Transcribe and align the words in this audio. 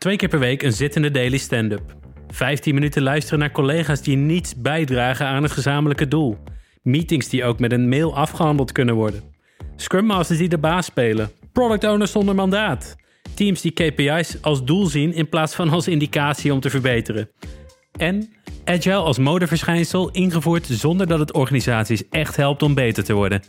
Twee 0.00 0.16
keer 0.16 0.28
per 0.28 0.38
week 0.38 0.62
een 0.62 0.72
zittende 0.72 1.10
daily 1.10 1.38
stand-up. 1.38 1.94
15 2.28 2.74
minuten 2.74 3.02
luisteren 3.02 3.38
naar 3.38 3.52
collega's 3.52 4.02
die 4.02 4.16
niets 4.16 4.54
bijdragen 4.56 5.26
aan 5.26 5.42
het 5.42 5.52
gezamenlijke 5.52 6.08
doel. 6.08 6.38
Meetings 6.82 7.28
die 7.28 7.44
ook 7.44 7.58
met 7.58 7.72
een 7.72 7.88
mail 7.88 8.16
afgehandeld 8.16 8.72
kunnen 8.72 8.94
worden. 8.94 9.22
Scrum 9.76 10.04
Masters 10.04 10.38
die 10.38 10.48
de 10.48 10.58
baas 10.58 10.86
spelen. 10.86 11.30
Product 11.52 11.84
owners 11.84 12.12
zonder 12.12 12.34
mandaat. 12.34 12.96
Teams 13.34 13.60
die 13.60 13.72
KPI's 13.72 14.36
als 14.40 14.64
doel 14.64 14.86
zien 14.86 15.12
in 15.12 15.28
plaats 15.28 15.54
van 15.54 15.68
als 15.68 15.88
indicatie 15.88 16.52
om 16.52 16.60
te 16.60 16.70
verbeteren. 16.70 17.30
En 17.98 18.32
Agile 18.64 18.94
als 18.94 19.18
modeverschijnsel 19.18 20.10
ingevoerd 20.10 20.66
zonder 20.66 21.06
dat 21.06 21.18
het 21.18 21.32
organisaties 21.32 22.08
echt 22.08 22.36
helpt 22.36 22.62
om 22.62 22.74
beter 22.74 23.04
te 23.04 23.12
worden. 23.12 23.42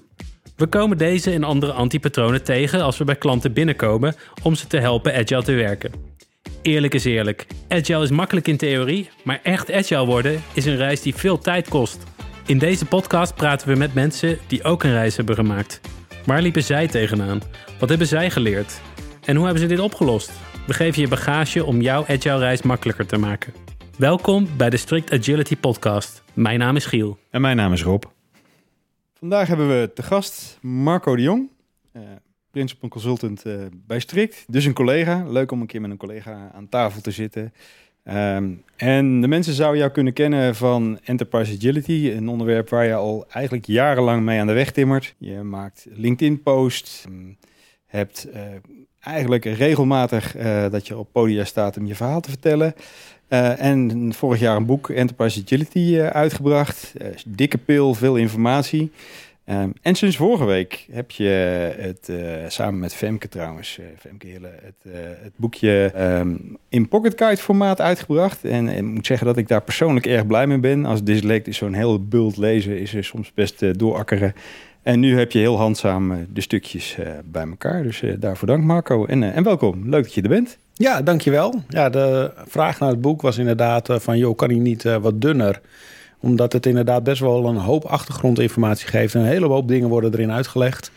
We 0.56 0.68
komen 0.68 0.98
deze 0.98 1.32
en 1.32 1.44
andere 1.44 1.72
antipatronen 1.72 2.44
tegen 2.44 2.82
als 2.82 2.98
we 2.98 3.04
bij 3.04 3.16
klanten 3.16 3.54
binnenkomen 3.54 4.16
om 4.44 4.56
ze 4.56 4.68
te 4.68 4.78
helpen 4.78 5.14
agile 5.14 5.44
te 5.44 5.54
werken. 5.54 6.11
Eerlijk 6.62 6.94
is 6.94 7.06
eerlijk, 7.06 7.48
agile 7.68 8.04
is 8.04 8.10
makkelijk 8.10 8.48
in 8.48 8.58
theorie, 8.58 9.10
maar 9.24 9.40
echt 9.44 9.72
agile 9.72 10.06
worden 10.06 10.42
is 10.54 10.66
een 10.66 10.76
reis 10.76 11.02
die 11.02 11.16
veel 11.16 11.38
tijd 11.38 11.70
kost. 11.70 12.04
In 12.46 12.58
deze 12.58 12.86
podcast 12.86 13.36
praten 13.36 13.68
we 13.68 13.76
met 13.76 13.94
mensen 13.94 14.38
die 14.48 14.64
ook 14.64 14.84
een 14.84 14.92
reis 14.92 15.16
hebben 15.16 15.36
gemaakt. 15.36 15.82
Waar 16.26 16.42
liepen 16.42 16.64
zij 16.64 16.88
tegenaan? 16.88 17.42
Wat 17.80 17.90
hebben 17.90 18.08
zij 18.08 18.32
geleerd? 18.32 18.82
En 19.26 19.36
hoe 19.36 19.46
hebben 19.46 19.64
ze 19.64 19.70
dit 19.70 19.80
opgelost? 19.80 20.32
We 20.68 20.74
geven 20.74 21.02
je 21.02 21.08
bagage 21.08 21.66
om 21.66 21.82
jouw 21.82 22.06
agile 22.08 22.38
reis 22.38 22.62
makkelijker 22.62 23.06
te 23.06 23.18
maken. 23.18 23.54
Welkom 23.98 24.48
bij 24.58 24.70
de 24.70 24.78
Strict 24.78 25.12
Agility 25.12 25.58
Podcast. 25.58 26.24
Mijn 26.34 26.60
naam 26.60 26.76
is 26.76 26.86
Giel. 26.86 27.18
En 27.30 27.42
mijn 27.42 27.56
naam 27.56 27.74
is 27.74 27.84
Rob. 27.84 28.04
Vandaag 29.14 29.48
hebben 29.48 29.68
we 29.68 29.92
te 29.94 30.04
gast 30.04 30.58
Marco 30.62 31.16
de 31.16 31.22
Jong, 31.22 31.50
uh, 31.94 32.02
principal 32.52 32.90
consultant 32.90 33.46
uh, 33.46 33.54
bij 33.88 34.00
Strict. 34.00 34.46
Dus 34.48 34.66
een 34.66 34.74
collega. 34.74 35.26
Leuk 35.28 35.52
om 35.52 35.62
een 35.62 35.68
keer 35.68 35.82
met 35.82 35.92
een 35.92 35.98
collega 35.98 36.52
aan 36.54 36.70
tafel 36.70 37.02
te 37.02 37.12
zitten. 37.12 37.54
Um, 38.04 38.64
en 38.76 39.22
de 39.22 39.28
mensen 39.28 39.54
zouden 39.54 39.80
jou 39.80 39.92
kunnen 39.92 40.14
kennen 40.14 40.56
van 40.56 41.00
Enterprise 41.04 41.56
Agility, 41.56 42.12
een 42.16 42.30
onderwerp 42.30 42.70
waar 42.70 42.86
je 42.86 42.94
al 42.94 43.26
eigenlijk 43.30 43.66
jarenlang 43.66 44.24
mee 44.24 44.40
aan 44.40 44.48
de 44.48 44.54
weg 44.54 44.72
timmert. 44.72 45.16
Je 45.18 45.42
maakt 45.42 45.86
LinkedIn-posts, 45.90 47.04
um, 47.08 47.38
hebt 47.86 48.28
uh, 48.34 48.42
eigenlijk 49.00 49.46
regelmatig 49.46 50.36
dat 50.72 50.88
je 50.88 50.98
op 50.98 51.12
podia 51.12 51.44
staat 51.44 51.78
om 51.78 51.86
je 51.86 51.96
verhaal 51.96 52.22
te 52.22 52.30
vertellen. 52.30 52.74
En 53.58 54.14
vorig 54.14 54.40
jaar 54.40 54.56
een 54.56 54.66
boek, 54.66 54.90
Enterprise 54.90 55.42
Agility, 55.42 56.00
uitgebracht. 56.00 56.94
Dikke 57.28 57.58
pil, 57.58 57.94
veel 57.94 58.16
informatie. 58.16 58.92
Um, 59.52 59.74
en 59.82 59.96
sinds 59.96 60.16
vorige 60.16 60.46
week 60.46 60.88
heb 60.92 61.12
je 61.12 61.28
het, 61.78 62.12
samen 62.48 62.80
met 62.80 62.94
Femke 62.94 63.30
trouwens, 63.30 63.80
Femke 64.00 64.28
Hille, 64.28 64.50
het, 64.62 64.94
het 65.22 65.32
boekje 65.36 65.92
um, 65.98 66.58
in 66.70 66.88
Pocket 66.88 67.14
Guide 67.18 67.42
formaat 67.42 67.82
uitgebracht. 67.82 68.46
En 68.46 68.68
ik 68.68 68.84
moet 68.84 69.06
zeggen 69.06 69.28
dat 69.28 69.38
ik 69.38 69.48
daar 69.48 69.62
persoonlijk 69.62 70.06
erg 70.06 70.28
blij 70.28 70.48
mee 70.48 70.60
ben. 70.60 70.86
Als 70.86 71.04
dyslect 71.04 71.48
is 71.48 71.58
zo'n 71.58 71.74
heel 71.74 72.08
bult 72.08 72.38
lezen, 72.38 72.80
is 72.80 72.94
er 72.94 73.04
soms 73.04 73.34
best 73.34 73.80
doorakkeren. 73.80 74.34
En 74.82 75.00
nu 75.00 75.18
heb 75.18 75.32
je 75.32 75.40
heel 75.40 75.58
handzaam 75.58 76.28
de 76.34 76.42
stukjes 76.42 76.98
bij 77.26 77.48
elkaar. 77.48 77.84
Dus 77.84 78.04
daarvoor 78.20 78.48
dank 78.48 78.64
Marco 78.64 79.06
en, 79.06 79.34
en 79.34 79.44
welkom. 79.44 79.90
Leuk 79.90 80.04
dat 80.04 80.14
je 80.14 80.22
er 80.22 80.30
bent. 80.30 80.58
Ja, 80.74 81.02
dankjewel. 81.02 81.64
Ja, 81.68 81.90
de 81.90 82.32
vraag 82.48 82.80
naar 82.80 82.90
het 82.90 83.02
boek 83.02 83.22
was 83.22 83.38
inderdaad 83.38 83.90
van... 83.92 84.18
joh, 84.18 84.36
kan 84.36 84.50
hij 84.50 84.60
niet 84.60 84.84
uh, 84.84 84.96
wat 84.96 85.22
dunner? 85.22 85.62
Omdat 86.22 86.54
het 86.54 86.66
inderdaad 86.66 87.04
best 87.04 87.22
wel 87.22 87.46
een 87.46 87.56
hoop 87.56 87.86
achtergrondinformatie 87.86 88.88
geeft. 88.88 89.16
En 89.16 89.22
een 89.22 89.28
hele 89.28 89.48
hoop 89.48 89.68
dingen 89.68 89.90
worden 89.90 90.14
erin 90.14 90.32
uitgelegd. 90.32 90.92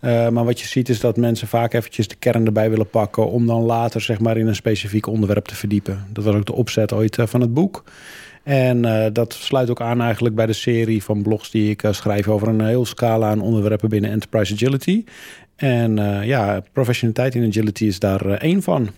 Uh, 0.00 0.28
maar 0.28 0.44
wat 0.44 0.60
je 0.60 0.66
ziet 0.66 0.88
is 0.88 1.00
dat 1.00 1.16
mensen 1.16 1.48
vaak 1.48 1.72
eventjes 1.72 2.08
de 2.08 2.14
kern 2.14 2.46
erbij 2.46 2.70
willen 2.70 2.90
pakken... 2.90 3.30
om 3.30 3.46
dan 3.46 3.62
later 3.62 4.00
zeg 4.00 4.20
maar 4.20 4.36
in 4.36 4.46
een 4.46 4.54
specifiek 4.54 5.06
onderwerp 5.06 5.44
te 5.44 5.54
verdiepen. 5.54 6.06
Dat 6.12 6.24
was 6.24 6.34
ook 6.34 6.46
de 6.46 6.52
opzet 6.52 6.92
ooit 6.92 7.18
uh, 7.18 7.26
van 7.26 7.40
het 7.40 7.54
boek. 7.54 7.84
En 8.42 8.84
uh, 8.84 9.06
dat 9.12 9.32
sluit 9.32 9.70
ook 9.70 9.80
aan 9.80 10.00
eigenlijk 10.00 10.34
bij 10.34 10.46
de 10.46 10.52
serie 10.52 11.02
van 11.02 11.22
blogs 11.22 11.50
die 11.50 11.70
ik 11.70 11.82
schrijf... 11.90 12.28
over 12.28 12.48
een 12.48 12.66
heel 12.66 12.86
scala 12.86 13.30
aan 13.30 13.40
onderwerpen 13.40 13.88
binnen 13.88 14.10
Enterprise 14.10 14.54
Agility. 14.54 15.04
En 15.56 15.96
ja, 16.24 16.62
professionaliteit 16.72 17.34
in 17.34 17.48
agility 17.48 17.84
is 17.84 17.98
daar 17.98 18.30
één 18.30 18.62
van... 18.62 18.88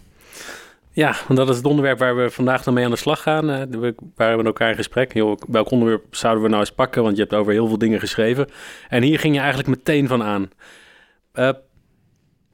Ja, 0.92 1.16
want 1.26 1.38
dat 1.38 1.48
is 1.48 1.56
het 1.56 1.66
onderwerp 1.66 1.98
waar 1.98 2.16
we 2.16 2.30
vandaag 2.30 2.62
dan 2.62 2.74
mee 2.74 2.84
aan 2.84 2.90
de 2.90 2.96
slag 2.96 3.22
gaan. 3.22 3.50
Uh, 3.50 3.62
we 3.70 3.94
waren 4.14 4.36
met 4.36 4.46
elkaar 4.46 4.70
in 4.70 4.76
gesprek. 4.76 5.12
Welk 5.48 5.70
onderwerp 5.70 6.14
zouden 6.16 6.42
we 6.42 6.48
nou 6.48 6.60
eens 6.60 6.72
pakken? 6.72 7.02
Want 7.02 7.16
je 7.16 7.22
hebt 7.22 7.34
over 7.34 7.52
heel 7.52 7.68
veel 7.68 7.78
dingen 7.78 8.00
geschreven. 8.00 8.48
En 8.88 9.02
hier 9.02 9.18
ging 9.18 9.34
je 9.34 9.40
eigenlijk 9.40 9.68
meteen 9.68 10.08
van 10.08 10.22
aan. 10.22 10.50
Uh, 11.34 11.50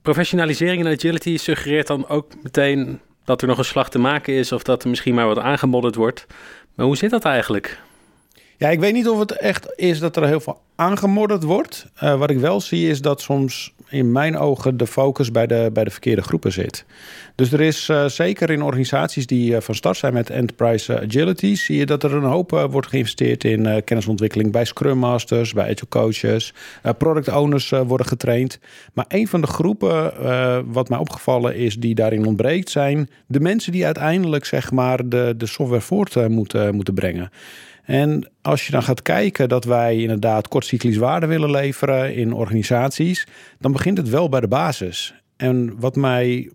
professionalisering 0.03 0.85
en 0.85 0.93
agility 0.93 1.37
suggereert 1.37 1.87
dan 1.87 2.09
ook 2.09 2.43
meteen 2.43 3.01
dat 3.25 3.43
er 3.43 3.49
nog 3.49 3.59
een 3.59 3.65
slag 3.65 3.91
te 3.91 3.99
maken 3.99 4.35
is... 4.35 4.53
of 4.53 4.63
dat 4.63 4.83
er 4.83 4.89
misschien 4.89 5.15
maar 5.15 5.27
wat 5.27 5.39
aangemodderd 5.39 5.95
wordt. 5.95 6.27
Maar 6.75 6.87
hoe 6.87 6.97
zit 6.97 7.11
dat 7.11 7.25
eigenlijk? 7.25 7.81
Ja, 8.59 8.69
ik 8.69 8.81
weet 8.81 8.93
niet 8.93 9.09
of 9.09 9.19
het 9.19 9.33
echt 9.33 9.73
is 9.75 9.99
dat 9.99 10.17
er 10.17 10.27
heel 10.27 10.41
veel 10.41 10.61
aangemodderd 10.77 11.43
wordt. 11.43 11.87
Uh, 12.03 12.19
wat 12.19 12.31
ik 12.31 12.39
wel 12.39 12.61
zie 12.61 12.89
is 12.89 13.01
dat 13.01 13.21
soms 13.21 13.75
in 13.89 14.13
mijn 14.13 14.39
ogen 14.39 14.77
de 14.77 14.87
focus 14.87 15.31
bij 15.31 15.47
de, 15.47 15.71
bij 15.73 15.85
de 15.85 15.91
verkeerde 15.91 16.23
groepen 16.23 16.53
zit. 16.53 16.85
Dus 17.35 17.53
er 17.53 17.61
is 17.61 17.89
uh, 17.89 18.05
zeker 18.05 18.51
in 18.51 18.63
organisaties 18.63 19.27
die 19.27 19.53
uh, 19.53 19.61
van 19.61 19.75
start 19.75 19.97
zijn 19.97 20.13
met 20.13 20.31
enterprise 20.31 21.01
agility, 21.01 21.55
zie 21.55 21.77
je 21.77 21.87
dat 21.87 22.03
er 22.03 22.13
een 22.13 22.23
hoop 22.23 22.51
wordt 22.71 22.89
geïnvesteerd 22.89 23.45
in 23.45 23.85
kennisontwikkeling 23.85 24.53
bij 24.53 24.65
Scrum 24.65 24.99
Masters, 24.99 25.53
bij 25.53 25.65
Agile 25.65 25.89
Coaches, 25.89 26.55
product 26.99 27.29
owners 27.29 27.71
worden 27.71 28.07
getraind. 28.07 28.59
Maar 28.93 29.05
een 29.09 29.29
van 29.29 29.41
de 29.41 29.47
groepen 29.47 30.13
wat 30.73 30.89
mij 30.89 30.99
opgevallen 30.99 31.57
is 31.57 31.77
die 31.77 31.95
daarin 31.95 32.27
ontbreekt, 32.27 32.71
zijn 32.71 33.11
de 33.27 33.41
mensen 33.41 33.73
die 33.73 33.85
uiteindelijk 33.85 34.45
zeg 34.45 34.71
maar 34.71 35.09
de, 35.09 35.35
de 35.37 35.47
software 35.47 35.81
voort 35.83 36.29
moeten, 36.29 36.75
moeten 36.75 36.95
brengen. 36.95 37.31
En 37.87 38.31
als 38.43 38.67
je 38.67 38.73
dan 38.73 38.83
gaat 38.83 39.03
kijken 39.03 39.49
dat 39.49 39.65
wij 39.65 39.97
inderdaad 39.97 40.49
kortcyclisch 40.49 40.97
waarde 40.97 41.27
willen 41.27 41.51
leveren 41.51 42.15
in 42.15 42.33
organisaties, 42.33 43.27
dan 43.59 43.73
begint 43.73 43.99
het 43.99 44.09
wel 44.09 44.29
bij 44.29 44.41
de 44.41 44.49
basis. 44.49 45.15
En 45.37 45.81
wat 45.81 45.97
mij 45.97 46.51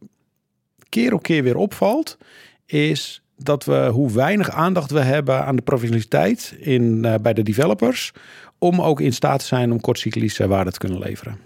keer 0.90 1.14
op 1.14 1.24
keer 1.24 1.44
weer 1.44 1.56
opvalt, 1.56 2.18
is 2.66 3.24
dat 3.38 3.66
we 3.66 3.90
hoe 3.92 4.12
weinig 4.12 4.50
aandacht 4.50 4.92
we 4.92 5.00
hebben 5.00 5.46
aan 5.46 5.56
de 5.56 5.62
professionaliteit 5.62 6.56
in, 6.60 7.04
uh, 7.06 7.16
bij 7.22 7.34
de 7.34 7.44
developers, 7.44 8.12
om 8.58 8.82
ook 8.82 9.02
in 9.02 9.14
staat 9.14 9.40
te 9.40 9.46
zijn 9.46 9.72
om 9.72 9.82
kortcyclische 9.82 10.48
waarde 10.48 10.72
te 10.72 10.80
kunnen 10.80 11.00
leveren. 11.00 11.38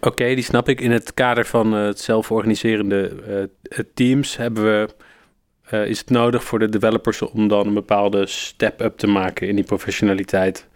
Oké, 0.00 0.34
die 0.34 0.44
snap 0.44 0.68
ik. 0.68 0.80
In 0.80 0.90
het 0.90 1.14
kader 1.14 1.46
van 1.46 1.74
uh, 1.74 1.84
het 1.84 2.00
zelforganiserende 2.00 3.12
uh, 3.68 3.78
teams 3.94 4.36
hebben 4.36 4.64
we 4.64 4.94
uh, 5.70 5.86
is 5.86 5.98
het 5.98 6.10
nodig 6.10 6.44
voor 6.44 6.58
de 6.58 6.68
developers 6.68 7.22
om 7.22 7.48
dan 7.48 7.66
een 7.66 7.74
bepaalde 7.74 8.26
step-up 8.26 8.98
te 8.98 9.06
maken 9.06 9.48
in 9.48 9.54
die 9.54 9.64
professionaliteit. 9.64 10.66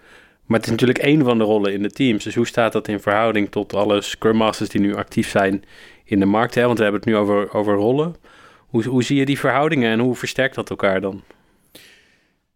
Maar 0.46 0.56
het 0.56 0.66
is 0.66 0.72
natuurlijk 0.72 0.98
één 0.98 1.24
van 1.24 1.38
de 1.38 1.44
rollen 1.44 1.72
in 1.72 1.82
de 1.82 1.90
teams. 1.90 2.24
Dus 2.24 2.34
hoe 2.34 2.46
staat 2.46 2.72
dat 2.72 2.88
in 2.88 3.00
verhouding 3.00 3.50
tot 3.50 3.74
alle 3.74 4.00
Scrum 4.00 4.36
Masters 4.36 4.68
die 4.68 4.80
nu 4.80 4.94
actief 4.94 5.28
zijn 5.28 5.64
in 6.04 6.20
de 6.20 6.26
markt? 6.26 6.54
Hè? 6.54 6.64
Want 6.64 6.76
we 6.76 6.82
hebben 6.82 7.00
het 7.00 7.10
nu 7.10 7.16
over, 7.16 7.52
over 7.54 7.74
rollen. 7.74 8.14
Hoe, 8.66 8.84
hoe 8.84 9.02
zie 9.02 9.16
je 9.16 9.24
die 9.24 9.38
verhoudingen 9.38 9.90
en 9.90 9.98
hoe 9.98 10.14
versterkt 10.14 10.54
dat 10.54 10.70
elkaar 10.70 11.00
dan? 11.00 11.22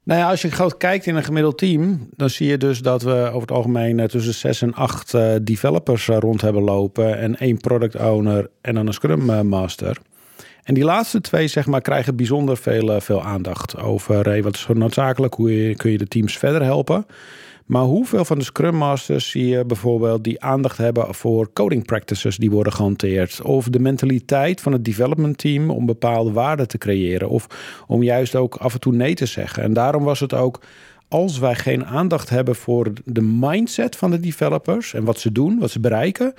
Nou 0.03 0.21
ja, 0.21 0.31
als 0.31 0.43
je 0.43 0.51
groot 0.51 0.77
kijkt 0.77 1.07
in 1.07 1.17
een 1.17 1.25
gemiddeld 1.25 1.59
team, 1.59 2.09
dan 2.17 2.31
zie 2.31 2.49
je 2.49 2.57
dus 2.57 2.81
dat 2.81 3.03
we 3.03 3.29
over 3.29 3.41
het 3.41 3.51
algemeen 3.51 4.07
tussen 4.07 4.35
zes 4.35 4.63
en 4.63 4.75
acht 4.75 5.15
uh, 5.15 5.35
developers 5.43 6.07
rond 6.07 6.41
hebben 6.41 6.63
lopen 6.63 7.19
en 7.19 7.37
één 7.37 7.57
product 7.57 7.97
owner 7.97 8.51
en 8.61 8.75
dan 8.75 8.87
een 8.87 8.93
Scrum 8.93 9.49
Master. 9.49 9.97
En 10.63 10.75
die 10.75 10.85
laatste 10.85 11.21
twee 11.21 11.47
zeg 11.47 11.67
maar, 11.67 11.81
krijgen 11.81 12.17
bijzonder 12.17 12.57
veel, 12.57 12.93
eh, 12.93 13.01
veel 13.01 13.23
aandacht 13.23 13.77
over 13.77 14.25
hey, 14.25 14.43
wat 14.43 14.55
is 14.55 14.61
zo 14.61 14.73
noodzakelijk, 14.73 15.35
hoe 15.35 15.75
kun 15.77 15.91
je 15.91 15.99
de 15.99 16.09
teams 16.09 16.39
verder 16.39 16.63
helpen. 16.63 17.07
Maar 17.71 17.83
hoeveel 17.83 18.25
van 18.25 18.39
de 18.39 18.45
Scrum 18.45 18.75
Masters 18.75 19.31
zie 19.31 19.47
je 19.47 19.65
bijvoorbeeld 19.65 20.25
die 20.25 20.41
aandacht 20.41 20.77
hebben 20.77 21.15
voor 21.15 21.53
coding 21.53 21.85
practices 21.85 22.37
die 22.37 22.51
worden 22.51 22.73
gehanteerd? 22.73 23.43
Of 23.43 23.69
de 23.69 23.79
mentaliteit 23.79 24.61
van 24.61 24.73
het 24.73 24.85
development 24.85 25.39
team 25.39 25.71
om 25.71 25.87
bepaalde 25.87 26.33
waarden 26.33 26.69
te 26.69 26.79
creëren? 26.79 27.29
Of 27.29 27.47
om 27.87 28.03
juist 28.03 28.37
ook 28.37 28.57
af 28.57 28.75
en 28.75 28.81
toe 28.81 28.93
nee 28.93 29.15
te 29.15 29.27
zeggen? 29.27 29.63
En 29.63 29.73
daarom 29.73 30.05
was 30.05 30.21
het 30.21 30.35
ook, 30.35 30.61
als 31.11 31.39
wij 31.39 31.55
geen 31.55 31.87
aandacht 31.87 32.29
hebben 32.29 32.57
voor 32.57 32.93
de 33.05 33.23
mindset 33.23 33.97
van 33.97 34.11
de 34.11 34.21
developers 34.21 34.95
en 34.95 35.05
wat 35.05 35.21
ze 35.21 35.33
doen, 35.33 35.59
wat 35.59 35.71
ze 35.71 35.81
bereiken, 35.81 36.35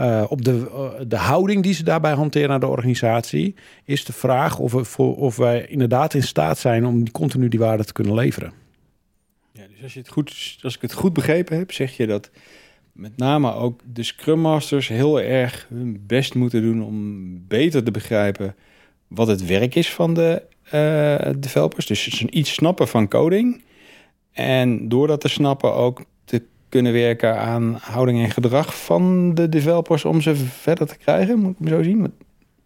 uh, 0.00 0.24
op 0.28 0.44
de, 0.44 0.50
uh, 0.50 0.90
de 1.08 1.16
houding 1.16 1.62
die 1.62 1.74
ze 1.74 1.82
daarbij 1.82 2.12
hanteren 2.12 2.48
naar 2.48 2.60
de 2.60 2.66
organisatie, 2.66 3.54
is 3.84 4.04
de 4.04 4.12
vraag 4.12 4.58
of, 4.58 4.72
we 4.72 5.02
of 5.02 5.36
wij 5.36 5.66
inderdaad 5.66 6.14
in 6.14 6.22
staat 6.22 6.58
zijn 6.58 6.86
om 6.86 7.04
die 7.04 7.12
continu 7.12 7.48
die 7.48 7.58
waarde 7.58 7.84
te 7.84 7.92
kunnen 7.92 8.14
leveren. 8.14 8.52
Ja, 9.52 9.62
dus 9.68 9.82
als, 9.82 9.92
je 9.92 9.98
het 9.98 10.08
goed, 10.08 10.58
als 10.62 10.74
ik 10.74 10.82
het 10.82 10.92
goed 10.92 11.12
begrepen 11.12 11.56
heb, 11.56 11.72
zeg 11.72 11.96
je 11.96 12.06
dat 12.06 12.30
met 12.92 13.16
name 13.16 13.54
ook 13.54 13.80
de 13.92 14.02
Scrum 14.02 14.40
Masters 14.40 14.88
heel 14.88 15.20
erg 15.20 15.66
hun 15.68 16.02
best 16.06 16.34
moeten 16.34 16.62
doen 16.62 16.82
om 16.82 17.46
beter 17.48 17.84
te 17.84 17.90
begrijpen 17.90 18.54
wat 19.06 19.26
het 19.26 19.46
werk 19.46 19.74
is 19.74 19.92
van 19.92 20.14
de 20.14 20.42
uh, 20.74 21.32
developers. 21.38 21.86
Dus 21.86 22.08
ze 22.08 22.30
iets 22.30 22.52
snappen 22.52 22.88
van 22.88 23.08
coding. 23.08 23.62
En 24.40 24.88
door 24.88 25.06
dat 25.06 25.20
te 25.20 25.28
snappen 25.28 25.74
ook 25.74 26.02
kunnen 26.70 26.92
werken 26.92 27.38
aan 27.38 27.76
houding 27.80 28.22
en 28.22 28.30
gedrag 28.30 28.82
van 28.82 29.34
de 29.34 29.48
developers 29.48 30.04
om 30.04 30.20
ze 30.20 30.36
verder 30.36 30.86
te 30.86 30.96
krijgen? 30.96 31.38
Moet 31.38 31.52
ik 31.52 31.60
me 31.60 31.68
zo 31.68 31.82
zien? 31.82 32.12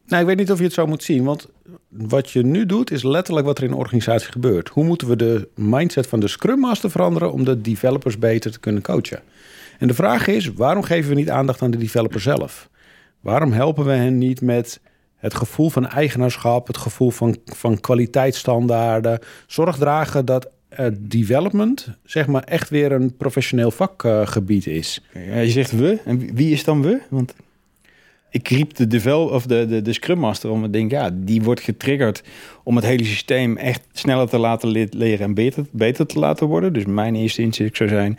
Nou, 0.07 0.21
ik 0.21 0.27
weet 0.27 0.37
niet 0.37 0.51
of 0.51 0.59
je 0.59 0.65
het 0.65 0.73
zo 0.73 0.87
moet 0.87 1.03
zien, 1.03 1.25
want 1.25 1.49
wat 1.89 2.31
je 2.31 2.43
nu 2.43 2.67
doet 2.67 2.91
is 2.91 3.03
letterlijk 3.03 3.47
wat 3.47 3.59
er 3.59 3.65
in 3.65 3.71
de 3.71 3.77
organisatie 3.77 4.33
gebeurt. 4.33 4.69
Hoe 4.69 4.85
moeten 4.85 5.09
we 5.09 5.17
de 5.17 5.49
mindset 5.55 6.07
van 6.07 6.21
de 6.21 6.29
Scrum 6.29 6.59
Master 6.59 6.91
veranderen 6.91 7.33
om 7.33 7.45
de 7.45 7.61
developers 7.61 8.19
beter 8.19 8.53
te 8.53 8.61
kunnen 8.61 8.83
coachen? 8.83 9.23
En 9.79 9.89
de 9.89 9.95
vraag 9.95 10.27
is, 10.27 10.53
waarom 10.53 10.83
geven 10.83 11.11
we 11.11 11.17
niet 11.17 11.31
aandacht 11.31 11.63
aan 11.63 11.71
de 11.71 11.79
developer 11.79 12.21
zelf? 12.21 12.69
Waarom 13.21 13.53
helpen 13.53 13.85
we 13.85 13.93
hen 13.93 14.19
niet 14.19 14.41
met 14.41 14.81
het 15.17 15.35
gevoel 15.35 15.71
van 15.71 15.89
eigenaarschap, 15.89 16.67
het 16.67 16.77
gevoel 16.77 17.11
van, 17.11 17.37
van 17.45 17.81
kwaliteitsstandaarden, 17.81 19.19
zorg 19.47 19.77
dragen 19.77 20.25
dat 20.25 20.51
development 20.99 21.89
zeg 22.05 22.27
maar 22.27 22.43
echt 22.43 22.71
weer 22.71 22.93
een 22.93 23.17
professioneel 23.17 23.71
vakgebied 23.71 24.67
is. 24.67 25.01
Je 25.13 25.51
zegt 25.51 25.71
we, 25.71 25.99
en 26.05 26.35
wie 26.35 26.53
is 26.53 26.65
dan 26.65 26.83
we? 26.83 27.01
Want 27.09 27.35
ik 28.35 28.49
riep 28.49 28.75
de, 28.75 28.87
devel 28.87 29.27
of 29.29 29.47
de, 29.47 29.67
de, 29.67 29.83
de 29.83 29.93
Scrum 29.93 30.19
Master 30.19 30.51
om 30.51 30.63
te 30.63 30.71
denken, 30.71 30.99
ja, 30.99 31.11
die 31.13 31.43
wordt 31.43 31.61
getriggerd 31.61 32.23
om 32.63 32.77
het 32.77 32.85
hele 32.85 33.05
systeem 33.05 33.57
echt 33.57 33.83
sneller 33.93 34.29
te 34.29 34.39
laten 34.39 34.89
leren 34.91 35.27
en 35.27 35.35
beter, 35.35 35.67
beter 35.71 36.07
te 36.07 36.19
laten 36.19 36.47
worden. 36.47 36.73
Dus 36.73 36.85
mijn 36.85 37.15
eerste 37.15 37.43
inzicht 37.43 37.77
zou 37.77 37.89
zijn, 37.89 38.19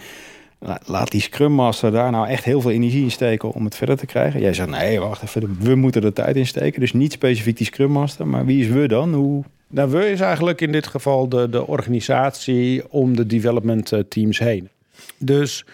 laat 0.85 1.11
die 1.11 1.21
Scrum 1.21 1.51
Master 1.51 1.91
daar 1.91 2.11
nou 2.11 2.27
echt 2.27 2.43
heel 2.43 2.61
veel 2.61 2.71
energie 2.71 3.03
in 3.03 3.11
steken 3.11 3.51
om 3.51 3.65
het 3.65 3.75
verder 3.75 3.97
te 3.97 4.05
krijgen. 4.05 4.39
Jij 4.39 4.53
zegt, 4.53 4.69
nee, 4.69 4.99
wacht 4.99 5.23
even, 5.23 5.57
we 5.59 5.75
moeten 5.75 6.03
er 6.03 6.13
tijd 6.13 6.35
in 6.35 6.47
steken. 6.47 6.79
Dus 6.79 6.93
niet 6.93 7.11
specifiek 7.11 7.57
die 7.57 7.65
Scrum 7.65 7.91
Master, 7.91 8.27
maar 8.27 8.45
wie 8.45 8.61
is 8.61 8.67
we 8.67 8.87
dan? 8.87 9.13
Hoe... 9.13 9.43
Nou, 9.67 9.89
we 9.89 10.09
is 10.09 10.19
eigenlijk 10.19 10.61
in 10.61 10.71
dit 10.71 10.87
geval 10.87 11.29
de, 11.29 11.49
de 11.49 11.67
organisatie 11.67 12.91
om 12.91 13.15
de 13.15 13.25
development 13.25 13.91
eh, 13.91 13.99
teams 13.99 14.39
heen. 14.39 14.69
Dus 15.17 15.65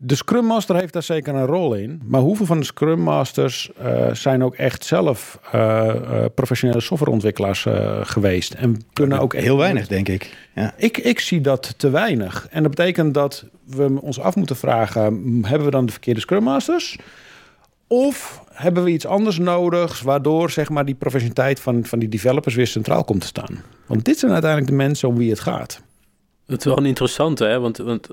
de 0.00 0.14
Scrum 0.14 0.44
Master 0.44 0.76
heeft 0.76 0.92
daar 0.92 1.02
zeker 1.02 1.34
een 1.34 1.46
rol 1.46 1.74
in. 1.74 2.00
Maar 2.04 2.20
hoeveel 2.20 2.46
van 2.46 2.58
de 2.58 2.64
Scrum 2.64 3.00
Masters 3.00 3.70
uh, 3.82 4.14
zijn 4.14 4.44
ook 4.44 4.54
echt 4.54 4.84
zelf 4.84 5.40
uh, 5.54 5.94
professionele 6.34 6.80
softwareontwikkelaars 6.80 7.66
geweest? 8.02 8.54
En 8.54 8.82
kunnen 8.92 9.18
ook 9.18 9.34
heel 9.34 9.56
weinig, 9.56 9.86
denk 9.86 10.08
ik. 10.08 10.36
Ja. 10.54 10.74
Ik, 10.76 10.98
ik 10.98 11.20
zie 11.20 11.40
dat 11.40 11.74
te 11.76 11.90
weinig. 11.90 12.46
En 12.50 12.62
dat 12.62 12.74
betekent 12.74 13.14
dat 13.14 13.44
we 13.64 14.00
ons 14.00 14.20
af 14.20 14.36
moeten 14.36 14.56
vragen: 14.56 15.02
hebben 15.42 15.64
we 15.64 15.70
dan 15.70 15.86
de 15.86 15.92
verkeerde 15.92 16.20
Scrum 16.20 16.42
Masters? 16.42 16.98
Of 17.86 18.44
hebben 18.52 18.84
we 18.84 18.90
iets 18.90 19.06
anders 19.06 19.38
nodig, 19.38 20.02
waardoor 20.02 20.50
zeg 20.50 20.68
maar, 20.68 20.84
die 20.84 20.94
professionaliteit 20.94 21.60
van, 21.60 21.84
van 21.84 21.98
die 21.98 22.08
developers 22.08 22.54
weer 22.54 22.66
centraal 22.66 23.04
komt 23.04 23.20
te 23.20 23.26
staan? 23.26 23.62
Want 23.86 24.04
dit 24.04 24.18
zijn 24.18 24.32
uiteindelijk 24.32 24.70
de 24.70 24.76
mensen 24.76 25.08
om 25.08 25.16
wie 25.16 25.30
het 25.30 25.40
gaat. 25.40 25.80
Het 26.46 26.58
is 26.58 26.64
wel 26.64 26.78
een 26.78 26.86
interessante, 26.86 27.44
hè? 27.44 27.60
want, 27.60 27.76
want 27.76 28.08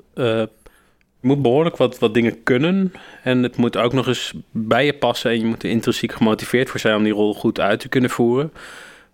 moet 1.26 1.42
behoorlijk 1.42 1.76
wat, 1.76 1.98
wat 1.98 2.14
dingen 2.14 2.42
kunnen. 2.42 2.92
En 3.22 3.42
het 3.42 3.56
moet 3.56 3.76
ook 3.76 3.92
nog 3.92 4.06
eens 4.06 4.32
bij 4.50 4.84
je 4.84 4.92
passen. 4.92 5.30
En 5.30 5.38
je 5.38 5.44
moet 5.44 5.62
er 5.62 5.70
intrinsiek 5.70 6.12
gemotiveerd 6.12 6.70
voor 6.70 6.80
zijn 6.80 6.96
om 6.96 7.02
die 7.02 7.12
rol 7.12 7.34
goed 7.34 7.60
uit 7.60 7.80
te 7.80 7.88
kunnen 7.88 8.10
voeren. 8.10 8.52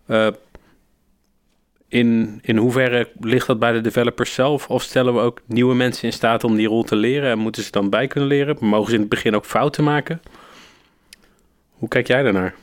Uh, 0.07 0.29
in, 1.89 2.39
in 2.43 2.57
hoeverre 2.57 3.09
ligt 3.21 3.47
dat 3.47 3.59
bij 3.59 3.73
de 3.73 3.81
developers 3.81 4.35
zelf? 4.35 4.69
Of 4.69 4.83
stellen 4.83 5.15
we 5.15 5.21
ook 5.21 5.41
nieuwe 5.47 5.75
mensen 5.75 6.05
in 6.05 6.13
staat 6.13 6.45
om 6.45 6.57
die 6.57 6.69
rol 6.69 6.83
te 6.83 6.97
leren? 6.97 7.31
En 7.31 7.39
moeten 7.39 7.63
ze 7.63 7.71
dan 7.71 7.91
bij 7.91 8.07
kunnen 8.07 8.29
leren? 8.29 8.57
Mogen 8.61 8.89
ze 8.89 8.95
in 8.95 9.01
het 9.01 9.09
begin 9.09 9.35
ook 9.35 9.45
fouten 9.45 9.85
maken? 9.85 10.23
Hoe 11.71 11.89
kijk 11.89 12.07
jij 12.07 12.23
daarnaar? 12.23 12.55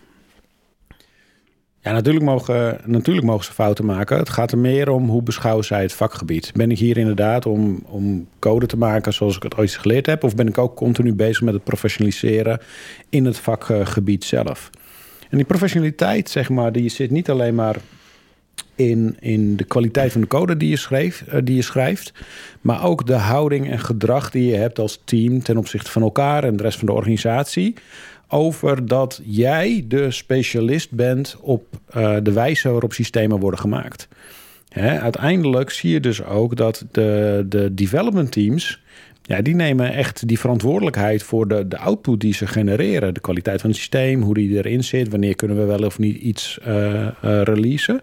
Ja, 1.89 1.95
natuurlijk 1.95 2.25
mogen, 2.25 2.77
natuurlijk 2.85 3.25
mogen 3.25 3.45
ze 3.45 3.53
fouten 3.53 3.85
maken. 3.85 4.17
Het 4.17 4.29
gaat 4.29 4.51
er 4.51 4.57
meer 4.57 4.89
om 4.89 5.09
hoe 5.09 5.23
beschouwen 5.23 5.65
zij 5.65 5.81
het 5.81 5.93
vakgebied. 5.93 6.51
Ben 6.53 6.71
ik 6.71 6.77
hier 6.77 6.97
inderdaad 6.97 7.45
om, 7.45 7.83
om 7.85 8.27
code 8.39 8.65
te 8.65 8.77
maken 8.77 9.13
zoals 9.13 9.35
ik 9.35 9.43
het 9.43 9.57
ooit 9.57 9.71
geleerd 9.71 10.05
heb? 10.05 10.23
Of 10.23 10.35
ben 10.35 10.47
ik 10.47 10.57
ook 10.57 10.75
continu 10.75 11.13
bezig 11.13 11.41
met 11.41 11.53
het 11.53 11.63
professionaliseren 11.63 12.59
in 13.09 13.25
het 13.25 13.37
vakgebied 13.37 14.23
zelf? 14.23 14.69
En 15.29 15.37
die 15.37 15.45
professionaliteit, 15.45 16.29
zeg 16.29 16.49
maar, 16.49 16.71
die 16.71 16.89
zit 16.89 17.11
niet 17.11 17.29
alleen 17.29 17.55
maar 17.55 17.75
in, 18.75 19.17
in 19.19 19.55
de 19.55 19.63
kwaliteit 19.63 20.11
van 20.11 20.21
de 20.21 20.27
code 20.27 20.57
die 20.57 20.69
je, 20.69 21.13
eh, 21.27 21.39
die 21.43 21.55
je 21.55 21.61
schrijft, 21.61 22.13
maar 22.61 22.83
ook 22.83 23.07
de 23.07 23.13
houding 23.13 23.69
en 23.69 23.79
gedrag 23.79 24.31
die 24.31 24.47
je 24.47 24.55
hebt 24.55 24.79
als 24.79 25.01
team 25.05 25.43
ten 25.43 25.57
opzichte 25.57 25.91
van 25.91 26.01
elkaar 26.01 26.43
en 26.43 26.55
de 26.55 26.63
rest 26.63 26.77
van 26.77 26.87
de 26.87 26.93
organisatie 26.93 27.75
over 28.29 28.85
dat 28.85 29.21
jij 29.23 29.85
de 29.87 30.11
specialist 30.11 30.91
bent 30.91 31.37
op 31.41 31.65
uh, 31.97 32.17
de 32.23 32.31
wijze 32.31 32.69
waarop 32.69 32.93
systemen 32.93 33.39
worden 33.39 33.59
gemaakt. 33.59 34.07
Hè, 34.69 34.99
uiteindelijk 34.99 35.69
zie 35.69 35.91
je 35.91 35.99
dus 35.99 36.23
ook 36.23 36.55
dat 36.55 36.85
de, 36.91 37.45
de 37.49 37.73
development 37.73 38.31
teams. 38.31 38.81
Ja, 39.21 39.41
die 39.41 39.55
nemen 39.55 39.93
echt 39.93 40.27
die 40.27 40.39
verantwoordelijkheid 40.39 41.23
voor 41.23 41.47
de, 41.47 41.67
de 41.67 41.77
output 41.77 42.19
die 42.19 42.33
ze 42.33 42.47
genereren. 42.47 43.13
De 43.13 43.19
kwaliteit 43.19 43.61
van 43.61 43.69
het 43.69 43.79
systeem, 43.79 44.21
hoe 44.21 44.33
die 44.33 44.57
erin 44.57 44.83
zit, 44.83 45.09
wanneer 45.09 45.35
kunnen 45.35 45.57
we 45.57 45.63
wel 45.63 45.85
of 45.85 45.99
niet 45.99 46.17
iets 46.17 46.59
uh, 46.67 47.07
releasen. 47.21 48.01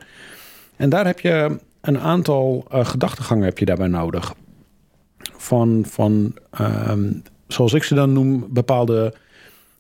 En 0.77 0.89
daar 0.89 1.07
heb 1.07 1.21
je 1.21 1.59
een 1.81 1.99
aantal 1.99 2.67
gedachtegangen 2.71 3.45
heb 3.45 3.59
je 3.59 3.65
daarbij 3.65 3.87
nodig. 3.87 4.35
Van, 5.37 5.85
van 5.89 6.35
ehm, 6.51 7.13
zoals 7.47 7.73
ik 7.73 7.83
ze 7.83 7.95
dan 7.95 8.13
noem, 8.13 8.47
bepaalde 8.51 9.15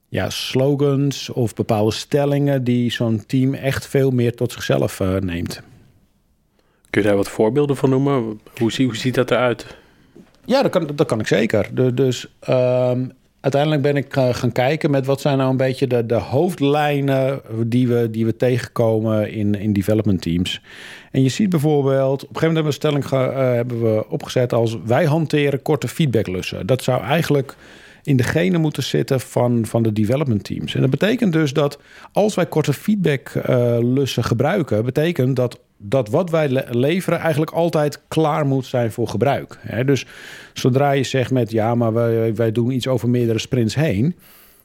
ja, 0.09 0.31
slogans 0.31 1.31
of 1.31 1.55
bepaalde 1.55 1.93
stellingen 1.93 2.65
die 2.65 2.91
zo'n 2.91 3.27
team 3.27 3.55
echt 3.55 3.87
veel 3.87 4.11
meer 4.11 4.35
tot 4.35 4.53
zichzelf 4.53 5.01
uh, 5.01 5.15
neemt. 5.17 5.63
Kun 6.91 7.03
je 7.03 7.09
daar 7.09 7.17
wat 7.17 7.29
voorbeelden 7.29 7.77
van 7.77 7.91
noemen? 7.91 8.41
Hoe, 8.59 8.73
zie, 8.73 8.87
hoe 8.87 8.97
ziet 8.97 9.15
dat 9.15 9.31
eruit? 9.31 9.67
Ja, 10.45 10.63
dat 10.63 10.71
kan, 10.71 10.91
dat 10.95 11.07
kan 11.07 11.21
ik 11.21 11.27
zeker. 11.27 11.69
De, 11.75 11.95
dus 11.95 12.27
um, 12.49 13.13
uiteindelijk 13.41 13.83
ben 13.83 13.97
ik 13.97 14.17
uh, 14.17 14.35
gaan 14.35 14.53
kijken 14.53 14.91
met 14.91 15.07
wat 15.07 15.21
zijn 15.21 15.39
nou 15.39 15.51
een 15.51 15.57
beetje 15.57 15.87
de, 15.87 16.07
de 16.07 16.15
hoofdlijnen 16.15 17.41
die 17.67 17.89
we, 17.89 18.11
die 18.11 18.25
we 18.25 18.37
tegenkomen 18.37 19.31
in, 19.31 19.55
in 19.55 19.73
development 19.73 20.23
teams. 20.23 20.61
En 21.11 21.23
je 21.23 21.29
ziet 21.29 21.51
bijvoorbeeld, 21.51 22.23
op 22.23 22.29
een 22.29 22.37
gegeven 22.37 22.55
moment 22.55 22.77
hebben 22.81 22.93
we 22.93 22.99
een 22.99 23.07
stelling 23.07 23.33
ge, 23.35 23.41
uh, 23.41 23.55
hebben 23.55 23.83
we 23.83 24.09
opgezet 24.09 24.53
als 24.53 24.77
wij 24.85 25.05
hanteren 25.05 25.63
korte 25.63 25.89
feedbacklussen. 25.89 26.67
Dat 26.67 26.83
zou 26.83 27.03
eigenlijk 27.03 27.57
in 28.07 28.17
de 28.17 28.23
genen 28.23 28.61
moeten 28.61 28.83
zitten 28.83 29.21
van, 29.21 29.67
van 29.67 29.83
de 29.83 29.93
development 29.93 30.45
teams. 30.45 30.75
En 30.75 30.81
dat 30.81 30.91
betekent 30.91 31.33
dus 31.33 31.53
dat 31.53 31.79
als 32.13 32.35
wij 32.35 32.47
korte 32.47 32.73
feedbacklussen 32.73 34.23
uh, 34.23 34.29
gebruiken, 34.29 34.85
betekent 34.85 35.37
dat 35.37 35.59
dat 35.79 36.09
wat 36.09 36.31
wij 36.31 36.65
leveren 36.71 37.19
eigenlijk 37.19 37.51
altijd 37.51 38.01
klaar 38.09 38.47
moet 38.47 38.67
zijn 38.67 38.93
voor 38.93 39.09
gebruik. 39.09 39.59
dus 39.87 40.07
zodra 40.53 40.91
je 40.91 41.03
zegt 41.03 41.31
met 41.31 41.51
ja, 41.51 41.75
maar 41.75 41.93
wij, 41.93 42.35
wij 42.35 42.53
doen 42.53 42.71
iets 42.71 42.87
over 42.87 43.09
meerdere 43.09 43.39
sprints 43.39 43.75
heen, 43.75 44.15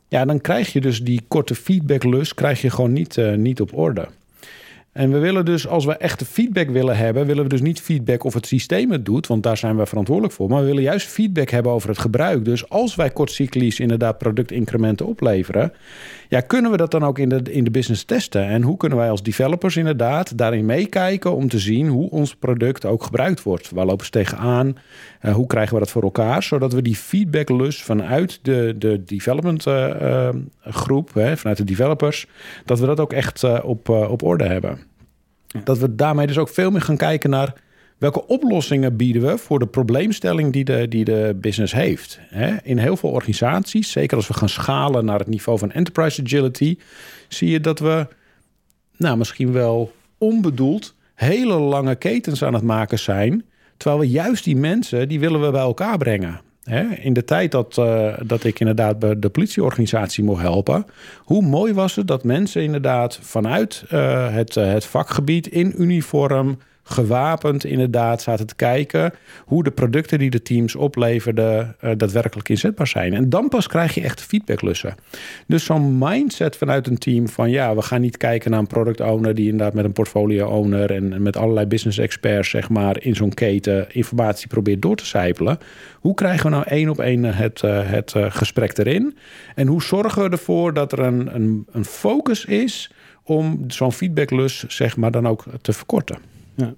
ja, 0.07 0.25
dan 0.25 0.41
krijg 0.41 0.73
je 0.73 0.81
dus 0.81 1.03
die 1.03 1.21
korte 1.27 1.55
feedbacklus 1.55 2.33
krijg 2.33 2.61
je 2.61 2.69
gewoon 2.69 2.94
niet, 2.94 3.17
uh, 3.17 3.33
niet 3.33 3.61
op 3.61 3.77
orde. 3.77 4.07
En 4.91 5.11
we 5.11 5.17
willen 5.17 5.45
dus, 5.45 5.67
als 5.67 5.85
we 5.85 5.93
echte 5.93 6.25
feedback 6.25 6.69
willen 6.69 6.97
hebben, 6.97 7.25
willen 7.25 7.44
we 7.44 7.49
dus 7.49 7.61
niet 7.61 7.81
feedback 7.81 8.23
of 8.23 8.33
het 8.33 8.45
systeem 8.45 8.92
het 8.92 9.06
doet, 9.06 9.27
want 9.27 9.44
daar 9.44 9.57
zijn 9.57 9.77
we 9.77 9.85
verantwoordelijk 9.85 10.33
voor. 10.33 10.49
Maar 10.49 10.59
we 10.59 10.66
willen 10.66 10.83
juist 10.83 11.07
feedback 11.07 11.49
hebben 11.49 11.71
over 11.71 11.89
het 11.89 11.97
gebruik. 11.97 12.45
Dus 12.45 12.69
als 12.69 12.95
wij 12.95 13.09
kortcyclisch 13.09 13.80
inderdaad 13.80 14.18
productincrementen 14.18 15.06
opleveren, 15.06 15.73
ja, 16.31 16.42
kunnen 16.42 16.71
we 16.71 16.78
dat 16.78 16.92
dan 16.92 17.04
ook 17.04 17.19
in 17.19 17.30
de, 17.30 17.42
in 17.42 17.64
de 17.64 17.71
business 17.71 18.04
testen? 18.04 18.45
En 18.45 18.61
hoe 18.61 18.78
kunnen 18.78 18.97
wij 18.97 19.09
als 19.09 19.23
developers 19.23 19.78
inderdaad 19.78 20.38
daarin 20.38 20.66
meekijken 20.66 21.35
om 21.35 21.50
te 21.50 21.59
zien 21.59 21.88
hoe 21.88 22.09
ons 22.09 22.35
product 22.35 22.85
ook 22.85 23.04
gebruikt 23.04 23.44
wordt? 23.44 23.71
Waar 23.71 23.85
lopen 23.85 24.06
ze 24.06 24.11
tegenaan? 24.11 24.78
Uh, 25.21 25.33
hoe 25.33 25.47
krijgen 25.47 25.73
we 25.73 25.80
dat 25.80 25.90
voor 25.90 26.04
elkaar? 26.04 26.44
Zodat 26.44 26.73
we 26.73 26.81
die 26.81 26.95
feedbacklus 26.95 27.83
vanuit 27.83 28.40
de, 28.42 28.76
de 28.78 29.04
development 29.04 29.66
uh, 29.66 29.90
uh, 30.02 30.30
groep, 30.61 31.14
hè, 31.14 31.38
vanuit 31.38 31.57
de 31.57 31.64
developers, 31.64 32.28
dat 32.66 32.80
we 32.80 32.85
dat 32.85 33.00
ook 33.00 33.14
echt 33.14 33.61
op, 33.61 33.90
op 33.90 34.23
orde 34.23 34.45
hebben. 34.45 34.80
Dat 35.64 35.78
we 35.78 35.95
daarmee 35.95 36.28
dus 36.28 36.38
ook 36.38 36.50
veel 36.50 36.71
meer 36.71 36.81
gaan 36.81 36.97
kijken 36.97 37.30
naar 37.30 37.54
welke 38.01 38.27
oplossingen 38.27 38.95
bieden 38.95 39.21
we 39.21 39.37
voor 39.37 39.59
de 39.59 39.67
probleemstelling 39.67 40.53
die 40.53 40.63
de, 40.63 40.87
die 40.87 41.03
de 41.03 41.37
business 41.41 41.73
heeft. 41.73 42.19
In 42.63 42.77
heel 42.77 42.97
veel 42.97 43.09
organisaties, 43.09 43.91
zeker 43.91 44.17
als 44.17 44.27
we 44.27 44.33
gaan 44.33 44.49
schalen 44.49 45.05
naar 45.05 45.19
het 45.19 45.27
niveau 45.27 45.59
van 45.59 45.71
enterprise 45.71 46.21
agility, 46.21 46.77
zie 47.27 47.49
je 47.49 47.59
dat 47.59 47.79
we 47.79 48.07
nou, 48.97 49.17
misschien 49.17 49.51
wel 49.51 49.91
onbedoeld 50.17 50.95
hele 51.13 51.59
lange 51.59 51.95
ketens 51.95 52.43
aan 52.43 52.53
het 52.53 52.63
maken 52.63 52.99
zijn. 52.99 53.45
Terwijl 53.77 54.01
we 54.01 54.09
juist 54.09 54.43
die 54.43 54.55
mensen, 54.55 55.07
die 55.07 55.19
willen 55.19 55.41
we 55.41 55.51
bij 55.51 55.61
elkaar 55.61 55.97
brengen. 55.97 56.41
In 57.01 57.13
de 57.13 57.23
tijd 57.23 57.51
dat, 57.51 57.77
uh, 57.77 58.13
dat 58.25 58.43
ik 58.43 58.59
inderdaad 58.59 58.99
bij 58.99 59.19
de 59.19 59.29
politieorganisatie 59.29 60.23
mocht 60.23 60.41
helpen, 60.41 60.85
hoe 61.17 61.41
mooi 61.41 61.73
was 61.73 61.95
het 61.95 62.07
dat 62.07 62.23
mensen 62.23 62.63
inderdaad 62.63 63.19
vanuit 63.21 63.83
uh, 63.93 64.33
het, 64.33 64.55
uh, 64.55 64.65
het 64.65 64.85
vakgebied 64.85 65.47
in 65.47 65.73
uniform 65.77 66.57
gewapend 66.83 67.66
inderdaad 67.66 68.21
zaten 68.21 68.47
te 68.47 68.56
kijken 68.56 69.14
hoe 69.45 69.64
de 69.64 69.71
producten 69.71 70.19
die 70.19 70.30
de 70.30 70.42
teams 70.42 70.76
opleverden 70.76 71.76
uh, 71.83 71.92
daadwerkelijk 71.97 72.50
inzetbaar 72.50 72.88
zijn. 72.88 73.14
En 73.14 73.30
dan 73.30 73.50
pas 73.50 73.68
krijg 73.68 73.94
je 73.94 74.02
echt 74.02 74.21
feedbacklussen. 74.21 74.95
Dus 75.47 75.66
zo'n 75.66 75.97
mindset 75.97 76.57
vanuit 76.57 76.88
een 76.88 76.97
team 76.97 77.30
van 77.30 77.50
ja, 77.50 77.76
we 77.76 77.81
gaan 77.81 78.02
niet 78.02 78.18
kijken 78.18 78.52
naar 78.52 78.59
een 78.59 78.68
product 78.68 79.00
owner 79.00 79.35
die 79.35 79.50
inderdaad 79.50 79.73
met 79.73 79.85
een 79.85 79.92
portfolio 79.92 80.47
owner 80.47 80.92
en 80.92 81.21
met 81.21 81.38
allerlei 81.38 81.66
business 81.66 81.97
experts 81.97 82.50
zeg 82.50 82.69
maar 82.69 83.04
in 83.04 83.16
zo'n 83.16 83.33
keten 83.33 83.94
informatie 83.94 84.47
probeert 84.47 84.81
door 84.81 84.95
te 84.95 85.06
sijpelen. 85.06 85.57
Hoe 86.00 86.14
krijgen 86.14 86.50
we 86.50 86.56
nou 86.56 86.68
één 86.68 86.90
op 86.90 87.00
één 87.00 87.23
het, 87.23 87.61
uh, 87.61 87.90
het 87.90 88.14
gesprek 88.16 88.78
erin? 88.78 89.18
En 89.56 89.68
hoe 89.68 89.83
zorgen 89.83 90.23
we 90.23 90.30
ervoor 90.30 90.73
dat 90.73 90.92
er 90.92 91.00
een, 91.00 91.35
een, 91.35 91.66
een 91.71 91.85
focus 91.85 92.45
is 92.45 92.92
om 93.23 93.64
zo'n 93.68 93.92
feedbacklus 93.92 94.64
zeg 94.68 94.97
maar 94.97 95.11
dan 95.11 95.28
ook 95.28 95.44
te 95.61 95.73
verkorten. 95.73 96.31
Ja. 96.55 96.73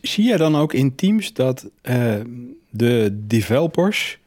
Zie 0.00 0.24
je 0.24 0.36
dan 0.36 0.56
ook 0.56 0.72
in 0.72 0.94
teams 0.94 1.32
dat 1.32 1.70
uh, 1.82 2.14
de 2.70 3.18
developers 3.26 4.18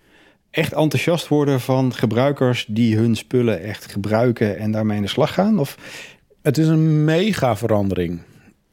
echt 0.51 0.73
enthousiast 0.73 1.27
worden 1.27 1.61
van 1.61 1.93
gebruikers 1.93 2.65
die 2.69 2.97
hun 2.97 3.15
spullen 3.15 3.63
echt 3.63 3.91
gebruiken 3.91 4.57
en 4.57 4.71
daarmee 4.71 4.97
in 4.97 5.03
de 5.03 5.09
slag 5.09 5.33
gaan? 5.33 5.59
Of? 5.59 5.77
Het 6.41 6.57
is 6.57 6.67
een 6.67 7.03
mega 7.03 7.55
verandering. 7.55 8.21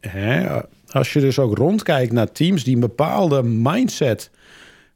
Hè? 0.01 0.61
Als 0.89 1.13
je 1.13 1.21
dus 1.21 1.39
ook 1.39 1.57
rondkijkt 1.57 2.13
naar 2.13 2.33
teams 2.33 2.65
die 2.65 2.75
een 2.75 2.81
bepaalde 2.81 3.43
mindset 3.43 4.31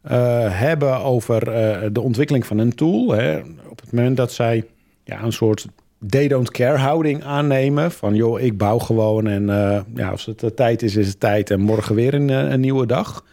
uh, 0.05 0.13
hebben 0.59 1.01
over 1.01 1.49
uh, 1.49 1.89
de 1.93 2.01
ontwikkeling 2.01 2.47
van 2.47 2.59
een 2.59 2.75
tool. 2.75 3.11
Hè? 3.11 3.39
Op 3.69 3.81
het 3.81 3.93
moment 3.93 4.17
dat 4.17 4.33
zij 4.33 4.65
ja, 5.05 5.23
een 5.23 5.33
soort 5.33 5.67
they 6.09 6.29
don't 6.29 6.51
care 6.51 6.77
houding 6.77 7.25
aannemen. 7.25 7.93
Van 7.93 8.15
joh, 8.15 8.41
ik 8.41 8.59
bouw 8.59 8.79
gewoon 8.79 9.27
en 9.27 9.43
uh, 9.43 9.81
ja, 9.95 10.09
als 10.09 10.27
het 10.27 10.41
de 10.41 10.55
tijd 10.55 10.83
is, 10.83 10.97
is 10.97 11.09
het 11.09 11.21
tijd 11.21 11.51
en 11.51 11.61
morgen 11.61 11.95
weer 11.95 12.15
een, 12.15 12.29
een 12.29 12.61
nieuwe 12.61 12.87
dag. 12.87 13.25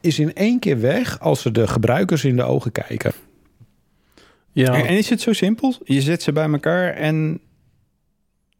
Is 0.00 0.18
in 0.18 0.34
één 0.34 0.58
keer 0.58 0.80
weg 0.80 1.20
als 1.20 1.42
ze 1.42 1.50
de 1.50 1.66
gebruikers 1.66 2.24
in 2.24 2.36
de 2.36 2.42
ogen 2.42 2.72
kijken. 2.72 3.12
Ja. 4.52 4.84
En 4.84 4.96
is 4.96 5.10
het 5.10 5.20
zo 5.20 5.32
simpel? 5.32 5.74
Je 5.84 6.00
zet 6.00 6.22
ze 6.22 6.32
bij 6.32 6.50
elkaar 6.50 6.94
en 6.94 7.40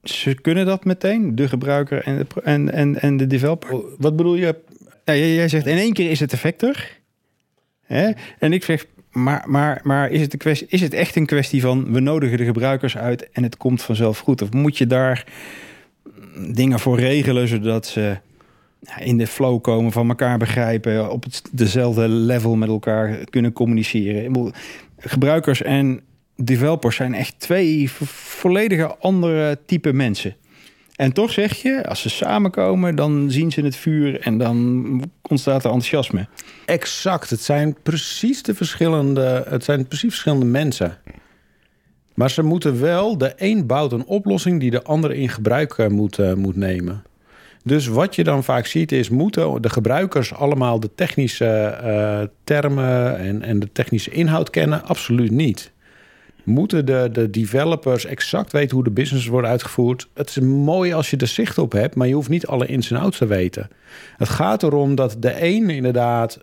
ze 0.03 0.35
kunnen 0.35 0.67
dat 0.67 0.85
meteen, 0.85 1.35
de 1.35 1.49
gebruiker 1.49 2.03
en 2.03 2.19
de, 2.19 2.43
en, 2.43 2.73
en, 2.73 3.01
en 3.01 3.17
de 3.17 3.27
developer. 3.27 3.83
Wat 3.99 4.17
bedoel 4.17 4.35
je? 4.35 4.57
Nou, 5.05 5.19
jij 5.19 5.49
zegt 5.49 5.67
in 5.67 5.77
één 5.77 5.93
keer 5.93 6.11
is 6.11 6.21
het 6.21 6.33
effecter. 6.33 6.99
Hè? 7.85 8.11
En 8.39 8.53
ik 8.53 8.65
zeg, 8.65 8.87
maar, 9.11 9.45
maar, 9.47 9.81
maar 9.83 10.11
is, 10.11 10.21
het 10.21 10.33
een 10.33 10.39
kwestie, 10.39 10.67
is 10.71 10.81
het 10.81 10.95
echt 10.95 11.17
een 11.17 11.27
kwestie 11.27 11.61
van 11.61 11.93
we 11.93 12.01
nodigen 12.01 12.39
de 12.39 12.45
gebruikers 12.45 12.97
uit 12.97 13.31
en 13.31 13.43
het 13.43 13.57
komt 13.57 13.83
vanzelf 13.83 14.19
goed? 14.19 14.43
Of 14.43 14.53
moet 14.53 14.79
je 14.79 14.87
daar 14.87 15.25
dingen 16.53 16.79
voor 16.79 16.99
regelen 16.99 17.49
zodat 17.49 17.87
ze 17.87 18.19
in 18.99 19.19
de 19.19 19.27
flow 19.27 19.61
komen, 19.61 19.93
van 19.93 20.09
elkaar 20.09 20.39
begrijpen, 20.39 21.11
op 21.11 21.25
het, 21.25 21.43
dezelfde 21.53 22.09
level 22.09 22.57
met 22.57 22.69
elkaar 22.69 23.19
kunnen 23.31 23.53
communiceren? 23.53 24.53
Gebruikers 24.99 25.63
en 25.63 26.01
developers 26.37 26.97
zijn 26.97 27.15
echt 27.15 27.41
twee 27.41 27.91
volledige 27.91 28.97
andere 28.97 29.59
type 29.67 29.93
mensen. 29.93 30.37
En 30.99 31.13
toch 31.13 31.33
zeg 31.33 31.57
je, 31.63 31.87
als 31.89 32.01
ze 32.01 32.09
samenkomen, 32.09 32.95
dan 32.95 33.31
zien 33.31 33.51
ze 33.53 33.61
het 33.61 33.77
vuur 33.77 34.21
en 34.21 34.39
dan 34.39 35.11
ontstaat 35.23 35.65
er 35.65 35.71
enthousiasme. 35.71 36.27
Exact. 36.65 37.31
Het 37.31 37.41
zijn 37.41 37.77
precies 37.83 38.43
de 38.43 38.55
verschillende, 38.55 39.45
het 39.49 39.65
zijn 39.65 39.87
precies 39.87 40.09
verschillende 40.09 40.45
mensen. 40.45 40.99
Maar 42.15 42.31
ze 42.31 42.43
moeten 42.43 42.81
wel, 42.81 43.19
de 43.19 43.33
een 43.37 43.67
bouwt 43.67 43.93
een 43.93 44.07
oplossing 44.07 44.61
die 44.61 44.71
de 44.71 44.83
ander 44.83 45.13
in 45.13 45.29
gebruik 45.29 45.73
eh, 45.73 45.87
moet, 45.87 46.19
uh, 46.19 46.33
moet 46.33 46.57
nemen. 46.57 47.03
Dus 47.65 47.87
wat 47.87 48.15
je 48.15 48.25
dan 48.25 48.45
vaak 48.45 48.67
ziet 48.67 48.93
is, 48.93 49.09
moeten 49.09 49.63
de 49.63 49.71
gebruikers 49.71 50.35
allemaal 50.35 50.81
de 50.81 50.95
technische 50.95 51.79
uh, 51.85 52.21
termen 52.45 53.19
en, 53.19 53.43
en 53.43 53.59
de 53.59 53.73
technische 53.73 54.11
inhoud 54.11 54.51
kennen? 54.51 54.85
Absoluut 54.85 55.31
niet 55.31 55.73
moeten 56.49 56.87
de, 56.87 57.09
de 57.13 57.31
developers 57.31 58.05
exact 58.05 58.53
weten 58.53 58.75
hoe 58.75 58.85
de 58.85 58.91
business 58.91 59.27
wordt 59.27 59.49
uitgevoerd. 59.49 60.09
Het 60.15 60.29
is 60.29 60.39
mooi 60.41 60.93
als 60.93 61.11
je 61.11 61.17
er 61.17 61.27
zicht 61.27 61.59
op 61.59 61.73
hebt, 61.73 61.95
maar 61.95 62.07
je 62.07 62.15
hoeft 62.15 62.29
niet 62.29 62.47
alle 62.47 62.67
ins 62.67 62.91
en 62.91 62.97
outs 62.97 63.19
te 63.19 63.27
weten. 63.27 63.69
Het 64.17 64.29
gaat 64.29 64.63
erom 64.63 64.95
dat 64.95 65.17
de 65.19 65.45
een 65.45 65.71
inderdaad 65.71 66.41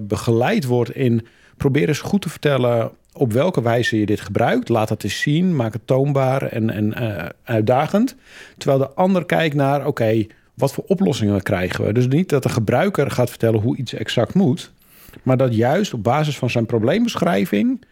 begeleid 0.00 0.64
wordt 0.64 0.94
in 0.94 1.26
probeer 1.56 1.88
eens 1.88 2.00
goed 2.00 2.22
te 2.22 2.28
vertellen 2.28 2.90
op 3.12 3.32
welke 3.32 3.62
wijze 3.62 3.98
je 3.98 4.06
dit 4.06 4.20
gebruikt. 4.20 4.68
Laat 4.68 4.88
het 4.88 5.04
eens 5.04 5.20
zien, 5.20 5.56
maak 5.56 5.72
het 5.72 5.86
toonbaar 5.86 6.42
en, 6.42 6.70
en 6.70 7.02
uh, 7.02 7.24
uitdagend. 7.44 8.16
Terwijl 8.58 8.78
de 8.78 8.90
ander 8.90 9.24
kijkt 9.24 9.54
naar, 9.54 9.86
oké, 9.86 10.26
wat 10.54 10.72
voor 10.72 10.84
oplossingen 10.86 11.42
krijgen 11.42 11.84
we? 11.84 11.92
Dus 11.92 12.08
niet 12.08 12.28
dat 12.28 12.42
de 12.42 12.48
gebruiker 12.48 13.10
gaat 13.10 13.30
vertellen 13.30 13.60
hoe 13.60 13.76
iets 13.76 13.94
exact 13.94 14.34
moet, 14.34 14.72
maar 15.22 15.36
dat 15.36 15.54
juist 15.54 15.94
op 15.94 16.02
basis 16.02 16.38
van 16.38 16.50
zijn 16.50 16.66
probleembeschrijving 16.66 17.84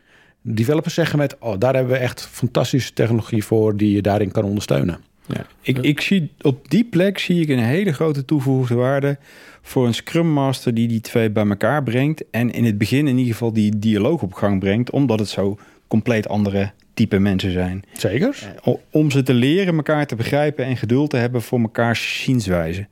developers 0.43 0.95
zeggen 0.95 1.19
met... 1.19 1.37
oh, 1.39 1.55
daar 1.59 1.75
hebben 1.75 1.93
we 1.93 1.99
echt 1.99 2.27
fantastische 2.27 2.93
technologie 2.93 3.45
voor... 3.45 3.77
die 3.77 3.95
je 3.95 4.03
daarin 4.03 4.31
kan 4.31 4.45
ondersteunen. 4.45 5.01
Ja, 5.27 5.47
ik, 5.61 5.79
ik 5.79 6.01
zie 6.01 6.31
op 6.41 6.71
die 6.71 6.85
plek 6.85 7.19
zie 7.19 7.41
ik 7.41 7.49
een 7.49 7.59
hele 7.59 7.93
grote 7.93 8.25
toegevoegde 8.25 8.75
waarde 8.75 9.19
voor 9.63 9.87
een 9.87 9.95
Scrum 9.95 10.33
Master 10.33 10.75
die 10.75 10.89
die 10.89 11.01
twee 11.01 11.31
bij 11.31 11.47
elkaar 11.47 11.83
brengt. 11.83 12.25
En 12.31 12.51
in 12.51 12.65
het 12.65 12.79
begin 12.79 13.09
in 13.09 13.19
ieder 13.19 13.33
geval 13.33 13.53
die 13.53 13.79
dialoog 13.79 14.23
op 14.23 14.33
gang 14.33 14.61
brengt, 14.61 14.91
omdat 14.91 15.19
het 15.19 15.29
zo 15.29 15.59
compleet 15.89 16.29
andere 16.29 16.73
type 16.95 17.19
mensen 17.19 17.53
zijn. 17.53 17.83
Zeker. 17.93 18.55
Eh, 18.65 18.75
om 18.91 19.11
ze 19.11 19.23
te 19.23 19.35
leren 19.35 19.77
elkaar 19.77 20.07
te 20.07 20.17
begrijpen 20.17 20.65
en 20.65 20.77
geduld 20.77 21.11
te 21.11 21.17
hebben 21.17 21.43
voor 21.43 21.61
mekaars 21.61 22.23
zienswijze. 22.23 22.87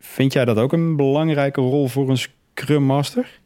Vind 0.00 0.32
jij 0.32 0.44
dat 0.44 0.56
ook 0.56 0.72
een 0.72 0.96
belangrijke 0.96 1.60
rol 1.60 1.88
voor 1.88 2.10
een 2.10 2.18
Scrum 2.18 2.82
Master? 2.82 3.40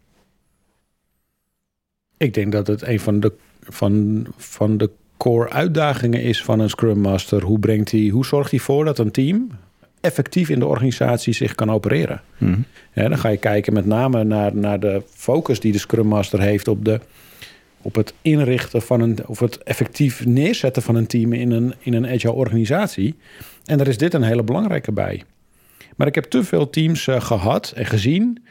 Ik 2.23 2.35
denk 2.35 2.53
dat 2.53 2.67
het 2.67 2.87
een 2.87 3.01
van 3.01 3.21
de, 3.21 3.33
van, 3.63 4.27
van 4.37 4.77
de 4.77 4.91
core 5.17 5.51
uitdagingen 5.51 6.23
is 6.23 6.43
van 6.43 6.61
een 6.61 6.71
Scrum 6.71 6.99
Master. 6.99 7.43
Hoe, 7.43 7.59
brengt 7.59 7.91
hij, 7.91 8.09
hoe 8.09 8.27
zorgt 8.27 8.51
hij 8.51 8.61
voor 8.61 8.85
dat 8.85 8.99
een 8.99 9.11
team 9.11 9.51
effectief 10.01 10.49
in 10.49 10.59
de 10.59 10.67
organisatie 10.67 11.33
zich 11.33 11.55
kan 11.55 11.71
opereren? 11.71 12.23
Mm 12.39 12.65
ja, 12.95 13.09
dan 13.09 13.19
ga 13.19 13.29
je 13.29 13.37
kijken 13.37 13.73
met 13.73 13.87
name 13.87 14.25
naar, 14.25 14.57
naar 14.57 14.81
de 14.81 15.03
focus 15.09 15.61
die 15.61 15.73
de 15.73 15.79
Scrum 15.79 16.07
Master 16.07 16.41
heeft 16.41 16.69
op, 16.69 16.85
de, 16.85 17.01
op 17.83 17.95
het 17.95 18.15
inrichten 18.23 18.83
van 18.83 19.01
een, 19.01 19.19
of 19.27 19.39
het 19.39 19.63
effectief 19.63 20.27
neerzetten 20.27 20.83
van 20.83 20.95
een 20.95 21.07
team 21.07 21.33
in 21.33 21.51
een, 21.51 21.75
in 21.79 21.95
een 21.95 22.07
agile 22.07 22.33
organisatie. 22.33 23.15
En 23.65 23.79
daar 23.79 23.89
is 23.89 23.99
dit 23.99 24.15
een 24.15 24.23
hele 24.23 24.43
belangrijke 24.43 24.93
bij. 24.93 25.23
Maar 25.97 26.07
ik 26.07 26.15
heb 26.15 26.25
te 26.25 26.45
veel 26.45 26.71
teams 26.71 27.07
uh, 27.07 27.21
gehad 27.21 27.73
en 27.77 27.87
gezien 27.87 28.43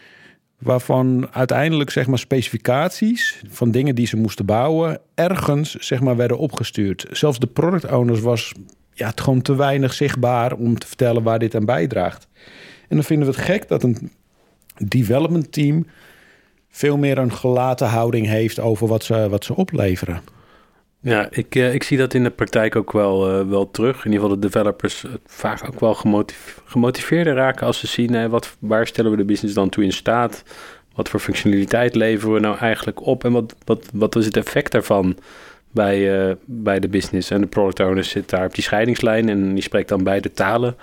waarvan 0.61 1.27
uiteindelijk 1.31 1.89
zeg 1.89 2.07
maar, 2.07 2.19
specificaties 2.19 3.41
van 3.49 3.71
dingen 3.71 3.95
die 3.95 4.07
ze 4.07 4.17
moesten 4.17 4.45
bouwen 4.45 4.99
ergens 5.15 5.75
zeg 5.75 6.01
maar, 6.01 6.15
werden 6.15 6.37
opgestuurd. 6.37 7.05
Zelfs 7.11 7.39
de 7.39 7.47
product 7.47 7.91
owners 7.91 8.19
was 8.19 8.53
ja, 8.93 9.07
het 9.07 9.21
gewoon 9.21 9.41
te 9.41 9.55
weinig 9.55 9.93
zichtbaar 9.93 10.53
om 10.53 10.79
te 10.79 10.87
vertellen 10.87 11.23
waar 11.23 11.39
dit 11.39 11.55
aan 11.55 11.65
bijdraagt. 11.65 12.27
En 12.87 12.95
dan 12.95 13.03
vinden 13.03 13.27
we 13.27 13.33
het 13.33 13.43
gek 13.43 13.67
dat 13.67 13.83
een 13.83 14.11
development 14.77 15.51
team 15.51 15.87
veel 16.69 16.97
meer 16.97 17.17
een 17.17 17.33
gelaten 17.33 17.87
houding 17.87 18.27
heeft 18.27 18.59
over 18.59 18.87
wat 18.87 19.03
ze, 19.03 19.29
wat 19.29 19.45
ze 19.45 19.55
opleveren. 19.55 20.21
Ja, 21.03 21.27
ik, 21.31 21.55
uh, 21.55 21.73
ik 21.73 21.83
zie 21.83 21.97
dat 21.97 22.13
in 22.13 22.23
de 22.23 22.29
praktijk 22.29 22.75
ook 22.75 22.91
wel, 22.91 23.39
uh, 23.39 23.49
wel 23.49 23.71
terug. 23.71 23.97
In 23.97 24.11
ieder 24.11 24.19
geval 24.19 24.39
de 24.39 24.47
developers 24.47 25.03
uh, 25.03 25.11
vaak 25.25 25.67
ook 25.67 25.79
wel 25.79 25.93
gemotiveerd 25.93 26.59
gemotiveerder 26.65 27.35
raken 27.35 27.65
als 27.65 27.79
ze 27.79 27.87
zien 27.87 28.29
wat, 28.29 28.55
waar 28.59 28.87
stellen 28.87 29.11
we 29.11 29.17
de 29.17 29.25
business 29.25 29.55
dan 29.55 29.69
toe 29.69 29.83
in 29.83 29.91
staat. 29.91 30.43
Wat 30.95 31.09
voor 31.09 31.19
functionaliteit 31.19 31.95
leveren 31.95 32.33
we 32.33 32.39
nou 32.39 32.57
eigenlijk 32.57 33.05
op 33.05 33.23
en 33.23 33.31
wat, 33.31 33.55
wat, 33.65 33.89
wat 33.93 34.15
is 34.15 34.25
het 34.25 34.37
effect 34.37 34.71
daarvan 34.71 35.17
bij, 35.71 36.37
bij 36.45 36.79
de 36.79 36.87
business. 36.87 37.29
En 37.29 37.41
de 37.41 37.47
product 37.47 37.79
owner 37.79 38.03
zit 38.03 38.29
daar 38.29 38.45
op 38.45 38.55
die 38.55 38.63
scheidingslijn 38.63 39.29
en 39.29 39.53
die 39.53 39.63
spreekt 39.63 39.89
dan 39.89 40.03
beide 40.03 40.31
talen. 40.31 40.75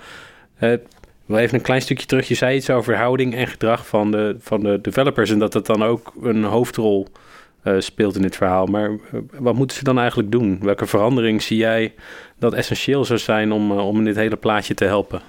wel 1.25 1.39
even 1.39 1.55
een 1.57 1.61
klein 1.61 1.81
stukje 1.81 2.05
terug. 2.05 2.27
Je 2.27 2.35
zei 2.35 2.55
iets 2.55 2.69
over 2.69 2.97
houding 2.97 3.35
en 3.35 3.47
gedrag 3.47 3.87
van 3.87 4.11
de, 4.11 4.35
van 4.39 4.59
de 4.59 4.79
developers 4.81 5.29
en 5.29 5.39
dat 5.39 5.51
dat 5.51 5.65
dan 5.65 5.83
ook 5.83 6.13
een 6.21 6.43
hoofdrol 6.43 7.07
uh, 7.07 7.28
speelt 7.77 8.15
in 8.15 8.21
dit 8.21 8.35
verhaal. 8.35 8.65
Maar 8.65 8.89
uh, 8.89 8.97
wat 9.39 9.55
moeten 9.55 9.77
ze 9.77 9.83
dan 9.83 9.99
eigenlijk 9.99 10.31
doen? 10.31 10.59
Welke 10.61 10.85
verandering 10.85 11.41
zie 11.41 11.57
jij 11.57 11.93
dat 12.37 12.53
essentieel 12.53 13.05
zou 13.05 13.19
zijn 13.19 13.51
om, 13.51 13.71
uh, 13.71 13.87
om 13.87 13.97
in 13.97 14.05
dit 14.05 14.15
hele 14.15 14.35
plaatje 14.35 14.73
te 14.73 14.85
helpen? 14.85 15.21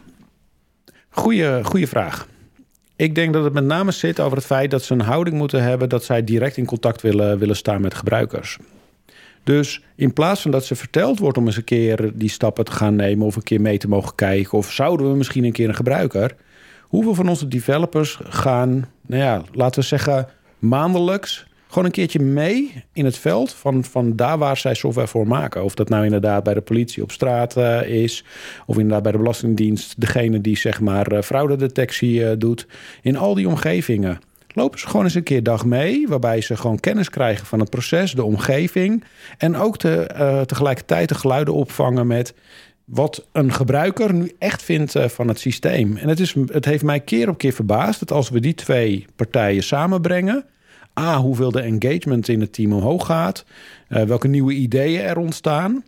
Goeie, 1.08 1.64
goeie 1.64 1.86
vraag. 1.86 2.28
Ik 2.96 3.14
denk 3.14 3.32
dat 3.32 3.44
het 3.44 3.52
met 3.52 3.64
name 3.64 3.90
zit 3.90 4.20
over 4.20 4.36
het 4.36 4.46
feit 4.46 4.70
dat 4.70 4.82
ze 4.82 4.92
een 4.92 5.00
houding 5.00 5.36
moeten 5.36 5.62
hebben 5.62 5.88
dat 5.88 6.04
zij 6.04 6.24
direct 6.24 6.56
in 6.56 6.64
contact 6.64 7.02
willen, 7.02 7.38
willen 7.38 7.56
staan 7.56 7.80
met 7.80 7.94
gebruikers. 7.94 8.58
Dus 9.44 9.82
in 9.94 10.12
plaats 10.12 10.42
van 10.42 10.50
dat 10.50 10.64
ze 10.64 10.74
verteld 10.74 11.18
wordt 11.18 11.38
om 11.38 11.46
eens 11.46 11.56
een 11.56 11.64
keer 11.64 12.10
die 12.14 12.28
stappen 12.28 12.64
te 12.64 12.72
gaan 12.72 12.96
nemen 12.96 13.26
of 13.26 13.36
een 13.36 13.42
keer 13.42 13.60
mee 13.60 13.78
te 13.78 13.88
mogen 13.88 14.14
kijken, 14.14 14.58
of 14.58 14.72
zouden 14.72 15.10
we 15.10 15.16
misschien 15.16 15.44
een 15.44 15.52
keer 15.52 15.68
een 15.68 15.74
gebruiker, 15.74 16.36
hoeveel 16.82 17.14
van 17.14 17.28
onze 17.28 17.48
developers 17.48 18.18
gaan, 18.22 18.88
nou 19.06 19.22
ja, 19.22 19.42
laten 19.52 19.80
we 19.80 19.86
zeggen, 19.86 20.28
maandelijks 20.58 21.46
gewoon 21.70 21.84
een 21.84 21.90
keertje 21.90 22.20
mee 22.20 22.84
in 22.92 23.04
het 23.04 23.18
veld 23.18 23.52
van, 23.52 23.84
van 23.84 24.16
daar 24.16 24.38
waar 24.38 24.56
zij 24.56 24.74
software 24.74 25.08
voor 25.08 25.26
maken. 25.26 25.64
Of 25.64 25.74
dat 25.74 25.88
nou 25.88 26.04
inderdaad 26.04 26.42
bij 26.42 26.54
de 26.54 26.60
politie 26.60 27.02
op 27.02 27.12
straat 27.12 27.56
uh, 27.56 27.82
is, 27.82 28.24
of 28.66 28.76
inderdaad 28.76 29.02
bij 29.02 29.12
de 29.12 29.18
Belastingdienst, 29.18 30.00
degene 30.00 30.40
die 30.40 30.56
zeg 30.56 30.80
maar 30.80 31.12
uh, 31.12 31.22
fraudedetectie 31.22 32.20
uh, 32.20 32.30
doet. 32.38 32.66
In 33.02 33.16
al 33.16 33.34
die 33.34 33.48
omgevingen 33.48 34.20
lopen 34.54 34.78
ze 34.78 34.86
gewoon 34.86 35.04
eens 35.04 35.14
een 35.14 35.22
keer 35.22 35.42
dag 35.42 35.64
mee, 35.64 36.08
waarbij 36.08 36.40
ze 36.40 36.56
gewoon 36.56 36.80
kennis 36.80 37.10
krijgen 37.10 37.46
van 37.46 37.60
het 37.60 37.70
proces, 37.70 38.12
de 38.12 38.24
omgeving. 38.24 39.04
En 39.38 39.56
ook 39.56 39.78
te, 39.78 40.44
tegelijkertijd 40.46 41.08
de 41.08 41.14
geluiden 41.14 41.54
opvangen 41.54 42.06
met 42.06 42.34
wat 42.84 43.26
een 43.32 43.52
gebruiker 43.52 44.14
nu 44.14 44.32
echt 44.38 44.62
vindt 44.62 44.94
van 45.06 45.28
het 45.28 45.38
systeem. 45.38 45.96
En 45.96 46.08
het, 46.08 46.20
is, 46.20 46.34
het 46.46 46.64
heeft 46.64 46.82
mij 46.82 47.00
keer 47.00 47.28
op 47.28 47.38
keer 47.38 47.52
verbaasd 47.52 47.98
dat 47.98 48.12
als 48.12 48.30
we 48.30 48.40
die 48.40 48.54
twee 48.54 49.06
partijen 49.16 49.62
samenbrengen 49.62 50.44
A, 51.00 51.16
hoeveel 51.16 51.50
de 51.50 51.60
engagement 51.60 52.28
in 52.28 52.40
het 52.40 52.52
team 52.52 52.72
omhoog 52.72 53.06
gaat. 53.06 53.44
Uh, 53.88 54.02
welke 54.02 54.28
nieuwe 54.28 54.52
ideeën 54.52 55.00
er 55.00 55.18
ontstaan. 55.18 55.84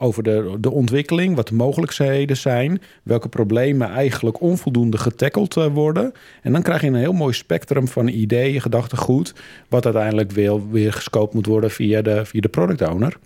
over 0.00 0.22
de, 0.22 0.56
de 0.60 0.70
ontwikkeling, 0.70 1.36
wat 1.36 1.48
de 1.48 1.54
mogelijkheden 1.54 2.36
zijn, 2.36 2.80
welke 3.02 3.28
problemen 3.28 3.90
eigenlijk 3.90 4.40
onvoldoende 4.40 4.98
getackeld 4.98 5.56
eh, 5.56 5.66
worden. 5.66 6.12
En 6.42 6.52
dan 6.52 6.62
krijg 6.62 6.80
je 6.80 6.86
een 6.86 6.94
heel 6.94 7.12
mooi 7.12 7.32
spectrum 7.32 7.88
van 7.88 8.08
ideeën, 8.08 8.60
gedachtegoed, 8.60 9.34
wat 9.68 9.84
uiteindelijk 9.84 10.30
weer, 10.30 10.70
weer 10.70 10.92
gescoopt 10.92 11.34
moet 11.34 11.46
worden 11.46 11.70
via 11.70 12.02
de, 12.02 12.24
via 12.24 12.40
de 12.40 12.48
product 12.48 12.88
owner. 12.88 13.16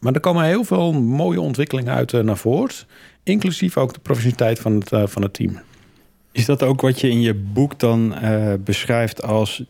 Maar 0.00 0.12
er 0.12 0.20
komen 0.20 0.44
heel 0.44 0.64
veel 0.64 0.92
mooie 0.92 1.40
ontwikkelingen 1.40 1.92
uit 1.92 2.12
uh, 2.12 2.20
naar 2.20 2.36
voren, 2.36 2.74
inclusief 3.22 3.76
ook 3.76 3.94
de 3.94 4.00
professionaliteit 4.00 4.58
van 4.58 4.74
het, 4.74 5.10
van 5.10 5.22
het 5.22 5.32
team. 5.32 5.58
Is 6.32 6.44
dat 6.44 6.62
ook 6.62 6.80
wat 6.80 7.00
je 7.00 7.10
in 7.10 7.20
je 7.20 7.34
boek 7.34 7.78
dan 7.78 8.14
beschrijft 8.64 9.22
als 9.22 9.64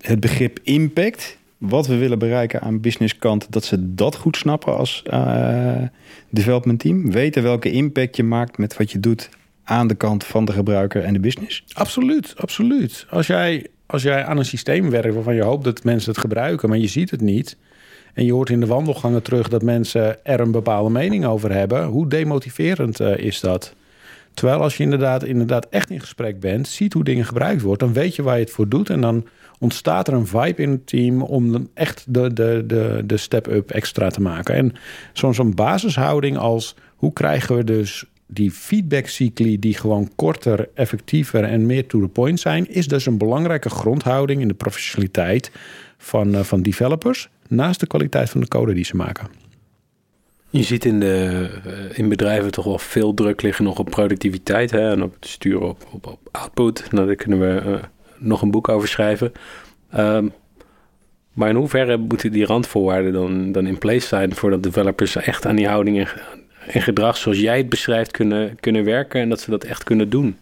het 0.00 0.20
begrip 0.20 0.58
impact? 0.62 1.38
wat 1.58 1.86
we 1.86 1.96
willen 1.96 2.18
bereiken 2.18 2.60
aan 2.60 2.80
businesskant, 2.80 3.46
dat 3.52 3.64
ze 3.64 3.94
dat 3.94 4.16
goed 4.16 4.36
snappen 4.36 4.76
als 4.76 5.02
uh, 5.12 5.82
development 6.30 6.80
team? 6.80 7.10
Weten 7.10 7.42
welke 7.42 7.70
impact 7.70 8.16
je 8.16 8.22
maakt 8.22 8.58
met 8.58 8.76
wat 8.76 8.90
je 8.90 9.00
doet 9.00 9.28
aan 9.64 9.86
de 9.86 9.94
kant 9.94 10.24
van 10.24 10.44
de 10.44 10.52
gebruiker 10.52 11.02
en 11.04 11.12
de 11.12 11.20
business? 11.20 11.64
Absoluut, 11.72 12.34
absoluut. 12.36 13.06
Als 13.10 13.26
jij, 13.26 13.66
als 13.86 14.02
jij 14.02 14.24
aan 14.24 14.38
een 14.38 14.44
systeem 14.44 14.90
werkt 14.90 15.14
waarvan 15.14 15.34
je 15.34 15.42
hoopt 15.42 15.64
dat 15.64 15.84
mensen 15.84 16.10
het 16.10 16.20
gebruiken, 16.20 16.68
maar 16.68 16.78
je 16.78 16.86
ziet 16.86 17.10
het 17.10 17.20
niet. 17.20 17.56
En 18.14 18.24
je 18.24 18.32
hoort 18.32 18.50
in 18.50 18.60
de 18.60 18.66
wandelgangen 18.66 19.22
terug 19.22 19.48
dat 19.48 19.62
mensen 19.62 20.24
er 20.24 20.40
een 20.40 20.50
bepaalde 20.50 20.90
mening 20.90 21.24
over 21.26 21.52
hebben. 21.52 21.84
Hoe 21.84 22.08
demotiverend 22.08 23.00
uh, 23.00 23.16
is 23.16 23.40
dat? 23.40 23.74
Terwijl 24.36 24.60
als 24.60 24.76
je 24.76 24.82
inderdaad, 24.82 25.24
inderdaad 25.24 25.66
echt 25.70 25.90
in 25.90 26.00
gesprek 26.00 26.40
bent, 26.40 26.68
ziet 26.68 26.92
hoe 26.92 27.04
dingen 27.04 27.24
gebruikt 27.24 27.62
worden, 27.62 27.86
dan 27.86 28.02
weet 28.02 28.16
je 28.16 28.22
waar 28.22 28.34
je 28.34 28.44
het 28.44 28.52
voor 28.52 28.68
doet. 28.68 28.90
En 28.90 29.00
dan 29.00 29.26
ontstaat 29.58 30.08
er 30.08 30.14
een 30.14 30.26
vibe 30.26 30.62
in 30.62 30.70
het 30.70 30.86
team 30.86 31.22
om 31.22 31.68
echt 31.74 32.04
de, 32.08 32.32
de, 32.32 32.64
de, 32.66 33.02
de 33.04 33.16
step-up 33.16 33.70
extra 33.70 34.08
te 34.08 34.20
maken. 34.20 34.54
En 34.54 34.72
zo'n 35.12 35.34
zo'n 35.34 35.54
basishouding 35.54 36.36
als 36.36 36.74
hoe 36.96 37.12
krijgen 37.12 37.56
we 37.56 37.64
dus 37.64 38.04
die 38.26 38.50
feedbackcycli 38.50 39.58
die 39.58 39.74
gewoon 39.74 40.10
korter, 40.16 40.68
effectiever 40.74 41.44
en 41.44 41.66
meer 41.66 41.86
to 41.86 42.00
the 42.00 42.08
point 42.08 42.40
zijn, 42.40 42.70
is 42.70 42.88
dus 42.88 43.06
een 43.06 43.18
belangrijke 43.18 43.70
grondhouding 43.70 44.40
in 44.40 44.48
de 44.48 44.54
professionaliteit 44.54 45.50
van, 45.98 46.34
uh, 46.34 46.40
van 46.40 46.62
developers, 46.62 47.28
naast 47.48 47.80
de 47.80 47.86
kwaliteit 47.86 48.30
van 48.30 48.40
de 48.40 48.48
code 48.48 48.74
die 48.74 48.84
ze 48.84 48.96
maken. 48.96 49.45
Je 50.56 50.62
ziet 50.62 50.84
in, 50.84 51.00
de, 51.00 51.48
uh, 51.66 51.98
in 51.98 52.08
bedrijven 52.08 52.50
toch 52.50 52.64
wel 52.64 52.78
veel 52.78 53.14
druk 53.14 53.42
liggen 53.42 53.64
nog 53.64 53.78
op 53.78 53.90
productiviteit 53.90 54.70
hè, 54.70 54.90
en 54.90 55.02
op 55.02 55.14
het 55.14 55.26
sturen 55.26 55.68
op, 55.68 55.86
op, 56.02 56.18
output. 56.30 56.88
Nou, 56.90 57.06
daar 57.06 57.16
kunnen 57.16 57.40
we 57.40 57.70
uh, 57.70 57.76
nog 58.18 58.42
een 58.42 58.50
boek 58.50 58.68
over 58.68 58.88
schrijven. 58.88 59.32
Um, 59.96 60.32
maar 61.32 61.48
in 61.48 61.56
hoeverre 61.56 61.96
moeten 61.96 62.32
die 62.32 62.44
randvoorwaarden 62.44 63.12
dan, 63.12 63.52
dan 63.52 63.66
in 63.66 63.78
place 63.78 64.06
zijn 64.06 64.34
voordat 64.34 64.62
developers 64.62 65.16
echt 65.16 65.46
aan 65.46 65.56
die 65.56 65.68
houding 65.68 65.98
en, 65.98 66.08
en 66.66 66.82
gedrag 66.82 67.16
zoals 67.16 67.38
jij 67.38 67.56
het 67.56 67.68
beschrijft 67.68 68.10
kunnen, 68.10 68.60
kunnen 68.60 68.84
werken 68.84 69.20
en 69.20 69.28
dat 69.28 69.40
ze 69.40 69.50
dat 69.50 69.64
echt 69.64 69.84
kunnen 69.84 70.10
doen? 70.10 70.38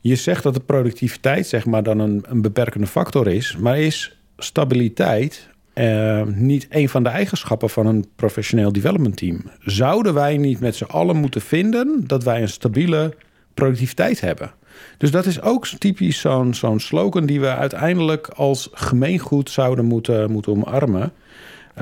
Je 0.00 0.16
zegt 0.16 0.42
dat 0.42 0.54
de 0.54 0.60
productiviteit 0.60 1.46
zeg 1.46 1.66
maar 1.66 1.82
dan 1.82 1.98
een, 1.98 2.24
een 2.28 2.42
beperkende 2.42 2.86
factor 2.86 3.28
is, 3.28 3.56
maar 3.56 3.78
is 3.78 4.16
stabiliteit 4.36 5.48
uh, 5.78 6.22
niet 6.24 6.66
een 6.70 6.88
van 6.88 7.02
de 7.02 7.08
eigenschappen 7.08 7.70
van 7.70 7.86
een 7.86 8.06
professioneel 8.16 8.72
development 8.72 9.16
team? 9.16 9.42
Zouden 9.60 10.14
wij 10.14 10.36
niet 10.36 10.60
met 10.60 10.76
z'n 10.76 10.84
allen 10.84 11.16
moeten 11.16 11.40
vinden 11.40 12.04
dat 12.06 12.24
wij 12.24 12.42
een 12.42 12.48
stabiele 12.48 13.14
productiviteit 13.54 14.20
hebben? 14.20 14.50
Dus 14.98 15.10
dat 15.10 15.26
is 15.26 15.40
ook 15.40 15.66
typisch 15.66 16.20
zo'n 16.50 16.80
slogan 16.80 17.26
die 17.26 17.40
we 17.40 17.48
uiteindelijk 17.48 18.28
als 18.28 18.68
gemeengoed 18.72 19.50
zouden 19.50 19.84
moeten, 19.84 20.30
moeten 20.30 20.52
omarmen. 20.52 21.12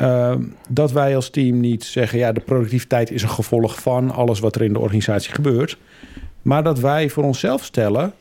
Uh, 0.00 0.34
dat 0.68 0.92
wij 0.92 1.16
als 1.16 1.30
team 1.30 1.60
niet 1.60 1.84
zeggen, 1.84 2.18
ja, 2.18 2.32
de 2.32 2.40
productiviteit 2.40 3.10
is 3.10 3.22
een 3.22 3.28
gevolg 3.28 3.80
van 3.80 4.10
alles 4.10 4.40
wat 4.40 4.54
er 4.54 4.62
in 4.62 4.72
de 4.72 4.78
organisatie 4.78 5.32
gebeurt. 5.32 5.76
Maar 6.42 6.62
dat 6.62 6.80
wij 6.80 7.10
voor 7.10 7.24
onszelf 7.24 7.64
stellen 7.64 8.12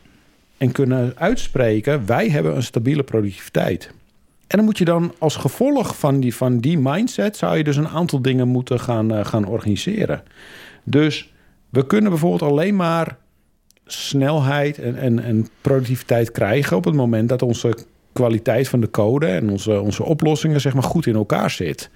en 0.58 0.72
kunnen 0.72 1.14
uitspreken, 1.16 2.06
wij 2.06 2.30
hebben 2.30 2.56
een 2.56 2.64
stabiele 2.64 3.04
productiviteit. 3.04 3.92
En 4.48 4.58
dan 4.58 4.66
moet 4.66 4.78
je 4.78 4.86
dan 4.86 5.14
als 5.20 5.36
gevolg 5.36 5.98
van 5.98 6.20
die, 6.20 6.36
van 6.36 6.60
die 6.60 6.78
mindset, 6.78 7.38
zou 7.38 7.58
je 7.58 7.64
dus 7.64 7.78
een 7.78 7.88
aantal 7.88 8.22
dingen 8.22 8.48
moeten 8.48 8.80
gaan, 8.80 9.14
uh, 9.14 9.26
gaan 9.26 9.46
organiseren. 9.46 10.24
Dus 10.84 11.34
we 11.70 11.86
kunnen 11.86 12.10
bijvoorbeeld 12.10 12.52
alleen 12.52 12.76
maar 12.76 13.18
snelheid 13.86 14.80
en, 14.80 14.96
en, 14.98 15.20
en 15.20 15.48
productiviteit 15.62 16.32
krijgen 16.32 16.78
op 16.78 16.86
het 16.86 16.96
moment 16.96 17.30
dat 17.30 17.42
onze 17.42 17.78
kwaliteit 18.14 18.68
van 18.68 18.80
de 18.80 18.90
code 18.90 19.26
en 19.26 19.50
onze, 19.50 19.80
onze 19.80 20.04
oplossingen 20.04 20.62
zeg 20.62 20.74
maar, 20.74 20.84
goed 20.84 21.06
in 21.06 21.16
elkaar 21.16 21.52
zit. 21.52 21.90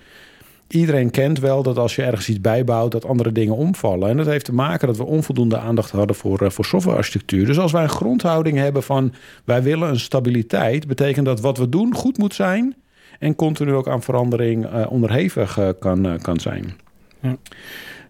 Iedereen 0.69 1.11
kent 1.11 1.39
wel 1.39 1.63
dat 1.63 1.77
als 1.77 1.95
je 1.95 2.03
ergens 2.03 2.29
iets 2.29 2.41
bijbouwt, 2.41 2.91
dat 2.91 3.05
andere 3.05 3.31
dingen 3.31 3.55
omvallen. 3.55 4.09
En 4.09 4.17
dat 4.17 4.25
heeft 4.25 4.45
te 4.45 4.53
maken 4.53 4.87
dat 4.87 4.97
we 4.97 5.05
onvoldoende 5.05 5.57
aandacht 5.57 5.91
hadden 5.91 6.15
voor, 6.15 6.43
uh, 6.43 6.49
voor 6.49 6.65
softwarearchitectuur. 6.65 7.45
Dus 7.45 7.59
als 7.59 7.71
wij 7.71 7.83
een 7.83 7.89
grondhouding 7.89 8.57
hebben 8.57 8.83
van 8.83 9.13
wij 9.43 9.63
willen 9.63 9.89
een 9.89 9.99
stabiliteit, 9.99 10.87
betekent 10.87 11.25
dat 11.25 11.39
wat 11.39 11.57
we 11.57 11.69
doen 11.69 11.95
goed 11.95 12.17
moet 12.17 12.33
zijn 12.33 12.75
en 13.19 13.35
continu 13.35 13.73
ook 13.73 13.87
aan 13.87 14.01
verandering 14.01 14.65
uh, 14.65 14.91
onderhevig 14.91 15.57
uh, 15.57 15.69
kan, 15.79 16.19
kan 16.21 16.39
zijn. 16.39 16.73
Ja. 17.19 17.37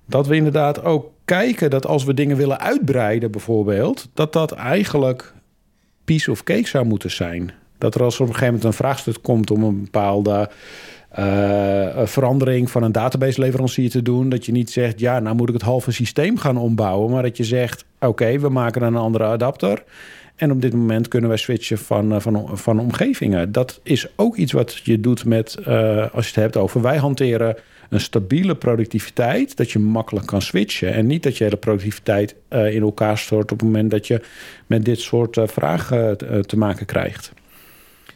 Dat 0.05 0.27
we 0.27 0.35
inderdaad 0.35 0.83
ook 0.83 1.11
kijken 1.25 1.69
dat 1.69 1.87
als 1.87 2.03
we 2.03 2.13
dingen 2.13 2.37
willen 2.37 2.59
uitbreiden, 2.59 3.31
bijvoorbeeld, 3.31 4.09
dat 4.13 4.33
dat 4.33 4.51
eigenlijk 4.51 5.33
piece 6.05 6.31
of 6.31 6.43
cake 6.43 6.67
zou 6.67 6.85
moeten 6.85 7.11
zijn. 7.11 7.51
Dat 7.77 7.95
er 7.95 8.03
als 8.03 8.15
er 8.15 8.21
op 8.21 8.27
een 8.27 8.33
gegeven 8.33 8.53
moment 8.53 8.73
een 8.73 8.79
vraagstuk 8.85 9.17
komt 9.21 9.51
om 9.51 9.63
een 9.63 9.83
bepaalde 9.83 10.49
uh, 11.17 12.05
verandering 12.05 12.71
van 12.71 12.83
een 12.83 12.91
database-leverancier 12.91 13.89
te 13.89 14.01
doen, 14.01 14.29
dat 14.29 14.45
je 14.45 14.51
niet 14.51 14.71
zegt, 14.71 14.99
ja, 14.99 15.19
nou 15.19 15.35
moet 15.35 15.47
ik 15.47 15.53
het 15.53 15.63
halve 15.63 15.91
systeem 15.91 16.37
gaan 16.37 16.57
ombouwen, 16.57 17.11
maar 17.11 17.23
dat 17.23 17.37
je 17.37 17.43
zegt, 17.43 17.85
oké, 17.99 18.39
we 18.39 18.49
maken 18.49 18.81
een 18.81 18.95
andere 18.95 19.23
adapter. 19.23 19.83
En 20.35 20.51
op 20.51 20.61
dit 20.61 20.73
moment 20.73 21.07
kunnen 21.07 21.29
wij 21.29 21.37
switchen 21.37 21.77
van, 21.77 22.13
uh, 22.13 22.19
van, 22.19 22.57
van 22.57 22.79
omgevingen. 22.79 23.51
Dat 23.51 23.79
is 23.83 24.07
ook 24.15 24.35
iets 24.35 24.51
wat 24.51 24.77
je 24.83 24.99
doet 24.99 25.25
met, 25.25 25.57
uh, 25.59 25.65
als 26.13 26.25
je 26.25 26.31
het 26.31 26.35
hebt 26.35 26.57
over 26.57 26.81
wij 26.81 26.97
hanteren 26.97 27.55
een 27.89 27.99
stabiele 27.99 28.55
productiviteit, 28.55 29.57
dat 29.57 29.71
je 29.71 29.79
makkelijk 29.79 30.25
kan 30.25 30.41
switchen. 30.41 30.93
En 30.93 31.07
niet 31.07 31.23
dat 31.23 31.37
je 31.37 31.43
hele 31.43 31.57
productiviteit 31.57 32.35
in 32.49 32.81
elkaar 32.81 33.17
stort 33.17 33.51
op 33.51 33.59
het 33.59 33.67
moment 33.67 33.91
dat 33.91 34.07
je 34.07 34.21
met 34.67 34.85
dit 34.85 34.99
soort 34.99 35.37
vragen 35.43 36.17
te 36.45 36.57
maken 36.57 36.85
krijgt. 36.85 37.33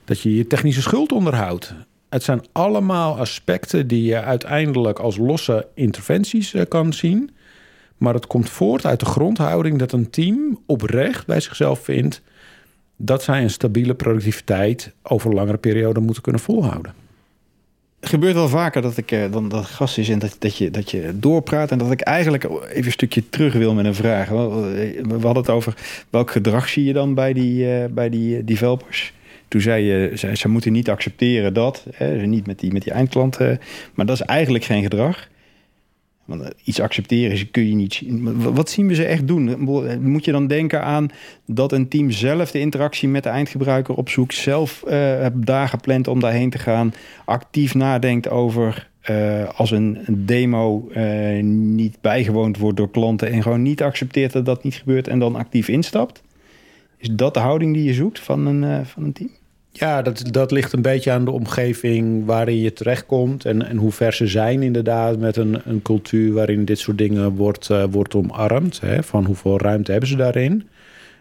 Dat 0.05 0.19
je 0.21 0.35
je 0.35 0.47
technische 0.47 0.81
schuld 0.81 1.11
onderhoudt. 1.11 1.73
Het 2.13 2.23
zijn 2.23 2.45
allemaal 2.51 3.19
aspecten 3.19 3.87
die 3.87 4.03
je 4.03 4.21
uiteindelijk 4.21 4.99
als 4.99 5.17
losse 5.17 5.67
interventies 5.73 6.55
kan 6.67 6.93
zien. 6.93 7.29
Maar 7.97 8.13
het 8.13 8.27
komt 8.27 8.49
voort 8.49 8.85
uit 8.85 8.99
de 8.99 9.05
grondhouding 9.05 9.79
dat 9.79 9.91
een 9.91 10.09
team 10.09 10.59
oprecht 10.65 11.25
bij 11.25 11.39
zichzelf 11.39 11.79
vindt 11.79 12.21
dat 12.95 13.23
zij 13.23 13.41
een 13.41 13.49
stabiele 13.49 13.93
productiviteit 13.93 14.93
over 15.03 15.33
langere 15.33 15.57
periode 15.57 15.99
moeten 15.99 16.23
kunnen 16.23 16.41
volhouden 16.41 16.93
het 17.99 18.11
gebeurt 18.11 18.33
wel 18.33 18.49
vaker 18.49 18.81
dat 18.81 18.97
ik 18.97 19.11
uh, 19.11 19.31
dan 19.31 19.49
dat 19.49 19.65
gast 19.65 19.97
is 19.97 20.09
en 20.09 20.19
dat, 20.19 20.35
dat, 20.39 20.57
je, 20.57 20.71
dat 20.71 20.91
je 20.91 21.11
doorpraat. 21.19 21.71
En 21.71 21.77
dat 21.77 21.91
ik 21.91 22.01
eigenlijk 22.01 22.43
even 22.43 22.85
een 22.85 22.91
stukje 22.91 23.29
terug 23.29 23.53
wil 23.53 23.73
met 23.73 23.85
een 23.85 23.95
vraag. 23.95 24.29
We 24.29 25.03
hadden 25.09 25.35
het 25.35 25.49
over 25.49 25.73
welk 26.09 26.31
gedrag 26.31 26.69
zie 26.69 26.83
je 26.83 26.93
dan 26.93 27.13
bij 27.13 27.33
die, 27.33 27.87
bij 27.89 28.09
die 28.09 28.43
developers. 28.43 29.13
Toen 29.53 29.61
zei 29.61 29.83
je, 29.83 30.17
ze, 30.17 30.35
ze 30.35 30.49
moeten 30.49 30.71
niet 30.71 30.89
accepteren 30.89 31.53
dat. 31.53 31.85
Hè, 31.95 32.25
niet 32.25 32.47
met 32.47 32.59
die, 32.59 32.71
met 32.71 32.83
die 32.83 32.91
eindklanten. 32.91 33.59
Maar 33.93 34.05
dat 34.05 34.15
is 34.15 34.21
eigenlijk 34.21 34.63
geen 34.63 34.81
gedrag. 34.81 35.27
Want 36.25 36.41
eh, 36.41 36.49
iets 36.63 36.79
accepteren 36.79 37.51
kun 37.51 37.67
je 37.67 37.75
niet 37.75 37.93
zien. 37.93 38.41
Wat 38.53 38.69
zien 38.69 38.87
we 38.87 38.95
ze 38.95 39.05
echt 39.05 39.27
doen? 39.27 39.59
Moet 40.01 40.25
je 40.25 40.31
dan 40.31 40.47
denken 40.47 40.83
aan 40.83 41.09
dat 41.45 41.71
een 41.71 41.87
team 41.87 42.11
zelf 42.11 42.51
de 42.51 42.59
interactie 42.59 43.07
met 43.07 43.23
de 43.23 43.29
eindgebruiker 43.29 43.95
opzoekt, 43.95 44.33
zelf 44.33 44.83
uh, 44.87 45.65
gepland 45.65 46.07
om 46.07 46.19
daarheen 46.19 46.49
te 46.49 46.59
gaan, 46.59 46.93
actief 47.25 47.75
nadenkt 47.75 48.29
over 48.29 48.89
als 49.55 49.71
een, 49.71 49.99
demo 50.09 50.89
niet 51.41 51.97
bijgewoond 52.01 52.57
wordt 52.57 52.77
door 52.77 52.91
klanten 52.91 53.31
en 53.31 53.41
gewoon 53.41 53.61
niet 53.61 53.81
accepteert 53.81 54.31
dat 54.31 54.45
dat 54.45 54.63
niet 54.63 54.75
gebeurt 54.75 55.07
en 55.07 55.19
dan 55.19 55.35
actief 55.35 55.67
instapt? 55.67 56.23
Is 56.97 57.09
dat 57.11 57.33
de 57.33 57.39
houding 57.39 57.73
die 57.73 57.83
je 57.83 57.93
zoekt 57.93 58.19
van 58.19 58.45
een, 58.45 58.85
van 58.85 59.03
een 59.03 59.13
team? 59.13 59.29
Ja, 59.75 60.01
dat, 60.01 60.23
dat 60.31 60.51
ligt 60.51 60.73
een 60.73 60.81
beetje 60.81 61.11
aan 61.11 61.25
de 61.25 61.31
omgeving 61.31 62.25
waarin 62.25 62.59
je 62.59 62.73
terechtkomt. 62.73 63.45
En, 63.45 63.67
en 63.67 63.77
hoe 63.77 63.91
ver 63.91 64.13
ze 64.13 64.27
zijn 64.27 64.63
inderdaad 64.63 65.19
met 65.19 65.35
een, 65.35 65.61
een 65.65 65.81
cultuur 65.81 66.33
waarin 66.33 66.65
dit 66.65 66.79
soort 66.79 66.97
dingen 66.97 67.35
wordt, 67.35 67.69
uh, 67.69 67.83
wordt 67.91 68.15
omarmd. 68.15 68.79
Hè, 68.79 69.03
van 69.03 69.25
hoeveel 69.25 69.59
ruimte 69.59 69.91
hebben 69.91 70.09
ze 70.09 70.15
daarin. 70.15 70.67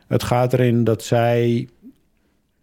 Het 0.07 0.23
gaat 0.23 0.53
erin 0.53 0.85
dat 0.85 1.03
zij 1.03 1.69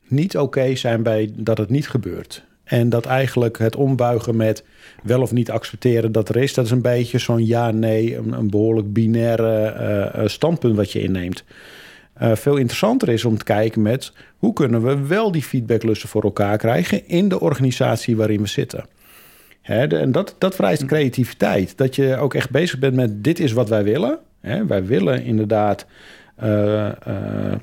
niet 0.08 0.38
oké 0.38 0.76
zijn 0.76 1.04
bij 1.04 1.32
dat 1.36 1.58
het 1.58 1.70
niet 1.70 1.90
gebeurt. 1.90 2.44
En 2.64 2.90
dat 2.90 3.06
eigenlijk 3.06 3.58
het 3.58 3.76
ombuigen 3.76 4.36
met 4.36 4.64
wel 5.04 5.22
of 5.22 5.32
niet 5.32 5.52
accepteren 5.52 6.12
dat 6.12 6.30
er 6.30 6.36
is... 6.36 6.54
dat 6.54 6.66
is 6.66 6.72
een 6.72 6.82
beetje 6.82 7.18
zo'n 7.18 7.46
ja-nee, 7.46 8.18
een, 8.18 8.32
een, 8.32 8.50
behoorlijk 8.50 8.94
binaire 8.94 9.76
uh, 10.16 10.28
standpunt 10.28 10.76
wat 10.76 10.92
je 10.92 11.02
inneemt 11.02 11.44
uh, 12.22 12.36
veel 12.36 12.56
interessanter 12.58 13.10
is 13.10 13.26
om 13.26 13.38
te 13.38 13.44
kijken 13.44 13.82
met 13.82 14.14
hoe 14.38 14.54
kunnen 14.54 14.84
we 14.84 15.08
wel 15.08 15.32
die 15.32 15.44
feedbacklussen 15.44 16.10
voor 16.10 16.24
elkaar 16.24 16.58
krijgen 16.58 17.08
in 17.08 17.30
de 17.30 17.40
organisatie 17.40 18.16
waarin 18.16 18.42
we 18.42 18.48
zitten. 18.48 18.86
Hè, 19.62 19.88
de- 19.88 19.98
en 19.98 20.12
dat, 20.12 20.36
dat 20.38 20.56
vereist 20.56 20.86
creativiteit. 20.86 21.78
Dat 21.78 21.96
je 21.96 22.18
ook 22.18 22.34
echt 22.34 22.50
bezig 22.50 22.80
bent 22.80 22.96
met 22.96 23.24
dit 23.24 23.40
is 23.40 23.52
wat 23.52 23.70
wij 23.70 23.84
willen. 23.84 24.20
Hè, 24.42 24.66
wij 24.66 24.86
willen 24.86 25.24
inderdaad 25.24 25.86
eh, 26.36 26.88
eh, 26.88 27.54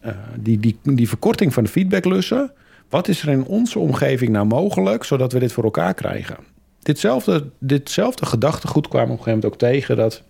eh, 0.00 0.14
die, 0.36 0.60
die, 0.60 0.78
die 0.82 1.08
verkorting 1.08 1.54
van 1.54 1.64
de 1.64 1.70
feedbacklussen. 1.70 2.52
Wat 2.88 3.08
is 3.08 3.22
er 3.22 3.28
in 3.28 3.44
onze 3.44 3.78
omgeving 3.78 4.30
nou 4.30 4.46
mogelijk, 4.46 5.04
zodat 5.04 5.32
we 5.32 5.38
dit 5.38 5.52
voor 5.52 5.64
elkaar 5.64 5.94
krijgen? 5.94 6.36
Ditzelfde, 6.82 7.46
ditzelfde 7.58 8.26
gedachtegoed 8.26 8.88
kwamen 8.88 9.08
we 9.08 9.12
op 9.12 9.18
een 9.18 9.24
gegeven 9.24 9.48
moment 9.50 9.62
ook 9.62 9.70
tegen. 9.70 9.96
Dat 9.96 10.22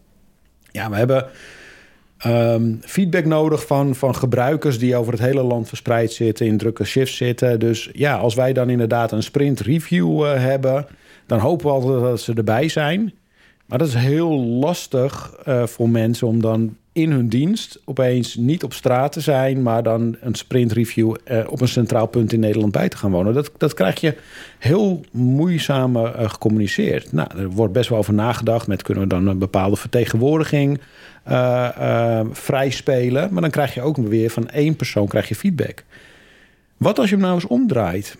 ja, 0.70 0.90
we 0.90 0.96
hebben 0.96 1.26
ehm, 2.24 2.74
feedback 2.80 3.24
nodig 3.24 3.66
van, 3.66 3.94
van 3.94 4.14
gebruikers 4.14 4.78
die 4.78 4.96
over 4.96 5.12
het 5.12 5.22
hele 5.22 5.42
land 5.42 5.68
verspreid 5.68 6.12
zitten, 6.12 6.46
in 6.46 6.56
drukke 6.56 6.84
shifts 6.84 7.16
zitten. 7.16 7.60
Dus 7.60 7.90
ja, 7.92 8.16
als 8.16 8.34
wij 8.34 8.52
dan 8.52 8.70
inderdaad 8.70 9.12
een 9.12 9.22
sprint 9.22 9.60
review 9.60 10.24
eh, 10.24 10.40
hebben, 10.40 10.86
dan 11.26 11.38
hopen 11.38 11.66
we 11.66 11.72
altijd 11.72 12.00
dat 12.00 12.20
ze 12.20 12.34
erbij 12.34 12.68
zijn. 12.68 13.14
Maar 13.66 13.78
dat 13.78 13.88
is 13.88 13.94
heel 13.94 14.40
lastig 14.40 15.34
eh, 15.44 15.66
voor 15.66 15.88
mensen 15.88 16.26
om 16.26 16.40
dan 16.40 16.76
in 16.94 17.10
hun 17.10 17.28
dienst 17.28 17.80
opeens 17.84 18.34
niet 18.34 18.64
op 18.64 18.72
straat 18.72 19.12
te 19.12 19.20
zijn, 19.20 19.62
maar 19.62 19.82
dan 19.82 20.16
een 20.20 20.34
sprint 20.34 20.72
review 20.72 21.14
eh, 21.24 21.38
op 21.48 21.60
een 21.60 21.68
centraal 21.68 22.06
punt 22.06 22.32
in 22.32 22.40
Nederland 22.40 22.72
bij 22.72 22.88
te 22.88 22.96
gaan 22.96 23.10
wonen. 23.10 23.34
Dat, 23.34 23.50
dat 23.56 23.74
krijg 23.74 24.00
je 24.00 24.16
heel 24.58 25.04
moeizaam 25.10 25.96
eh, 25.96 26.30
gecommuniceerd. 26.30 27.12
Nou, 27.12 27.38
er 27.38 27.50
wordt 27.50 27.72
best 27.72 27.88
wel 27.88 27.98
over 27.98 28.14
nagedacht 28.14 28.66
met 28.66 28.82
kunnen 28.82 29.02
we 29.02 29.08
dan 29.08 29.26
een 29.26 29.38
bepaalde 29.38 29.76
vertegenwoordiging 29.76 30.80
eh 31.24 31.68
eh, 31.76 32.26
vrij 32.30 32.70
spelen, 32.70 33.28
maar 33.32 33.42
dan 33.42 33.50
krijg 33.50 33.74
je 33.74 33.82
ook 33.82 33.96
weer 33.96 34.30
van 34.30 34.48
één 34.48 34.76
persoon 34.76 35.06
krijg 35.08 35.28
je 35.28 35.34
feedback. 35.34 35.84
Wat 36.76 36.98
als 36.98 37.08
je 37.08 37.14
hem 37.14 37.24
nou 37.24 37.34
eens 37.34 37.46
omdraait? 37.46 38.16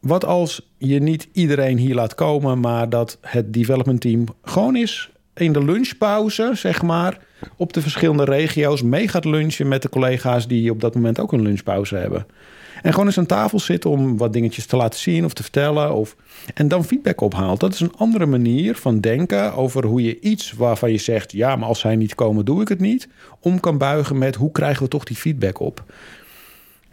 Wat 0.00 0.24
als 0.24 0.68
je 0.78 1.00
niet 1.00 1.28
iedereen 1.32 1.78
hier 1.78 1.94
laat 1.94 2.14
komen, 2.14 2.60
maar 2.60 2.88
dat 2.88 3.18
het 3.20 3.52
development 3.52 4.00
team 4.00 4.24
gewoon 4.42 4.76
is 4.76 5.10
in 5.34 5.52
de 5.52 5.64
lunchpauze, 5.64 6.50
zeg 6.54 6.82
maar, 6.82 7.18
op 7.56 7.72
de 7.72 7.80
verschillende 7.80 8.24
regio's 8.24 8.82
mee 8.82 9.08
gaat 9.08 9.24
lunchen 9.24 9.68
met 9.68 9.82
de 9.82 9.88
collega's 9.88 10.48
die 10.48 10.70
op 10.70 10.80
dat 10.80 10.94
moment 10.94 11.20
ook 11.20 11.32
een 11.32 11.42
lunchpauze 11.42 11.96
hebben. 11.96 12.26
En 12.82 12.90
gewoon 12.90 13.06
eens 13.06 13.18
aan 13.18 13.26
tafel 13.26 13.58
zitten 13.58 13.90
om 13.90 14.16
wat 14.16 14.32
dingetjes 14.32 14.66
te 14.66 14.76
laten 14.76 14.98
zien 14.98 15.24
of 15.24 15.32
te 15.32 15.42
vertellen. 15.42 15.94
Of, 15.94 16.16
en 16.54 16.68
dan 16.68 16.84
feedback 16.84 17.20
ophaalt. 17.20 17.60
Dat 17.60 17.72
is 17.72 17.80
een 17.80 17.96
andere 17.96 18.26
manier 18.26 18.76
van 18.76 19.00
denken 19.00 19.54
over 19.54 19.84
hoe 19.84 20.02
je 20.02 20.20
iets 20.20 20.52
waarvan 20.52 20.90
je 20.90 20.98
zegt: 20.98 21.32
ja, 21.32 21.56
maar 21.56 21.68
als 21.68 21.80
zij 21.80 21.96
niet 21.96 22.14
komen, 22.14 22.44
doe 22.44 22.60
ik 22.60 22.68
het 22.68 22.80
niet. 22.80 23.08
Om 23.40 23.60
kan 23.60 23.78
buigen 23.78 24.18
met 24.18 24.34
hoe 24.34 24.52
krijgen 24.52 24.82
we 24.82 24.88
toch 24.88 25.04
die 25.04 25.16
feedback 25.16 25.60
op. 25.60 25.84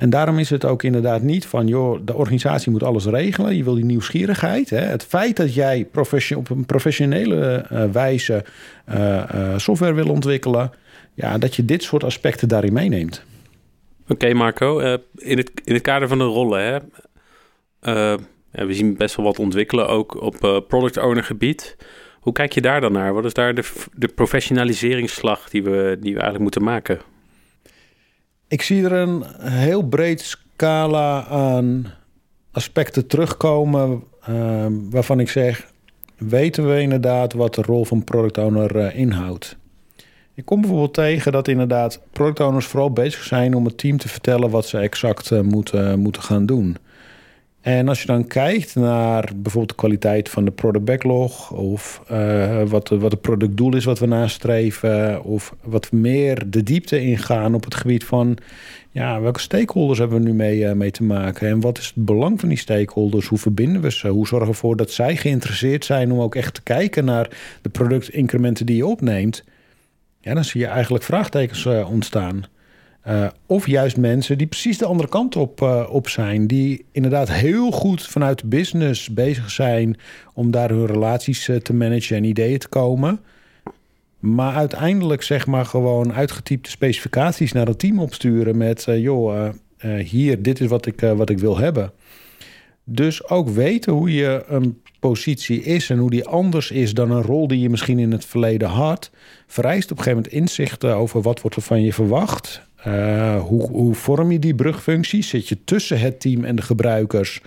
En 0.01 0.09
daarom 0.09 0.39
is 0.39 0.49
het 0.49 0.65
ook 0.65 0.83
inderdaad 0.83 1.21
niet 1.21 1.45
van, 1.45 1.67
joh, 1.67 1.99
de 2.05 2.13
organisatie 2.13 2.71
moet 2.71 2.83
alles 2.83 3.05
regelen. 3.05 3.55
Je 3.55 3.63
wil 3.63 3.75
die 3.75 3.85
nieuwsgierigheid. 3.85 4.69
Hè? 4.69 4.79
Het 4.79 5.03
feit 5.03 5.37
dat 5.37 5.53
jij 5.53 5.87
op 6.35 6.49
een 6.49 6.65
professionele 6.65 7.65
eh, 7.69 7.83
wijze 7.91 8.43
eh, 8.85 9.17
eh, 9.17 9.57
software 9.57 9.93
wil 9.93 10.09
ontwikkelen, 10.09 10.71
ja, 11.13 11.37
dat 11.37 11.55
je 11.55 11.65
dit 11.65 11.83
soort 11.83 12.03
aspecten 12.03 12.47
daarin 12.47 12.73
meeneemt. 12.73 13.23
Oké, 14.07 14.33
Marco. 14.33 14.79
in, 15.15 15.37
het, 15.37 15.51
in 15.63 15.73
het 15.73 15.83
kader 15.83 16.07
van 16.07 16.17
de 16.17 16.23
rollen, 16.23 16.83
hè, 17.79 18.17
we 18.65 18.73
zien 18.73 18.97
best 18.97 19.15
wel 19.15 19.25
wat 19.25 19.39
ontwikkelen, 19.39 19.87
ook 19.87 20.21
op 20.21 20.65
product 20.67 20.97
owner 20.97 21.23
gebied. 21.23 21.77
Hoe 22.19 22.33
kijk 22.33 22.51
je 22.51 22.61
daar 22.61 22.81
dan 22.81 22.91
naar? 22.91 23.13
Wat 23.13 23.25
is 23.25 23.33
daar 23.33 23.55
de, 23.55 23.71
de 23.93 24.07
professionaliseringsslag 24.07 25.49
die 25.49 25.63
we, 25.63 25.97
die 25.99 26.13
we 26.13 26.19
eigenlijk 26.19 26.39
moeten 26.39 26.63
maken? 26.63 27.10
Ik 28.51 28.61
zie 28.61 28.83
er 28.83 28.91
een 28.91 29.23
heel 29.41 29.81
breed 29.81 30.21
scala 30.21 31.25
aan 31.25 31.85
aspecten 32.51 33.07
terugkomen 33.07 34.03
eh, 34.23 34.65
waarvan 34.89 35.19
ik 35.19 35.29
zeg, 35.29 35.67
weten 36.17 36.69
we 36.69 36.81
inderdaad 36.81 37.33
wat 37.33 37.55
de 37.55 37.61
rol 37.61 37.85
van 37.85 38.03
product 38.03 38.37
owner 38.37 38.77
eh, 38.77 38.99
inhoudt? 38.99 39.57
Ik 40.33 40.45
kom 40.45 40.61
bijvoorbeeld 40.61 40.93
tegen 40.93 41.31
dat 41.31 41.47
inderdaad 41.47 42.01
product 42.11 42.39
owners 42.39 42.65
vooral 42.65 42.91
bezig 42.91 43.23
zijn 43.23 43.55
om 43.55 43.65
het 43.65 43.77
team 43.77 43.97
te 43.97 44.09
vertellen 44.09 44.49
wat 44.49 44.65
ze 44.65 44.77
exact 44.77 45.31
eh, 45.31 45.39
moeten, 45.39 45.99
moeten 45.99 46.21
gaan 46.21 46.45
doen. 46.45 46.77
En 47.61 47.87
als 47.87 48.01
je 48.01 48.07
dan 48.07 48.27
kijkt 48.27 48.75
naar 48.75 49.31
bijvoorbeeld 49.35 49.69
de 49.69 49.75
kwaliteit 49.75 50.29
van 50.29 50.45
de 50.45 50.51
product 50.51 50.85
backlog, 50.85 51.51
of 51.51 52.01
eh, 52.07 52.63
wat, 52.63 52.89
wat 52.89 53.11
het 53.11 53.21
productdoel 53.21 53.75
is 53.75 53.85
wat 53.85 53.99
we 53.99 54.05
nastreven, 54.05 55.23
of 55.23 55.55
wat 55.63 55.91
meer 55.91 56.49
de 56.49 56.63
diepte 56.63 57.01
ingaan 57.01 57.53
op 57.55 57.63
het 57.63 57.75
gebied 57.75 58.03
van 58.03 58.37
ja, 58.91 59.21
welke 59.21 59.39
stakeholders 59.39 59.99
hebben 59.99 60.21
we 60.21 60.29
nu 60.29 60.33
mee, 60.33 60.65
eh, 60.65 60.73
mee 60.73 60.91
te 60.91 61.03
maken 61.03 61.47
en 61.47 61.59
wat 61.59 61.77
is 61.77 61.91
het 61.95 62.05
belang 62.05 62.39
van 62.39 62.49
die 62.49 62.57
stakeholders? 62.57 63.27
Hoe 63.27 63.37
verbinden 63.37 63.81
we 63.81 63.91
ze? 63.91 64.07
Hoe 64.07 64.27
zorgen 64.27 64.47
we 64.47 64.53
ervoor 64.53 64.75
dat 64.75 64.91
zij 64.91 65.15
geïnteresseerd 65.15 65.85
zijn 65.85 66.11
om 66.11 66.19
ook 66.19 66.35
echt 66.35 66.53
te 66.53 66.63
kijken 66.63 67.05
naar 67.05 67.29
de 67.61 67.69
productincrementen 67.69 68.65
die 68.65 68.75
je 68.75 68.85
opneemt? 68.85 69.43
Ja, 70.19 70.33
dan 70.33 70.43
zie 70.43 70.61
je 70.61 70.67
eigenlijk 70.67 71.03
vraagtekens 71.03 71.65
eh, 71.65 71.91
ontstaan. 71.91 72.45
Uh, 73.07 73.27
of 73.45 73.67
juist 73.67 73.97
mensen 73.97 74.37
die 74.37 74.47
precies 74.47 74.77
de 74.77 74.85
andere 74.85 75.09
kant 75.09 75.35
op, 75.35 75.61
uh, 75.61 75.87
op 75.89 76.09
zijn. 76.09 76.47
Die 76.47 76.85
inderdaad 76.91 77.31
heel 77.31 77.71
goed 77.71 78.07
vanuit 78.07 78.39
de 78.39 78.47
business 78.47 79.09
bezig 79.09 79.51
zijn 79.51 79.97
om 80.33 80.51
daar 80.51 80.69
hun 80.69 80.85
relaties 80.85 81.47
uh, 81.47 81.55
te 81.55 81.73
managen 81.73 82.15
en 82.15 82.23
ideeën 82.23 82.59
te 82.59 82.67
komen. 82.67 83.19
Maar 84.19 84.55
uiteindelijk 84.55 85.21
zeg 85.21 85.47
maar 85.47 85.65
gewoon 85.65 86.13
uitgetypte 86.13 86.69
specificaties 86.69 87.51
naar 87.51 87.67
het 87.67 87.79
team 87.79 87.99
opsturen 87.99 88.57
met... 88.57 88.87
eh, 88.87 89.01
joh, 89.01 89.49
hier, 90.03 90.41
dit 90.41 90.59
is 90.59 90.67
wat 90.67 90.85
ik, 90.85 90.99
wat 90.99 91.29
ik 91.29 91.39
wil 91.39 91.57
hebben. 91.57 91.91
Dus 92.83 93.29
ook 93.29 93.49
weten 93.49 93.93
hoe 93.93 94.13
je 94.13 94.43
een 94.47 94.81
positie 94.99 95.63
is 95.63 95.89
en 95.89 95.97
hoe 95.97 96.09
die 96.09 96.25
anders 96.25 96.71
is 96.71 96.93
dan 96.93 97.11
een 97.11 97.21
rol 97.21 97.47
die 97.47 97.59
je 97.59 97.69
misschien 97.69 97.99
in 97.99 98.11
het 98.11 98.25
verleden 98.25 98.69
had, 98.69 99.11
vereist 99.47 99.91
op 99.91 99.97
een 99.97 100.03
gegeven 100.03 100.23
moment 100.23 100.41
inzichten 100.41 100.95
over 100.95 101.21
wat 101.21 101.41
wordt 101.41 101.55
er 101.55 101.61
van 101.61 101.81
je 101.81 101.93
verwacht. 101.93 102.69
Uh, 102.87 103.41
hoe, 103.41 103.69
hoe 103.69 103.93
vorm 103.93 104.31
je 104.31 104.39
die 104.39 104.55
brugfunctie? 104.55 105.23
Zit 105.23 105.47
je 105.47 105.63
tussen 105.63 105.99
het 105.99 106.19
team 106.19 106.43
en 106.43 106.55
de 106.55 106.61
gebruikers? 106.61 107.41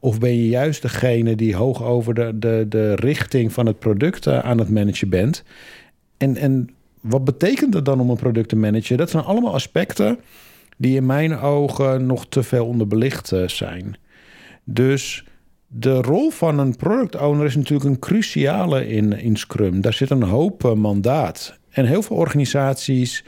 Of 0.00 0.18
ben 0.18 0.36
je 0.36 0.48
juist 0.48 0.82
degene 0.82 1.34
die 1.36 1.56
hoog 1.56 1.82
over 1.82 2.14
de, 2.14 2.38
de, 2.38 2.66
de 2.68 2.94
richting 2.94 3.52
van 3.52 3.66
het 3.66 3.78
product 3.78 4.26
uh, 4.26 4.38
aan 4.38 4.58
het 4.58 4.68
managen 4.68 5.08
bent? 5.08 5.44
En, 6.16 6.36
en 6.36 6.70
wat 7.00 7.24
betekent 7.24 7.72
dat 7.72 7.84
dan 7.84 8.00
om 8.00 8.10
een 8.10 8.16
product 8.16 8.48
te 8.48 8.56
managen? 8.56 8.96
Dat 8.96 9.10
zijn 9.10 9.24
allemaal 9.24 9.54
aspecten 9.54 10.18
die 10.76 10.96
in 10.96 11.06
mijn 11.06 11.38
ogen 11.38 12.06
nog 12.06 12.26
te 12.28 12.42
veel 12.42 12.66
onderbelicht 12.66 13.32
uh, 13.32 13.48
zijn. 13.48 13.96
Dus 14.64 15.24
de 15.66 15.94
rol 15.94 16.30
van 16.30 16.58
een 16.58 16.76
product 16.76 17.16
owner 17.16 17.46
is 17.46 17.56
natuurlijk 17.56 17.90
een 17.90 17.98
cruciale 17.98 18.88
in, 18.88 19.12
in 19.12 19.36
Scrum. 19.36 19.80
Daar 19.80 19.92
zit 19.92 20.10
een 20.10 20.22
hoop 20.22 20.74
mandaat. 20.76 21.58
En 21.70 21.84
heel 21.84 22.02
veel 22.02 22.16
organisaties 22.16 23.24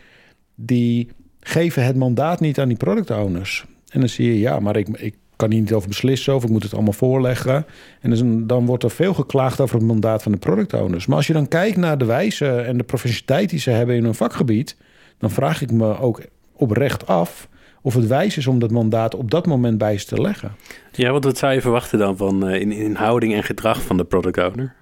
die 0.54 1.08
geven 1.42 1.84
het 1.84 1.96
mandaat 1.96 2.40
niet 2.40 2.60
aan 2.60 2.68
die 2.68 2.76
product 2.76 3.10
owners. 3.10 3.64
En 3.88 4.00
dan 4.00 4.08
zie 4.08 4.26
je, 4.26 4.38
ja, 4.38 4.60
maar 4.60 4.76
ik, 4.76 4.88
ik 4.88 5.14
kan 5.36 5.50
hier 5.50 5.60
niet 5.60 5.72
over 5.72 5.88
beslissen 5.88 6.34
of 6.34 6.44
ik 6.44 6.50
moet 6.50 6.62
het 6.62 6.74
allemaal 6.74 6.92
voorleggen. 6.92 7.66
En 8.00 8.10
dus 8.10 8.20
een, 8.20 8.46
dan 8.46 8.66
wordt 8.66 8.84
er 8.84 8.90
veel 8.90 9.14
geklaagd 9.14 9.60
over 9.60 9.76
het 9.76 9.86
mandaat 9.86 10.22
van 10.22 10.32
de 10.32 10.38
product 10.38 10.74
owners. 10.74 11.06
Maar 11.06 11.16
als 11.16 11.26
je 11.26 11.32
dan 11.32 11.48
kijkt 11.48 11.76
naar 11.76 11.98
de 11.98 12.04
wijze 12.04 12.50
en 12.50 12.76
de 12.76 12.84
professionaliteit 12.84 13.50
die 13.50 13.58
ze 13.58 13.70
hebben 13.70 13.96
in 13.96 14.04
hun 14.04 14.14
vakgebied, 14.14 14.76
dan 15.18 15.30
vraag 15.30 15.62
ik 15.62 15.70
me 15.70 15.98
ook 15.98 16.20
oprecht 16.52 17.06
af 17.06 17.48
of 17.82 17.94
het 17.94 18.06
wijs 18.06 18.36
is 18.36 18.46
om 18.46 18.58
dat 18.58 18.70
mandaat 18.70 19.14
op 19.14 19.30
dat 19.30 19.46
moment 19.46 19.78
bij 19.78 19.98
ze 19.98 20.06
te 20.06 20.20
leggen. 20.20 20.56
Ja, 20.92 21.10
want 21.10 21.24
wat 21.24 21.38
zou 21.38 21.52
je 21.52 21.60
verwachten 21.60 21.98
dan 21.98 22.16
van 22.16 22.48
uh, 22.48 22.60
in, 22.60 22.72
in 22.72 22.94
houding 22.94 23.34
en 23.34 23.42
gedrag 23.42 23.82
van 23.82 23.96
de 23.96 24.04
product 24.04 24.38
owner? 24.38 24.74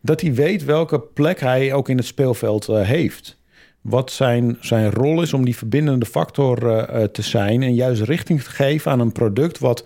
Dat 0.00 0.20
hij 0.20 0.34
weet 0.34 0.64
welke 0.64 1.00
plek 1.00 1.40
hij 1.40 1.72
ook 1.72 1.88
in 1.88 1.96
het 1.96 2.06
speelveld 2.06 2.68
uh, 2.68 2.80
heeft. 2.80 3.39
Wat 3.80 4.10
zijn, 4.10 4.56
zijn 4.60 4.90
rol 4.90 5.22
is 5.22 5.32
om 5.32 5.44
die 5.44 5.56
verbindende 5.56 6.06
factor 6.06 6.62
uh, 6.62 7.02
te 7.02 7.22
zijn 7.22 7.62
en 7.62 7.74
juist 7.74 8.02
richting 8.02 8.42
te 8.42 8.50
geven 8.50 8.90
aan 8.90 9.00
een 9.00 9.12
product 9.12 9.58
wat, 9.58 9.84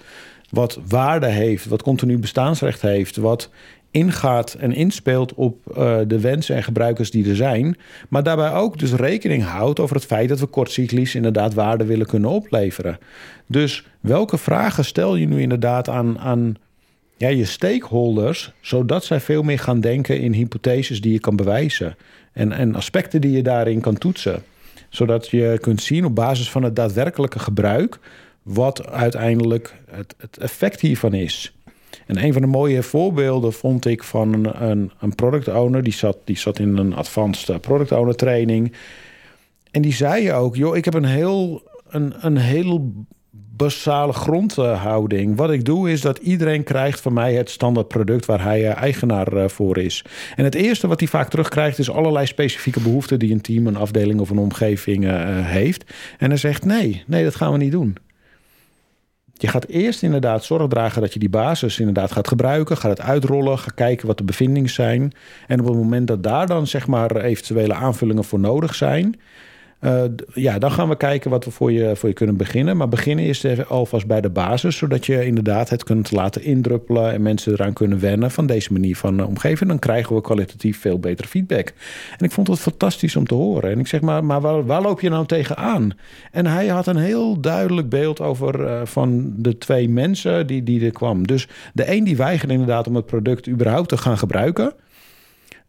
wat 0.50 0.78
waarde 0.88 1.26
heeft, 1.26 1.66
wat 1.66 1.82
continu 1.82 2.18
bestaansrecht 2.18 2.82
heeft, 2.82 3.16
wat 3.16 3.50
ingaat 3.94 4.54
en 4.54 4.72
inspeelt 4.72 5.34
op 5.34 5.56
uh, 5.78 5.98
de 6.06 6.20
wensen 6.20 6.56
en 6.56 6.62
gebruikers 6.62 7.10
die 7.10 7.28
er 7.28 7.36
zijn. 7.36 7.76
Maar 8.08 8.22
daarbij 8.22 8.52
ook 8.52 8.78
dus 8.78 8.92
rekening 8.92 9.44
houdt 9.44 9.80
over 9.80 9.96
het 9.96 10.04
feit 10.04 10.28
dat 10.28 10.40
we 10.40 10.46
kortcyclisch 10.46 11.14
inderdaad 11.14 11.54
waarde 11.54 11.84
willen 11.84 12.06
kunnen 12.06 12.30
opleveren. 12.30 12.98
Dus 13.46 13.86
welke 14.00 14.38
vragen 14.38 14.84
stel 14.84 15.16
je 15.16 15.26
nu 15.26 15.40
inderdaad 15.40 15.88
aan, 15.88 16.18
aan 16.18 16.56
je 17.28 17.44
stakeholders, 17.44 18.52
zodat 18.60 19.04
zij 19.04 19.20
veel 19.20 19.42
meer 19.42 19.58
gaan 19.58 19.80
denken 19.80 20.20
in 20.20 20.32
hypotheses 20.32 21.00
die 21.00 21.12
je 21.12 21.20
kan 21.20 21.36
bewijzen. 21.36 21.96
En, 22.32 22.52
en 22.52 22.74
aspecten 22.74 23.20
die 23.20 23.32
je 23.32 23.42
daarin 23.42 23.80
kan 23.80 23.98
toetsen. 23.98 24.42
Zodat 24.88 25.28
je 25.28 25.58
kunt 25.60 25.82
zien 25.82 26.04
op 26.04 26.14
basis 26.14 26.50
van 26.50 26.62
het 26.62 26.76
daadwerkelijke 26.76 27.38
gebruik 27.38 27.98
wat 28.42 28.86
uiteindelijk 28.86 29.74
het, 29.90 30.14
het 30.18 30.38
effect 30.38 30.80
hiervan 30.80 31.14
is. 31.14 31.54
En 32.06 32.24
een 32.24 32.32
van 32.32 32.42
de 32.42 32.48
mooie 32.48 32.82
voorbeelden 32.82 33.52
vond 33.52 33.86
ik 33.86 34.02
van 34.02 34.32
een, 34.32 34.70
een, 34.70 34.90
een 35.00 35.14
product 35.14 35.48
owner. 35.48 35.82
Die 35.82 35.92
zat, 35.92 36.16
die 36.24 36.38
zat 36.38 36.58
in 36.58 36.76
een 36.76 36.94
advanced 36.94 37.60
product 37.60 37.92
owner 37.92 38.16
training. 38.16 38.72
En 39.70 39.82
die 39.82 39.92
zei 39.92 40.32
ook, 40.32 40.56
joh, 40.56 40.76
ik 40.76 40.84
heb 40.84 40.94
een 40.94 41.04
heel, 41.04 41.62
een, 41.88 42.14
een 42.20 42.36
heel 42.36 42.92
basale 43.56 44.12
grondhouding. 44.12 45.36
Wat 45.36 45.50
ik 45.50 45.64
doe 45.64 45.90
is 45.90 46.00
dat 46.00 46.18
iedereen 46.18 46.64
krijgt 46.64 47.00
van 47.00 47.12
mij 47.12 47.34
het 47.34 47.50
standaard 47.50 47.88
product 47.88 48.26
waar 48.26 48.42
hij 48.42 48.68
eh, 48.68 48.82
eigenaar 48.82 49.32
eh, 49.32 49.48
voor 49.48 49.78
is. 49.78 50.04
En 50.36 50.44
het 50.44 50.54
eerste 50.54 50.86
wat 50.86 51.00
hij 51.00 51.08
vaak 51.08 51.28
terugkrijgt 51.28 51.78
is 51.78 51.90
allerlei 51.90 52.26
specifieke 52.26 52.80
behoeften 52.80 53.18
die 53.18 53.32
een 53.32 53.40
team, 53.40 53.66
een 53.66 53.76
afdeling 53.76 54.20
of 54.20 54.30
een 54.30 54.38
omgeving 54.38 55.04
uh, 55.04 55.12
heeft. 55.46 55.84
En 56.18 56.28
hij 56.28 56.38
zegt 56.38 56.64
nee, 56.64 57.04
nee, 57.06 57.24
dat 57.24 57.34
gaan 57.34 57.52
we 57.52 57.58
niet 57.58 57.72
doen. 57.72 57.96
Je 59.32 59.48
gaat 59.48 59.66
eerst 59.66 60.02
inderdaad 60.02 60.44
zorg 60.44 60.68
dragen 60.68 61.00
dat 61.00 61.12
je 61.12 61.18
die 61.18 61.28
basis 61.28 61.78
inderdaad 61.78 62.12
gaat 62.12 62.28
gebruiken. 62.28 62.76
Gaat 62.76 62.98
het 62.98 63.06
uitrollen, 63.06 63.58
ga 63.58 63.70
kijken 63.74 64.06
wat 64.06 64.18
de 64.18 64.24
bevindingen 64.24 64.70
zijn. 64.70 65.12
En 65.46 65.60
op 65.60 65.66
het 65.66 65.76
moment 65.76 66.06
dat 66.06 66.22
daar 66.22 66.46
dan 66.46 66.66
zeg 66.66 66.86
maar 66.86 67.16
eventuele 67.16 67.74
aanvullingen 67.74 68.24
voor 68.24 68.40
nodig 68.40 68.74
zijn 68.74 69.16
uh, 69.84 70.02
ja, 70.34 70.58
dan 70.58 70.72
gaan 70.72 70.88
we 70.88 70.96
kijken 70.96 71.30
wat 71.30 71.44
we 71.44 71.50
voor 71.50 71.72
je, 71.72 71.96
voor 71.96 72.08
je 72.08 72.14
kunnen 72.14 72.36
beginnen. 72.36 72.76
Maar 72.76 72.88
beginnen 72.88 73.24
is 73.24 73.68
alvast 73.68 74.06
bij 74.06 74.20
de 74.20 74.30
basis, 74.30 74.76
zodat 74.76 75.06
je 75.06 75.26
inderdaad 75.26 75.68
het 75.68 75.84
kunt 75.84 76.10
laten 76.10 76.42
indruppelen 76.42 77.12
en 77.12 77.22
mensen 77.22 77.52
eraan 77.52 77.72
kunnen 77.72 78.00
wennen 78.00 78.30
van 78.30 78.46
deze 78.46 78.72
manier 78.72 78.96
van 78.96 79.20
uh, 79.20 79.28
omgeven. 79.28 79.68
Dan 79.68 79.78
krijgen 79.78 80.14
we 80.14 80.20
kwalitatief 80.20 80.80
veel 80.80 80.98
betere 80.98 81.28
feedback. 81.28 81.72
En 82.18 82.24
ik 82.24 82.30
vond 82.30 82.48
het 82.48 82.58
fantastisch 82.58 83.16
om 83.16 83.26
te 83.26 83.34
horen. 83.34 83.70
En 83.70 83.78
ik 83.78 83.86
zeg 83.86 84.00
maar, 84.00 84.24
maar 84.24 84.40
waar, 84.40 84.66
waar 84.66 84.82
loop 84.82 85.00
je 85.00 85.08
nou 85.08 85.26
tegenaan? 85.26 85.90
En 86.30 86.46
hij 86.46 86.66
had 86.66 86.86
een 86.86 86.96
heel 86.96 87.40
duidelijk 87.40 87.88
beeld 87.88 88.20
over 88.20 88.60
uh, 88.60 88.80
van 88.84 89.32
de 89.36 89.58
twee 89.58 89.88
mensen 89.88 90.46
die, 90.46 90.62
die 90.62 90.84
er 90.84 90.92
kwam. 90.92 91.26
Dus 91.26 91.48
de 91.72 91.92
een 91.92 92.04
die 92.04 92.16
weigerde 92.16 92.52
inderdaad 92.52 92.86
om 92.86 92.94
het 92.94 93.06
product 93.06 93.48
überhaupt 93.48 93.88
te 93.88 93.96
gaan 93.96 94.18
gebruiken. 94.18 94.72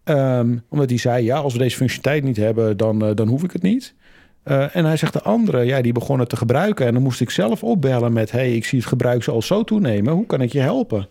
Um, 0.09 0.63
omdat 0.69 0.89
hij 0.89 0.97
zei, 0.97 1.23
ja, 1.23 1.37
als 1.37 1.53
we 1.53 1.59
deze 1.59 1.77
functionaliteit 1.77 2.23
niet 2.23 2.45
hebben, 2.45 2.77
dan, 2.77 3.13
dan 3.15 3.27
hoef 3.27 3.43
ik 3.43 3.51
het 3.51 3.61
niet. 3.61 3.93
Uh, 4.45 4.75
en 4.75 4.85
hij 4.85 4.97
zegt 4.97 5.13
de 5.13 5.21
anderen, 5.21 5.65
ja, 5.65 5.81
die 5.81 5.91
begonnen 5.91 6.27
te 6.27 6.37
gebruiken. 6.37 6.85
En 6.85 6.93
dan 6.93 7.03
moest 7.03 7.21
ik 7.21 7.29
zelf 7.29 7.63
opbellen 7.63 8.13
met: 8.13 8.31
hey, 8.31 8.55
ik 8.55 8.65
zie 8.65 8.79
het 8.79 8.87
gebruik 8.87 9.27
al 9.27 9.41
zo 9.41 9.63
toenemen. 9.63 10.13
Hoe 10.13 10.25
kan 10.25 10.41
ik 10.41 10.51
je 10.51 10.59
helpen? 10.59 11.07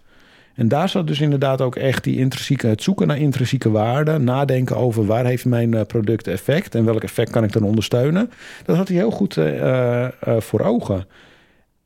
En 0.55 0.69
daar 0.69 0.89
zat 0.89 1.07
dus 1.07 1.21
inderdaad 1.21 1.61
ook 1.61 1.77
echt 1.77 2.05
die 2.05 2.19
intrinsieke, 2.19 2.67
het 2.67 2.83
zoeken 2.83 3.07
naar 3.07 3.19
intrinsieke 3.19 3.71
waarde. 3.71 4.19
Nadenken 4.19 4.77
over 4.77 5.07
waar 5.07 5.25
heeft 5.25 5.45
mijn 5.45 5.75
uh, 5.75 5.81
product 5.81 6.27
effect 6.27 6.75
en 6.75 6.85
welk 6.85 7.03
effect 7.03 7.31
kan 7.31 7.45
ik 7.45 7.53
dan 7.53 7.63
ondersteunen. 7.63 8.31
Dat 8.65 8.77
had 8.77 8.89
hij 8.89 8.97
heel 8.97 9.11
goed 9.11 9.37
uh, 9.37 10.09
voor 10.39 10.61
ogen. 10.61 11.07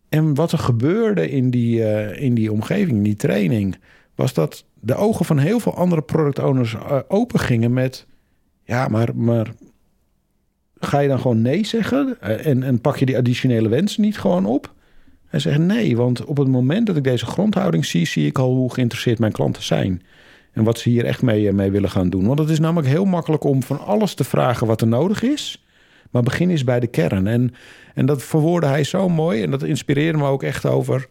En 0.08 0.34
wat 0.34 0.52
er 0.52 0.58
gebeurde 0.58 1.30
in 1.30 1.50
die, 1.50 1.80
in 2.16 2.34
die 2.34 2.52
omgeving, 2.52 2.96
in 2.96 3.02
die 3.02 3.16
training, 3.16 3.76
was 4.14 4.34
dat 4.34 4.64
de 4.80 4.94
ogen 4.94 5.24
van 5.24 5.38
heel 5.38 5.60
veel 5.60 5.74
andere 5.74 6.02
product 6.02 6.38
owners 6.38 6.76
open 7.08 7.40
gingen 7.40 7.72
met. 7.72 8.06
Ja, 8.64 8.88
maar, 8.88 9.16
maar 9.16 9.46
ga 10.80 10.98
je 10.98 11.08
dan 11.08 11.20
gewoon 11.20 11.42
nee 11.42 11.66
zeggen? 11.66 12.20
En, 12.20 12.62
en 12.62 12.80
pak 12.80 12.96
je 12.96 13.06
die 13.06 13.16
additionele 13.16 13.68
wensen 13.68 14.02
niet 14.02 14.18
gewoon 14.18 14.46
op? 14.46 14.74
En 15.30 15.40
zeggen 15.40 15.66
nee, 15.66 15.96
want 15.96 16.24
op 16.24 16.36
het 16.36 16.48
moment 16.48 16.86
dat 16.86 16.96
ik 16.96 17.04
deze 17.04 17.26
grondhouding 17.26 17.84
zie, 17.84 18.06
zie 18.06 18.26
ik 18.26 18.38
al 18.38 18.54
hoe 18.54 18.72
geïnteresseerd 18.72 19.18
mijn 19.18 19.32
klanten 19.32 19.62
zijn. 19.62 20.02
En 20.52 20.64
wat 20.64 20.78
ze 20.78 20.88
hier 20.88 21.04
echt 21.04 21.22
mee, 21.22 21.48
eh, 21.48 21.54
mee 21.54 21.70
willen 21.70 21.90
gaan 21.90 22.10
doen. 22.10 22.26
Want 22.26 22.38
het 22.38 22.48
is 22.48 22.58
namelijk 22.58 22.88
heel 22.88 23.04
makkelijk 23.04 23.44
om 23.44 23.62
van 23.62 23.80
alles 23.80 24.14
te 24.14 24.24
vragen 24.24 24.66
wat 24.66 24.80
er 24.80 24.86
nodig 24.86 25.22
is. 25.22 25.64
Maar 26.10 26.22
begin 26.22 26.50
is 26.50 26.64
bij 26.64 26.80
de 26.80 26.86
kern. 26.86 27.26
En, 27.26 27.54
en 27.94 28.06
dat 28.06 28.22
verwoordde 28.22 28.68
hij 28.68 28.84
zo 28.84 29.08
mooi. 29.08 29.42
En 29.42 29.50
dat 29.50 29.62
inspireerde 29.62 30.18
me 30.18 30.26
ook 30.26 30.42
echt 30.42 30.66
over 30.66 31.06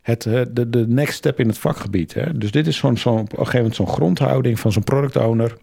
het, 0.00 0.26
eh, 0.26 0.40
de, 0.50 0.70
de 0.70 0.88
next 0.88 1.14
step 1.14 1.40
in 1.40 1.48
het 1.48 1.58
vakgebied. 1.58 2.14
Hè? 2.14 2.38
Dus 2.38 2.50
dit 2.50 2.66
is 2.66 2.76
zo'n 2.76 2.96
zo, 2.96 3.10
op 3.10 3.18
een 3.18 3.38
gegeven 3.38 3.56
moment 3.56 3.74
zo'n 3.74 3.88
grondhouding 3.88 4.60
van 4.60 4.72
zo'n 4.72 4.84
product 4.84 5.16
owner 5.16 5.56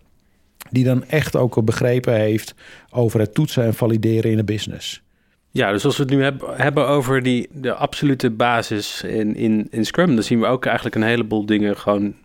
die 0.69 0.83
dan 0.83 1.03
echt 1.03 1.35
ook 1.35 1.65
begrepen 1.65 2.13
heeft 2.13 2.55
over 2.89 3.19
het 3.19 3.33
toetsen 3.33 3.63
en 3.63 3.73
valideren 3.73 4.31
in 4.31 4.37
de 4.37 4.43
business. 4.43 5.01
Ja, 5.51 5.71
dus 5.71 5.85
als 5.85 5.97
we 5.97 6.03
het 6.03 6.11
nu 6.11 6.23
hebben 6.55 6.87
over 6.87 7.23
die, 7.23 7.47
de 7.51 7.73
absolute 7.73 8.29
basis 8.29 9.03
in, 9.03 9.35
in, 9.35 9.67
in 9.71 9.85
Scrum, 9.85 10.15
dan 10.15 10.23
zien 10.23 10.39
we 10.39 10.45
ook 10.45 10.65
eigenlijk 10.65 10.95
een 10.95 11.03
heleboel 11.03 11.45
dingen 11.45 11.77
gewoon 11.77 12.15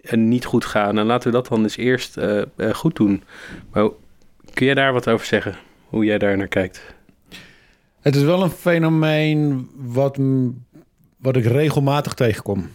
eh, 0.00 0.18
niet 0.18 0.44
goed 0.44 0.64
gaan. 0.64 0.98
En 0.98 1.06
laten 1.06 1.30
we 1.30 1.36
dat 1.36 1.48
dan 1.48 1.62
eens 1.62 1.76
eerst 1.76 2.16
uh, 2.16 2.42
goed 2.72 2.96
doen. 2.96 3.22
Maar 3.72 3.88
kun 4.54 4.66
jij 4.66 4.74
daar 4.74 4.92
wat 4.92 5.08
over 5.08 5.26
zeggen? 5.26 5.56
Hoe 5.88 6.04
jij 6.04 6.18
daar 6.18 6.36
naar 6.36 6.48
kijkt? 6.48 6.94
Het 8.00 8.16
is 8.16 8.22
wel 8.22 8.42
een 8.42 8.50
fenomeen 8.50 9.68
wat, 9.76 10.18
wat 11.16 11.36
ik 11.36 11.44
regelmatig 11.44 12.14
tegenkom. 12.14 12.70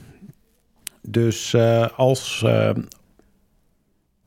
Dus 1.01 1.53
uh, 1.53 1.87
als, 1.95 2.45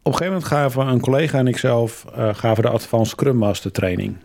op 0.06 0.12
een 0.12 0.18
gegeven 0.18 0.40
moment 0.40 0.52
gaven 0.52 0.86
een 0.86 1.00
collega 1.00 1.38
en 1.38 1.46
ikzelf 1.46 2.04
uh, 2.18 2.34
gaven 2.34 2.62
de 2.62 2.68
Advanced 2.68 3.08
Scrum 3.08 3.36
Master 3.36 3.72
training. 3.72 4.16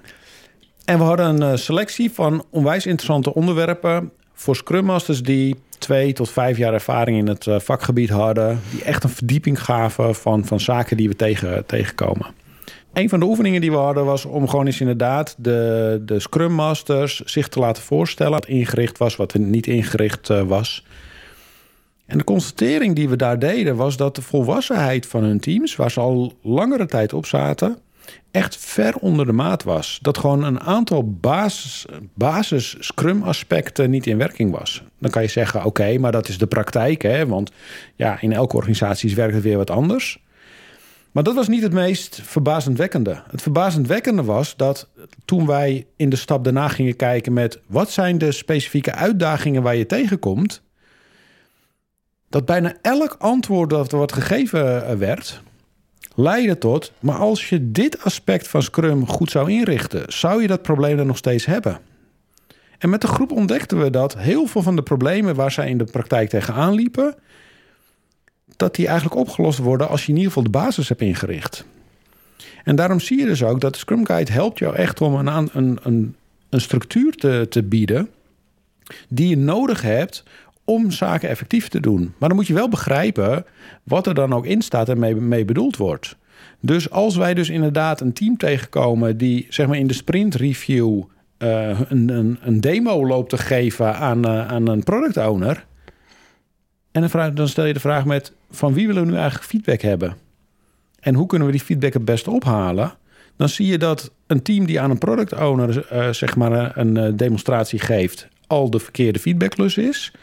En 0.85 0.97
we 0.97 1.03
hadden 1.03 1.25
een 1.25 1.51
uh, 1.51 1.57
selectie 1.57 2.11
van 2.11 2.45
onwijs 2.49 2.85
interessante 2.85 3.33
onderwerpen 3.33 4.11
voor 4.33 4.55
Scrum 4.55 4.85
Masters 4.85 5.23
die 5.23 5.55
twee 5.77 6.13
tot 6.13 6.29
vijf 6.29 6.57
jaar 6.57 6.73
ervaring 6.73 7.17
in 7.17 7.27
het 7.27 7.45
uh, 7.45 7.59
vakgebied 7.59 8.09
hadden. 8.09 8.59
Die 8.71 8.83
echt 8.83 9.03
een 9.03 9.09
verdieping 9.09 9.63
gaven 9.63 10.15
van, 10.15 10.45
van 10.45 10.59
zaken 10.59 10.97
die 10.97 11.09
we 11.09 11.15
tegen, 11.15 11.65
tegenkomen. 11.65 12.27
Een 12.93 13.09
van 13.09 13.19
de 13.19 13.25
oefeningen 13.25 13.61
die 13.61 13.71
we 13.71 13.77
hadden 13.77 14.05
was 14.05 14.25
om 14.25 14.47
gewoon 14.47 14.65
eens 14.65 14.81
inderdaad 14.81 15.35
de, 15.37 16.01
de 16.05 16.19
Scrum 16.19 16.53
Masters 16.53 17.19
zich 17.19 17.47
te 17.47 17.59
laten 17.59 17.83
voorstellen. 17.83 18.31
Wat 18.31 18.47
ingericht 18.47 18.97
was, 18.97 19.15
wat 19.15 19.33
niet 19.33 19.67
ingericht 19.67 20.27
was. 20.27 20.85
En 22.11 22.17
de 22.17 22.23
constatering 22.23 22.95
die 22.95 23.09
we 23.09 23.15
daar 23.15 23.39
deden 23.39 23.75
was 23.75 23.97
dat 23.97 24.15
de 24.15 24.21
volwassenheid 24.21 25.05
van 25.05 25.23
hun 25.23 25.39
teams, 25.39 25.75
waar 25.75 25.91
ze 25.91 25.99
al 25.99 26.33
langere 26.41 26.85
tijd 26.85 27.13
op 27.13 27.25
zaten, 27.25 27.77
echt 28.31 28.57
ver 28.57 28.95
onder 28.95 29.25
de 29.25 29.31
maat 29.31 29.63
was. 29.63 29.99
Dat 30.01 30.17
gewoon 30.17 30.43
een 30.43 30.59
aantal 30.59 31.11
basis, 31.11 31.85
basis 32.13 32.75
Scrum 32.79 33.23
aspecten 33.23 33.89
niet 33.89 34.07
in 34.07 34.17
werking 34.17 34.51
was. 34.51 34.83
Dan 34.99 35.11
kan 35.11 35.21
je 35.21 35.27
zeggen, 35.27 35.65
oké, 35.65 35.97
maar 35.97 36.11
dat 36.11 36.27
is 36.27 36.37
de 36.37 36.47
praktijk, 36.47 37.01
hè? 37.01 37.27
want 37.27 37.51
ja, 37.95 38.21
in 38.21 38.33
elke 38.33 38.55
organisatie 38.55 39.15
werkt 39.15 39.33
het 39.33 39.43
weer 39.43 39.57
wat 39.57 39.69
anders. 39.69 40.23
Maar 41.11 41.23
dat 41.23 41.35
was 41.35 41.47
niet 41.47 41.63
het 41.63 41.73
meest 41.73 42.19
verbazendwekkende. 42.23 43.21
Het 43.31 43.41
verbazendwekkende 43.41 44.23
was 44.23 44.55
dat 44.57 44.89
toen 45.25 45.45
wij 45.45 45.85
in 45.95 46.09
de 46.09 46.15
stap 46.15 46.43
daarna 46.43 46.67
gingen 46.67 46.95
kijken 46.95 47.33
met 47.33 47.59
wat 47.67 47.91
zijn 47.91 48.17
de 48.17 48.31
specifieke 48.31 48.93
uitdagingen 48.93 49.61
waar 49.61 49.75
je 49.75 49.85
tegenkomt, 49.85 50.61
dat 52.31 52.45
bijna 52.45 52.73
elk 52.81 53.15
antwoord 53.19 53.69
dat 53.69 53.91
wordt 53.91 54.13
gegeven 54.13 54.85
eh, 54.85 54.95
werd, 54.95 55.41
leidde 56.15 56.57
tot, 56.57 56.91
maar 56.99 57.15
als 57.15 57.49
je 57.49 57.71
dit 57.71 58.03
aspect 58.03 58.47
van 58.47 58.61
Scrum 58.61 59.07
goed 59.07 59.31
zou 59.31 59.51
inrichten, 59.51 60.03
zou 60.07 60.41
je 60.41 60.47
dat 60.47 60.61
probleem 60.61 60.97
dan 60.97 61.07
nog 61.07 61.17
steeds 61.17 61.45
hebben. 61.45 61.79
En 62.77 62.89
met 62.89 63.01
de 63.01 63.07
groep 63.07 63.31
ontdekten 63.31 63.81
we 63.81 63.89
dat 63.89 64.17
heel 64.17 64.45
veel 64.45 64.61
van 64.61 64.75
de 64.75 64.83
problemen 64.83 65.35
waar 65.35 65.51
zij 65.51 65.69
in 65.69 65.77
de 65.77 65.83
praktijk 65.83 66.29
tegenaan 66.29 66.73
liepen, 66.73 67.15
dat 68.55 68.75
die 68.75 68.87
eigenlijk 68.87 69.19
opgelost 69.19 69.59
worden 69.59 69.89
als 69.89 70.01
je 70.01 70.07
in 70.07 70.15
ieder 70.15 70.31
geval 70.31 70.51
de 70.51 70.57
basis 70.57 70.89
hebt 70.89 71.01
ingericht. 71.01 71.65
En 72.63 72.75
daarom 72.75 72.99
zie 72.99 73.19
je 73.19 73.25
dus 73.25 73.43
ook 73.43 73.61
dat 73.61 73.73
de 73.73 73.79
Scrum 73.79 74.05
Guide 74.05 74.31
helpt 74.31 74.59
jou 74.59 74.75
echt 74.75 75.01
om 75.01 75.15
een, 75.15 75.27
een, 75.27 75.79
een, 75.83 76.15
een 76.49 76.61
structuur 76.61 77.15
te, 77.15 77.45
te 77.49 77.63
bieden 77.63 78.09
die 79.07 79.27
je 79.27 79.37
nodig 79.37 79.81
hebt 79.81 80.23
om 80.71 80.91
zaken 80.91 81.29
effectief 81.29 81.67
te 81.67 81.79
doen. 81.79 82.13
Maar 82.17 82.29
dan 82.29 82.37
moet 82.37 82.47
je 82.47 82.53
wel 82.53 82.69
begrijpen 82.69 83.45
wat 83.83 84.07
er 84.07 84.13
dan 84.13 84.33
ook 84.33 84.45
in 84.45 84.61
staat 84.61 84.89
en 84.89 85.27
mee, 85.27 85.45
bedoeld 85.45 85.77
wordt. 85.77 86.15
Dus 86.59 86.89
als 86.89 87.15
wij 87.15 87.33
dus 87.33 87.49
inderdaad 87.49 88.01
een 88.01 88.13
team 88.13 88.37
tegenkomen 88.37 89.17
die 89.17 89.45
zeg 89.49 89.67
maar 89.67 89.77
in 89.77 89.87
de 89.87 89.93
sprint 89.93 90.35
review 90.35 91.01
uh, 91.39 91.79
een, 91.89 92.09
een, 92.09 92.39
een, 92.41 92.61
demo 92.61 93.07
loopt 93.07 93.29
te 93.29 93.37
geven 93.37 93.95
aan, 93.95 94.25
uh, 94.25 94.47
aan 94.47 94.67
een 94.67 94.83
product 94.83 95.17
owner. 95.17 95.65
En 96.91 97.01
dan, 97.01 97.09
vraag, 97.09 97.33
dan 97.33 97.47
stel 97.47 97.65
je 97.65 97.73
de 97.73 97.79
vraag 97.79 98.05
met 98.05 98.33
van 98.51 98.73
wie 98.73 98.87
willen 98.87 99.03
we 99.03 99.09
nu 99.09 99.15
eigenlijk 99.15 99.49
feedback 99.49 99.81
hebben? 99.81 100.15
En 100.99 101.15
hoe 101.15 101.25
kunnen 101.25 101.47
we 101.47 101.53
die 101.53 101.63
feedback 101.63 101.93
het 101.93 102.05
beste 102.05 102.31
ophalen? 102.31 102.93
Dan 103.37 103.49
zie 103.49 103.67
je 103.67 103.77
dat 103.77 104.11
een 104.27 104.41
team 104.41 104.65
die 104.65 104.79
aan 104.79 104.89
een 104.91 104.97
product 104.97 105.33
owner 105.33 105.87
uh, 105.93 106.09
zeg 106.09 106.35
maar 106.35 106.77
een 106.77 107.17
demonstratie 107.17 107.79
geeft, 107.79 108.27
al 108.47 108.69
de 108.69 108.79
verkeerde 108.79 109.19
feedbacklus 109.19 109.77
is. 109.77 110.13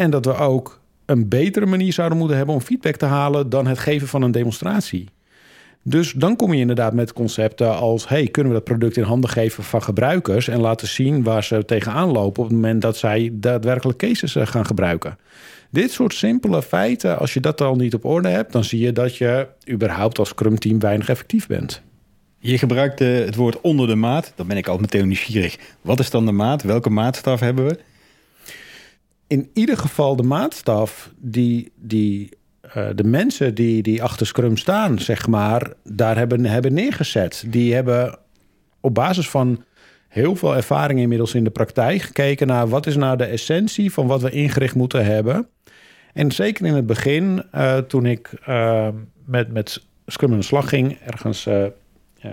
En 0.00 0.10
dat 0.10 0.24
we 0.24 0.34
ook 0.34 0.80
een 1.06 1.28
betere 1.28 1.66
manier 1.66 1.92
zouden 1.92 2.18
moeten 2.18 2.36
hebben 2.36 2.54
om 2.54 2.60
feedback 2.60 2.96
te 2.96 3.04
halen 3.04 3.50
dan 3.50 3.66
het 3.66 3.78
geven 3.78 4.08
van 4.08 4.22
een 4.22 4.30
demonstratie. 4.30 5.08
Dus 5.82 6.12
dan 6.12 6.36
kom 6.36 6.52
je 6.52 6.60
inderdaad 6.60 6.94
met 6.94 7.12
concepten 7.12 7.76
als: 7.76 8.08
hey, 8.08 8.26
kunnen 8.26 8.52
we 8.52 8.58
dat 8.58 8.68
product 8.68 8.96
in 8.96 9.02
handen 9.02 9.30
geven 9.30 9.64
van 9.64 9.82
gebruikers 9.82 10.48
en 10.48 10.60
laten 10.60 10.88
zien 10.88 11.22
waar 11.22 11.44
ze 11.44 11.64
tegenaan 11.64 12.10
lopen 12.10 12.42
op 12.42 12.48
het 12.48 12.58
moment 12.58 12.82
dat 12.82 12.96
zij 12.96 13.30
daadwerkelijk 13.32 13.98
cases 13.98 14.36
eh, 14.36 14.46
gaan 14.46 14.66
gebruiken. 14.66 15.18
Dit 15.70 15.90
soort 15.90 16.14
simpele 16.14 16.62
feiten, 16.62 17.18
als 17.18 17.34
je 17.34 17.40
dat 17.40 17.60
al 17.60 17.76
niet 17.76 17.94
op 17.94 18.04
orde 18.04 18.28
hebt, 18.28 18.52
dan 18.52 18.64
zie 18.64 18.80
je 18.80 18.92
dat 18.92 19.16
je 19.16 19.46
überhaupt 19.70 20.18
als 20.18 20.28
Scrum 20.28 20.58
team 20.58 20.78
weinig 20.78 21.08
effectief 21.08 21.46
bent. 21.46 21.82
Je 22.38 22.58
gebruikt 22.58 22.98
het 22.98 23.34
woord 23.34 23.60
onder 23.60 23.86
de 23.86 23.94
maat. 23.94 24.32
Dan 24.36 24.46
ben 24.46 24.56
ik 24.56 24.68
al 24.68 24.78
meteen 24.78 25.06
nieuwsgierig. 25.06 25.56
Wat 25.80 25.98
is 25.98 26.10
dan 26.10 26.26
de 26.26 26.32
maat? 26.32 26.62
Welke 26.62 26.90
maatstaf 26.90 27.40
hebben 27.40 27.66
we? 27.66 27.78
In 29.30 29.50
ieder 29.54 29.76
geval 29.76 30.16
de 30.16 30.22
maatstaf 30.22 31.10
die, 31.16 31.72
die 31.76 32.28
uh, 32.76 32.88
de 32.94 33.04
mensen 33.04 33.54
die, 33.54 33.82
die 33.82 34.02
achter 34.02 34.26
Scrum 34.26 34.56
staan, 34.56 34.98
zeg 34.98 35.26
maar, 35.26 35.72
daar 35.84 36.16
hebben, 36.16 36.44
hebben 36.44 36.72
neergezet. 36.72 37.44
Die 37.46 37.74
hebben 37.74 38.18
op 38.80 38.94
basis 38.94 39.28
van 39.28 39.64
heel 40.08 40.36
veel 40.36 40.56
ervaring 40.56 41.00
inmiddels 41.00 41.34
in 41.34 41.44
de 41.44 41.50
praktijk. 41.50 42.02
Gekeken 42.02 42.46
naar 42.46 42.68
wat 42.68 42.86
is 42.86 42.96
nou 42.96 43.16
de 43.16 43.24
essentie 43.24 43.92
van 43.92 44.06
wat 44.06 44.22
we 44.22 44.30
ingericht 44.30 44.74
moeten 44.74 45.04
hebben. 45.04 45.48
En 46.12 46.32
zeker 46.32 46.66
in 46.66 46.74
het 46.74 46.86
begin, 46.86 47.42
uh, 47.54 47.78
toen 47.78 48.06
ik 48.06 48.30
uh, 48.48 48.88
met, 49.24 49.52
met 49.52 49.84
Scrum 50.06 50.32
aan 50.32 50.38
de 50.38 50.44
slag 50.44 50.68
ging, 50.68 50.98
ergens 51.04 51.48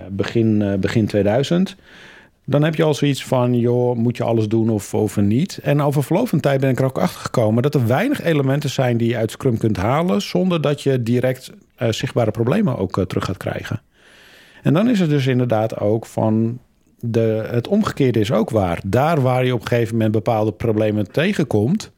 begin, 0.09 0.77
begin 0.79 1.05
2000 1.05 1.75
dan 2.49 2.63
heb 2.63 2.75
je 2.75 2.83
al 2.83 2.93
zoiets 2.93 3.25
van, 3.25 3.53
joh, 3.53 3.95
moet 3.95 4.17
je 4.17 4.23
alles 4.23 4.47
doen 4.47 4.69
of, 4.69 4.93
of 4.93 5.17
niet? 5.17 5.59
En 5.63 5.81
over 5.81 6.03
verloop 6.03 6.27
van 6.27 6.39
tijd 6.39 6.59
ben 6.59 6.69
ik 6.69 6.79
er 6.79 6.85
ook 6.85 6.97
achter 6.97 7.21
gekomen 7.21 7.63
dat 7.63 7.75
er 7.75 7.87
weinig 7.87 8.23
elementen 8.23 8.69
zijn 8.69 8.97
die 8.97 9.09
je 9.09 9.17
uit 9.17 9.31
Scrum 9.31 9.57
kunt 9.57 9.77
halen, 9.77 10.21
zonder 10.21 10.61
dat 10.61 10.81
je 10.81 11.03
direct 11.03 11.51
uh, 11.79 11.89
zichtbare 11.89 12.31
problemen 12.31 12.77
ook 12.77 12.97
uh, 12.97 13.05
terug 13.05 13.25
gaat 13.25 13.37
krijgen. 13.37 13.81
En 14.63 14.73
dan 14.73 14.89
is 14.89 14.99
het 14.99 15.09
dus 15.09 15.27
inderdaad 15.27 15.79
ook 15.79 16.05
van, 16.05 16.59
de, 16.99 17.47
het 17.51 17.67
omgekeerde 17.67 18.19
is 18.19 18.31
ook 18.31 18.49
waar. 18.49 18.79
Daar 18.85 19.21
waar 19.21 19.45
je 19.45 19.53
op 19.53 19.61
een 19.61 19.67
gegeven 19.67 19.93
moment 19.93 20.11
bepaalde 20.11 20.51
problemen 20.51 21.11
tegenkomt, 21.11 21.91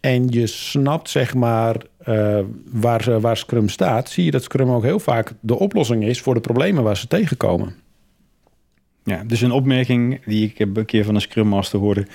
en 0.00 0.28
je 0.28 0.46
snapt 0.46 1.10
zeg 1.10 1.34
maar 1.34 1.76
uh, 2.08 2.38
waar, 2.72 3.20
waar 3.20 3.36
Scrum 3.36 3.68
staat, 3.68 4.08
zie 4.08 4.24
je 4.24 4.30
dat 4.30 4.42
Scrum 4.42 4.70
ook 4.70 4.82
heel 4.82 5.00
vaak 5.00 5.32
de 5.40 5.58
oplossing 5.58 6.04
is 6.04 6.20
voor 6.20 6.34
de 6.34 6.40
problemen 6.40 6.82
waar 6.82 6.96
ze 6.96 7.06
tegenkomen. 7.06 7.86
Ja, 9.08 9.22
dus 9.26 9.40
een 9.40 9.50
opmerking 9.50 10.24
die 10.24 10.48
ik 10.48 10.58
heb 10.58 10.76
een 10.76 10.84
keer 10.84 11.04
van 11.04 11.14
een 11.14 11.20
Scrum 11.20 11.46
Master 11.46 11.78
hoorde. 11.78 12.06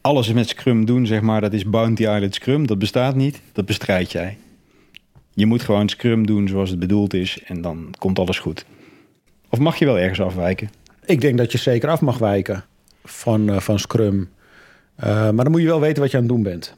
Alles 0.00 0.32
met 0.32 0.48
Scrum 0.48 0.84
doen, 0.84 1.06
zeg 1.06 1.20
maar, 1.20 1.40
dat 1.40 1.52
is 1.52 1.64
Bounty 1.64 2.02
Island 2.02 2.34
Scrum. 2.34 2.66
Dat 2.66 2.78
bestaat 2.78 3.14
niet, 3.14 3.40
dat 3.52 3.66
bestrijd 3.66 4.12
jij. 4.12 4.36
Je 5.34 5.46
moet 5.46 5.62
gewoon 5.62 5.88
Scrum 5.88 6.26
doen 6.26 6.48
zoals 6.48 6.70
het 6.70 6.78
bedoeld 6.78 7.14
is 7.14 7.42
en 7.44 7.60
dan 7.60 7.94
komt 7.98 8.18
alles 8.18 8.38
goed. 8.38 8.64
Of 9.48 9.58
mag 9.58 9.76
je 9.76 9.84
wel 9.84 9.98
ergens 9.98 10.20
afwijken? 10.20 10.70
Ik 11.04 11.20
denk 11.20 11.38
dat 11.38 11.52
je 11.52 11.58
zeker 11.58 11.88
af 11.88 12.00
mag 12.00 12.18
wijken 12.18 12.64
van, 13.04 13.50
uh, 13.50 13.60
van 13.60 13.78
Scrum. 13.78 14.28
Uh, 15.00 15.06
maar 15.06 15.44
dan 15.44 15.50
moet 15.50 15.60
je 15.60 15.66
wel 15.66 15.80
weten 15.80 16.02
wat 16.02 16.10
je 16.10 16.16
aan 16.16 16.22
het 16.22 16.32
doen 16.32 16.42
bent. 16.42 16.74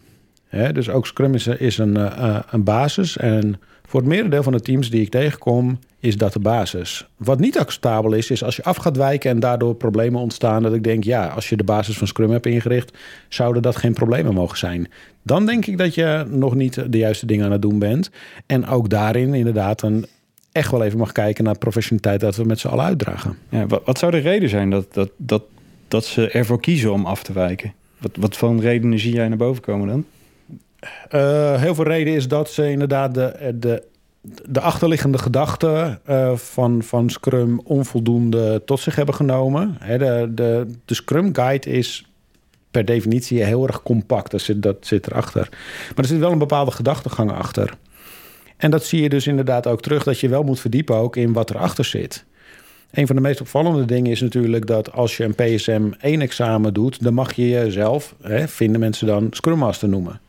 Hè? 0.48 0.72
Dus 0.72 0.90
ook 0.90 1.06
Scrum 1.06 1.34
is, 1.34 1.46
is 1.46 1.78
een, 1.78 1.96
uh, 1.98 2.40
een 2.50 2.64
basis. 2.64 3.16
En 3.16 3.60
voor 3.88 4.00
het 4.00 4.08
merendeel 4.08 4.42
van 4.42 4.52
de 4.52 4.60
teams 4.60 4.90
die 4.90 5.00
ik 5.00 5.10
tegenkom, 5.10 5.78
is 6.00 6.16
dat 6.16 6.32
de 6.32 6.38
basis. 6.38 7.08
Wat 7.16 7.38
niet 7.38 7.58
acceptabel 7.58 8.12
is, 8.12 8.30
is 8.30 8.44
als 8.44 8.56
je 8.56 8.62
af 8.62 8.76
gaat 8.76 8.96
wijken 8.96 9.30
en 9.30 9.40
daardoor 9.40 9.74
problemen 9.74 10.20
ontstaan. 10.20 10.62
Dat 10.62 10.74
ik 10.74 10.84
denk, 10.84 11.04
ja, 11.04 11.26
als 11.26 11.48
je 11.48 11.56
de 11.56 11.64
basis 11.64 11.98
van 11.98 12.06
Scrum 12.06 12.30
hebt 12.30 12.46
ingericht, 12.46 12.98
zouden 13.28 13.62
dat 13.62 13.76
geen 13.76 13.92
problemen 13.92 14.34
mogen 14.34 14.58
zijn. 14.58 14.88
Dan 15.22 15.46
denk 15.46 15.66
ik 15.66 15.78
dat 15.78 15.94
je 15.94 16.26
nog 16.28 16.54
niet 16.54 16.92
de 16.92 16.98
juiste 16.98 17.26
dingen 17.26 17.44
aan 17.44 17.52
het 17.52 17.62
doen 17.62 17.78
bent. 17.78 18.10
En 18.46 18.66
ook 18.66 18.88
daarin 18.88 19.34
inderdaad 19.34 19.82
een 19.82 20.06
echt 20.52 20.70
wel 20.70 20.84
even 20.84 20.98
mag 20.98 21.12
kijken 21.12 21.44
naar 21.44 21.58
professionaliteit 21.58 22.20
dat 22.20 22.36
we 22.36 22.44
met 22.44 22.58
z'n 22.58 22.68
allen 22.68 22.84
uitdragen. 22.84 23.36
Ja, 23.48 23.66
wat, 23.66 23.82
wat, 23.84 23.98
zou 23.98 24.12
de 24.12 24.18
reden 24.18 24.48
zijn 24.48 24.70
dat, 24.70 24.94
dat, 24.94 25.10
dat, 25.16 25.42
dat 25.88 26.04
ze 26.04 26.30
ervoor 26.30 26.60
kiezen 26.60 26.92
om 26.92 27.06
af 27.06 27.22
te 27.22 27.32
wijken? 27.32 27.72
Wat, 27.98 28.16
wat 28.16 28.36
voor 28.36 28.60
redenen 28.60 28.98
zie 28.98 29.14
jij 29.14 29.28
naar 29.28 29.36
boven 29.36 29.62
komen 29.62 29.88
dan? 29.88 30.04
Uh, 30.80 31.60
heel 31.60 31.74
veel 31.74 31.84
reden 31.84 32.14
is 32.14 32.28
dat 32.28 32.50
ze 32.50 32.70
inderdaad 32.70 33.14
de, 33.14 33.54
de, 33.54 33.82
de 34.48 34.60
achterliggende 34.60 35.18
gedachten 35.18 36.00
uh, 36.08 36.36
van, 36.36 36.82
van 36.82 37.10
Scrum 37.10 37.60
onvoldoende 37.64 38.62
tot 38.64 38.80
zich 38.80 38.96
hebben 38.96 39.14
genomen. 39.14 39.78
De, 39.86 40.30
de, 40.34 40.66
de 40.84 40.94
Scrum 40.94 41.34
Guide 41.34 41.70
is 41.70 42.06
per 42.70 42.84
definitie 42.84 43.44
heel 43.44 43.66
erg 43.66 43.82
compact. 43.82 44.30
Dat 44.30 44.40
zit, 44.40 44.62
dat 44.62 44.76
zit 44.80 45.06
erachter. 45.06 45.48
Maar 45.50 46.04
er 46.04 46.04
zit 46.04 46.18
wel 46.18 46.32
een 46.32 46.38
bepaalde 46.38 46.70
gedachtegang 46.70 47.32
achter. 47.32 47.76
En 48.56 48.70
dat 48.70 48.84
zie 48.84 49.02
je 49.02 49.08
dus 49.08 49.26
inderdaad 49.26 49.66
ook 49.66 49.80
terug, 49.80 50.04
dat 50.04 50.20
je 50.20 50.28
wel 50.28 50.42
moet 50.42 50.60
verdiepen 50.60 50.96
ook 50.96 51.16
in 51.16 51.32
wat 51.32 51.50
erachter 51.50 51.84
zit. 51.84 52.24
Een 52.90 53.06
van 53.06 53.16
de 53.16 53.22
meest 53.22 53.40
opvallende 53.40 53.84
dingen 53.84 54.10
is 54.10 54.20
natuurlijk 54.20 54.66
dat 54.66 54.92
als 54.92 55.16
je 55.16 55.24
een 55.24 55.34
PSM 55.34 55.90
1 56.00 56.20
examen 56.20 56.74
doet, 56.74 57.02
dan 57.02 57.14
mag 57.14 57.32
je 57.32 57.48
jezelf, 57.48 58.14
hè, 58.22 58.48
vinden 58.48 58.80
mensen 58.80 59.06
dan 59.06 59.26
Scrum 59.30 59.58
Master 59.58 59.88
noemen 59.88 60.20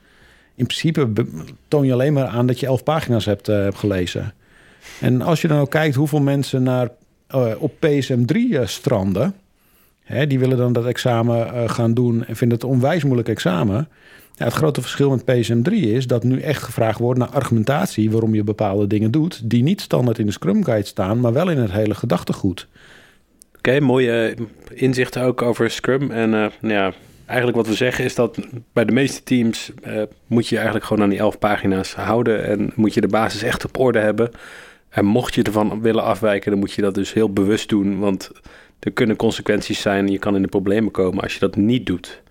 in 0.60 0.66
principe 0.66 1.10
toon 1.68 1.86
je 1.86 1.94
alleen 1.94 2.14
maar 2.14 2.28
aan 2.28 2.48
dat 2.48 2.60
je 2.60 2.66
elf 2.66 2.84
pagina's 2.84 3.26
hebt, 3.26 3.50
uh, 3.50 3.68
gelezen. 3.74 4.34
En 5.00 5.22
als 5.22 5.42
je 5.42 5.48
dan 5.48 5.60
ook 5.60 5.70
kijkt 5.70 5.96
hoeveel 5.96 6.20
mensen 6.20 6.64
naar, 6.64 6.90
uh, 7.36 7.52
op 7.58 7.74
PSM 7.80 8.26
3 8.26 8.50
uh, 8.50 8.66
stranden... 8.66 9.36
Hè, 10.04 10.28
die 10.28 10.40
willen 10.40 10.58
dan 10.58 10.74
dat 10.74 10.86
examen 10.86 11.54
eh, 11.54 11.70
gaan 11.70 11.94
doen 11.94 12.26
en 12.26 12.36
vinden 12.36 12.58
het 12.58 12.68
een 12.68 12.74
onwijs 12.74 13.04
moeilijk 13.04 13.30
examen... 13.30 13.88
Ja, 14.36 14.46
het 14.46 14.54
grote 14.54 14.82
verschil 14.82 15.10
met 15.10 15.26
PSM 15.26 15.62
3 15.62 15.92
is 15.94 16.08
dat 16.08 16.24
nu 16.24 16.40
echt 16.40 16.64
gevraagd 16.64 17.00
wordt 17.00 17.20
naar 17.20 17.30
argumentatie... 17.30 18.12
waarom 18.12 18.36
je 18.36 18.44
bepaalde 18.44 18.88
dingen 18.88 19.12
doet... 19.12 19.50
die 19.50 19.64
niet 19.64 19.82
standaard 19.82 20.20
in 20.20 20.26
de 20.26 20.32
Scrum 20.32 20.64
Guide 20.64 20.88
staan, 20.88 21.20
maar 21.20 21.34
wel 21.34 21.50
in 21.50 21.58
het 21.58 21.72
hele 21.72 21.96
gedachtegoed. 21.96 22.68
Oké, 23.58 23.80
mooie 23.80 24.36
inzichten 24.74 25.24
ook 25.24 25.42
over 25.42 25.70
Scrum. 25.70 26.12
En 26.12 26.30
nou 26.30 26.52
ja, 26.62 26.94
eigenlijk 27.30 27.58
wat 27.58 27.68
we 27.68 27.74
zeggen 27.74 28.04
is 28.04 28.16
dat 28.16 28.40
bij 28.74 28.86
de 28.86 28.92
meeste 28.92 29.24
teams 29.24 29.72
uh, 29.88 30.02
moet 30.28 30.48
je 30.48 30.56
eigenlijk 30.56 30.86
gewoon 30.86 31.04
aan 31.04 31.10
die 31.10 31.20
elf 31.20 31.40
pagina's 31.40 31.94
houden 31.94 32.46
en 32.46 32.72
moet 32.76 32.94
je 32.94 33.02
de 33.02 33.08
basis 33.08 33.44
echt 33.44 33.66
op 33.66 33.80
orde 33.80 34.00
hebben. 34.00 34.32
En 34.90 35.06
mocht 35.06 35.36
je 35.36 35.44
ervan 35.44 35.82
willen 35.82 36.04
afwijken, 36.04 36.52
dan 36.52 36.60
moet 36.60 36.74
je 36.74 36.82
dat 36.82 36.94
dus 36.94 37.14
heel 37.14 37.34
bewust 37.34 37.70
doen, 37.70 38.00
want 38.00 38.32
er 38.80 38.92
kunnen 38.92 39.16
consequenties 39.16 39.82
zijn. 39.82 40.08
Je 40.08 40.20
kan 40.20 40.36
in 40.36 40.42
de 40.42 40.48
problemen 40.48 40.92
komen 40.92 41.24
als 41.24 41.34
je 41.34 41.40
dat 41.40 41.56
niet 41.56 41.86
doet. 41.86 42.22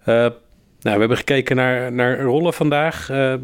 Uh, 0.00 0.06
nou, 0.06 0.34
we 0.80 0.90
hebben 0.90 1.16
gekeken 1.16 1.56
naar, 1.56 1.92
naar 1.92 2.20
rollen 2.20 2.54
vandaag. 2.54 3.10
Uh, 3.10 3.34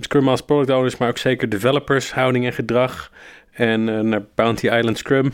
Scrum 0.00 0.28
als 0.28 0.40
product 0.40 0.70
owners, 0.70 0.96
maar 0.96 1.08
ook 1.08 1.18
zeker 1.18 1.48
developers, 1.48 2.12
houding 2.12 2.44
en 2.44 2.52
gedrag. 2.52 3.12
En 3.52 4.08
naar 4.08 4.22
Bounty 4.34 4.68
Island 4.68 4.98
Scrum. 4.98 5.32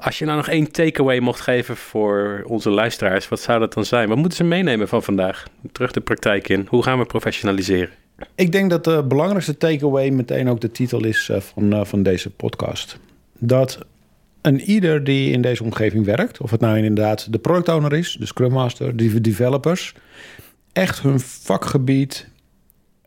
Als 0.00 0.18
je 0.18 0.24
nou 0.24 0.36
nog 0.36 0.48
één 0.48 0.70
takeaway 0.70 1.18
mocht 1.18 1.40
geven 1.40 1.76
voor 1.76 2.44
onze 2.46 2.70
luisteraars, 2.70 3.28
wat 3.28 3.40
zou 3.40 3.60
dat 3.60 3.72
dan 3.72 3.84
zijn? 3.84 4.08
Wat 4.08 4.16
moeten 4.16 4.36
ze 4.36 4.44
meenemen 4.44 4.88
van 4.88 5.02
vandaag? 5.02 5.46
Terug 5.72 5.92
de 5.92 6.00
praktijk 6.00 6.48
in. 6.48 6.66
Hoe 6.68 6.82
gaan 6.82 6.98
we 6.98 7.04
professionaliseren? 7.04 7.90
Ik 8.34 8.52
denk 8.52 8.70
dat 8.70 8.84
de 8.84 9.04
belangrijkste 9.08 9.56
takeaway 9.56 10.10
meteen 10.10 10.48
ook 10.48 10.60
de 10.60 10.70
titel 10.70 11.04
is 11.04 11.28
eh, 11.28 11.40
van, 11.40 11.72
eh, 11.72 11.84
van 11.84 12.02
deze 12.02 12.30
podcast. 12.30 12.98
Dat 13.38 13.78
een 14.42 14.60
ieder 14.60 15.04
die 15.04 15.32
in 15.32 15.42
deze 15.42 15.64
omgeving 15.64 16.04
werkt, 16.04 16.40
of 16.40 16.50
het 16.50 16.60
nou 16.60 16.76
inderdaad 16.76 17.32
de 17.32 17.38
product 17.38 17.68
owner 17.68 17.92
is, 17.92 18.16
de 18.20 18.26
Scrum 18.26 18.52
Master, 18.52 18.96
de 18.96 19.20
developers, 19.20 19.94
echt 20.72 21.02
hun 21.02 21.20
vakgebied 21.20 22.28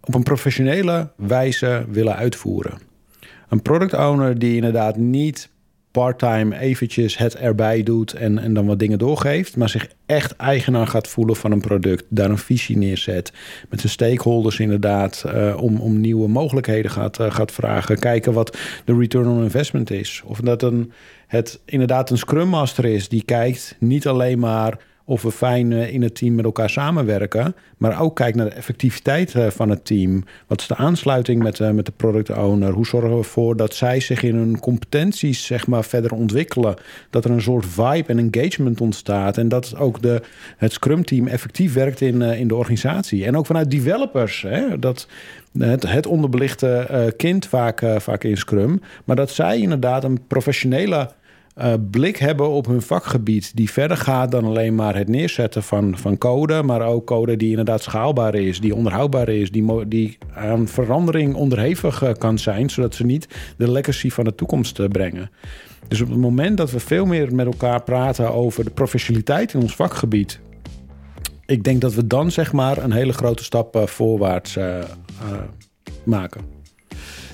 op 0.04 0.16
een 0.16 0.24
professionele 0.24 1.12
wijze 1.16 1.86
willen 1.90 2.16
uitvoeren. 2.16 2.80
Een 3.50 3.62
product 3.62 3.94
owner 3.94 4.40
die 4.40 4.56
inderdaad 4.56 4.98
niet 4.98 5.50
parttime 5.92 6.60
eventjes 6.60 7.18
het 7.18 7.36
erbij 7.36 7.84
doet 7.84 8.14
en, 8.14 8.38
en 8.38 8.54
dan 8.54 8.66
wat 8.66 8.80
dingen 8.80 9.00
doorgeeft, 9.00 9.58
maar 9.58 9.70
zich 9.70 9.88
echt 10.06 10.36
eigenaar 10.36 10.88
gaat 10.88 11.08
voelen 11.08 11.36
van 11.36 11.52
een 11.52 11.62
product, 11.62 12.04
daar 12.10 12.30
een 12.30 12.38
visie 12.38 12.78
neerzet, 12.78 13.34
met 13.70 13.80
zijn 13.80 13.92
stakeholders 13.92 14.60
inderdaad 14.60 15.24
uh, 15.26 15.58
om, 15.62 15.80
om 15.80 16.00
nieuwe 16.00 16.28
mogelijkheden 16.28 16.92
gaat, 16.92 17.20
uh, 17.20 17.32
gaat 17.32 17.52
vragen, 17.52 18.00
kijken 18.00 18.34
wat 18.34 18.58
de 18.86 18.98
return 18.98 19.28
on 19.28 19.44
investment 19.44 19.92
is. 19.92 20.22
Of 20.26 20.40
dat 20.40 20.64
een, 20.64 20.92
het 21.28 21.60
inderdaad 21.66 22.10
een 22.10 22.18
scrum 22.18 22.48
master 22.48 22.86
is 22.86 23.10
die 23.10 23.24
kijkt 23.24 23.76
niet 23.80 24.08
alleen 24.08 24.40
maar 24.40 24.78
of 25.06 25.22
we 25.22 25.32
fijn 25.32 25.72
eh, 25.72 25.94
in 25.94 26.02
het 26.02 26.16
team 26.16 26.36
met 26.36 26.46
elkaar 26.46 26.70
samenwerken. 26.70 27.56
Maar 27.78 28.02
ook 28.02 28.16
kijk 28.16 28.36
naar 28.36 28.50
de 28.50 28.56
effectiviteit 28.56 29.36
eh, 29.36 29.48
van 29.48 29.70
het 29.70 29.86
team. 29.86 30.24
Wat 30.48 30.62
is 30.62 30.68
de 30.68 30.76
aansluiting 30.76 31.44
met, 31.44 31.60
eh, 31.60 31.70
met 31.70 31.86
de 31.86 31.92
product 31.92 32.30
owner? 32.30 32.72
Hoe 32.72 32.86
zorgen 32.86 33.12
we 33.12 33.18
ervoor 33.18 33.56
dat 33.56 33.76
zij 33.76 34.00
zich 34.00 34.24
in 34.24 34.36
hun 34.36 34.60
competenties 34.60 35.46
zeg 35.46 35.68
maar, 35.68 35.84
verder 35.84 36.14
ontwikkelen? 36.14 36.76
Dat 37.10 37.26
er 37.26 37.32
een 37.32 37.42
soort 37.42 37.66
vibe 37.66 38.08
en 38.08 38.32
engagement 38.32 38.82
ontstaat. 38.82 39.38
En 39.38 39.48
dat 39.48 39.76
ook 39.78 40.02
de, 40.02 40.22
het 40.58 40.74
Scrum 40.74 41.06
team 41.06 41.28
effectief 41.28 41.74
werkt 41.74 42.02
in, 42.02 42.22
in 42.22 42.48
de 42.48 42.56
organisatie. 42.56 43.26
En 43.26 43.38
ook 43.38 43.46
vanuit 43.46 43.72
developers. 43.72 44.42
Hè? 44.42 44.80
Dat 44.80 45.08
het, 45.58 45.84
het 45.88 46.06
onderbelichte 46.06 47.14
kind 47.18 47.48
vaak, 47.48 47.84
vaak 47.98 48.24
in 48.24 48.38
Scrum. 48.38 48.82
Maar 49.06 49.16
dat 49.16 49.30
zij 49.30 49.60
inderdaad 49.60 50.04
een 50.04 50.28
professionele 50.28 51.10
uh, 51.58 51.74
blik 51.92 52.18
hebben 52.18 52.50
op 52.50 52.66
hun 52.66 52.82
vakgebied. 52.82 53.56
Die 53.56 53.72
verder 53.72 53.98
gaat 53.98 54.32
dan 54.32 54.46
alleen 54.46 54.76
maar 54.76 54.96
het 54.96 55.08
neerzetten 55.08 55.64
van, 55.64 55.98
van 55.98 56.18
code. 56.18 56.64
Maar 56.64 56.82
ook 56.82 57.06
code 57.06 57.38
die 57.38 57.50
inderdaad 57.50 57.82
schaalbaar 57.82 58.36
is, 58.36 58.60
die 58.60 58.76
onderhoudbaar 58.76 59.30
is, 59.30 59.52
die, 59.52 59.88
die 59.88 60.18
aan 60.34 60.68
verandering 60.68 61.36
onderhevig 61.36 62.04
eh, 62.04 62.14
kan 62.14 62.38
zijn. 62.38 62.70
Zodat 62.70 62.96
ze 62.96 63.06
niet 63.06 63.28
de 63.58 63.72
legacy 63.72 64.10
van 64.10 64.24
de 64.24 64.36
toekomst 64.36 64.80
uh, 64.80 64.88
brengen. 64.88 65.32
Dus 65.88 66.02
op 66.02 66.10
het 66.10 66.18
moment 66.18 66.58
dat 66.58 66.72
we 66.72 66.80
veel 66.80 67.06
meer 67.06 67.36
met 67.36 67.46
elkaar 67.46 67.84
praten 67.84 68.34
over 68.34 68.64
de 68.64 68.70
professionaliteit 68.70 69.54
in 69.54 69.62
ons 69.62 69.76
vakgebied. 69.76 70.40
Ik 71.46 71.64
denk 71.64 71.82
dat 71.82 71.94
we 71.94 72.08
dan 72.08 72.32
zeg 72.32 72.52
maar 72.52 72.78
een 72.78 72.92
hele 72.92 73.14
grote 73.14 73.44
stap 73.44 73.82
voorwaarts 73.86 74.58
maken. 76.04 76.61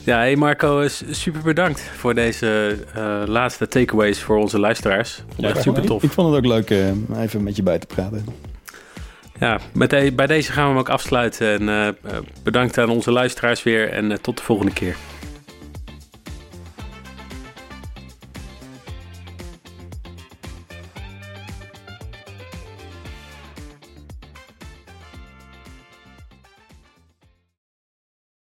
Ja, 0.07 0.17
hey 0.17 0.35
Marco, 0.35 0.87
super 1.09 1.41
bedankt 1.41 1.81
voor 1.81 2.13
deze 2.13 2.77
uh, 2.97 3.21
laatste 3.25 3.67
takeaways 3.67 4.21
voor 4.21 4.37
onze 4.37 4.59
luisteraars. 4.59 5.23
Ja, 5.35 5.61
super 5.61 5.85
tof. 5.85 6.03
Ik, 6.03 6.11
vond 6.11 6.27
het 6.27 6.37
ook 6.37 6.51
leuk 6.51 6.69
uh, 6.69 7.21
even 7.21 7.43
met 7.43 7.55
je 7.55 7.63
bij 7.63 7.79
te 7.79 7.87
praten. 7.87 8.25
Ja, 9.39 9.59
met 9.73 9.89
de, 9.89 10.11
bij 10.15 10.27
deze 10.27 10.51
gaan 10.51 10.63
we 10.63 10.69
hem 10.69 10.79
ook 10.79 10.89
afsluiten. 10.89 11.47
En 11.47 11.93
uh, 12.03 12.17
bedankt 12.43 12.77
aan 12.77 12.89
onze 12.89 13.11
luisteraars 13.11 13.63
weer 13.63 13.89
en 13.89 14.21
tot 14.21 14.37
de 14.37 14.43
volgende 14.43 14.73
keer. 14.73 14.95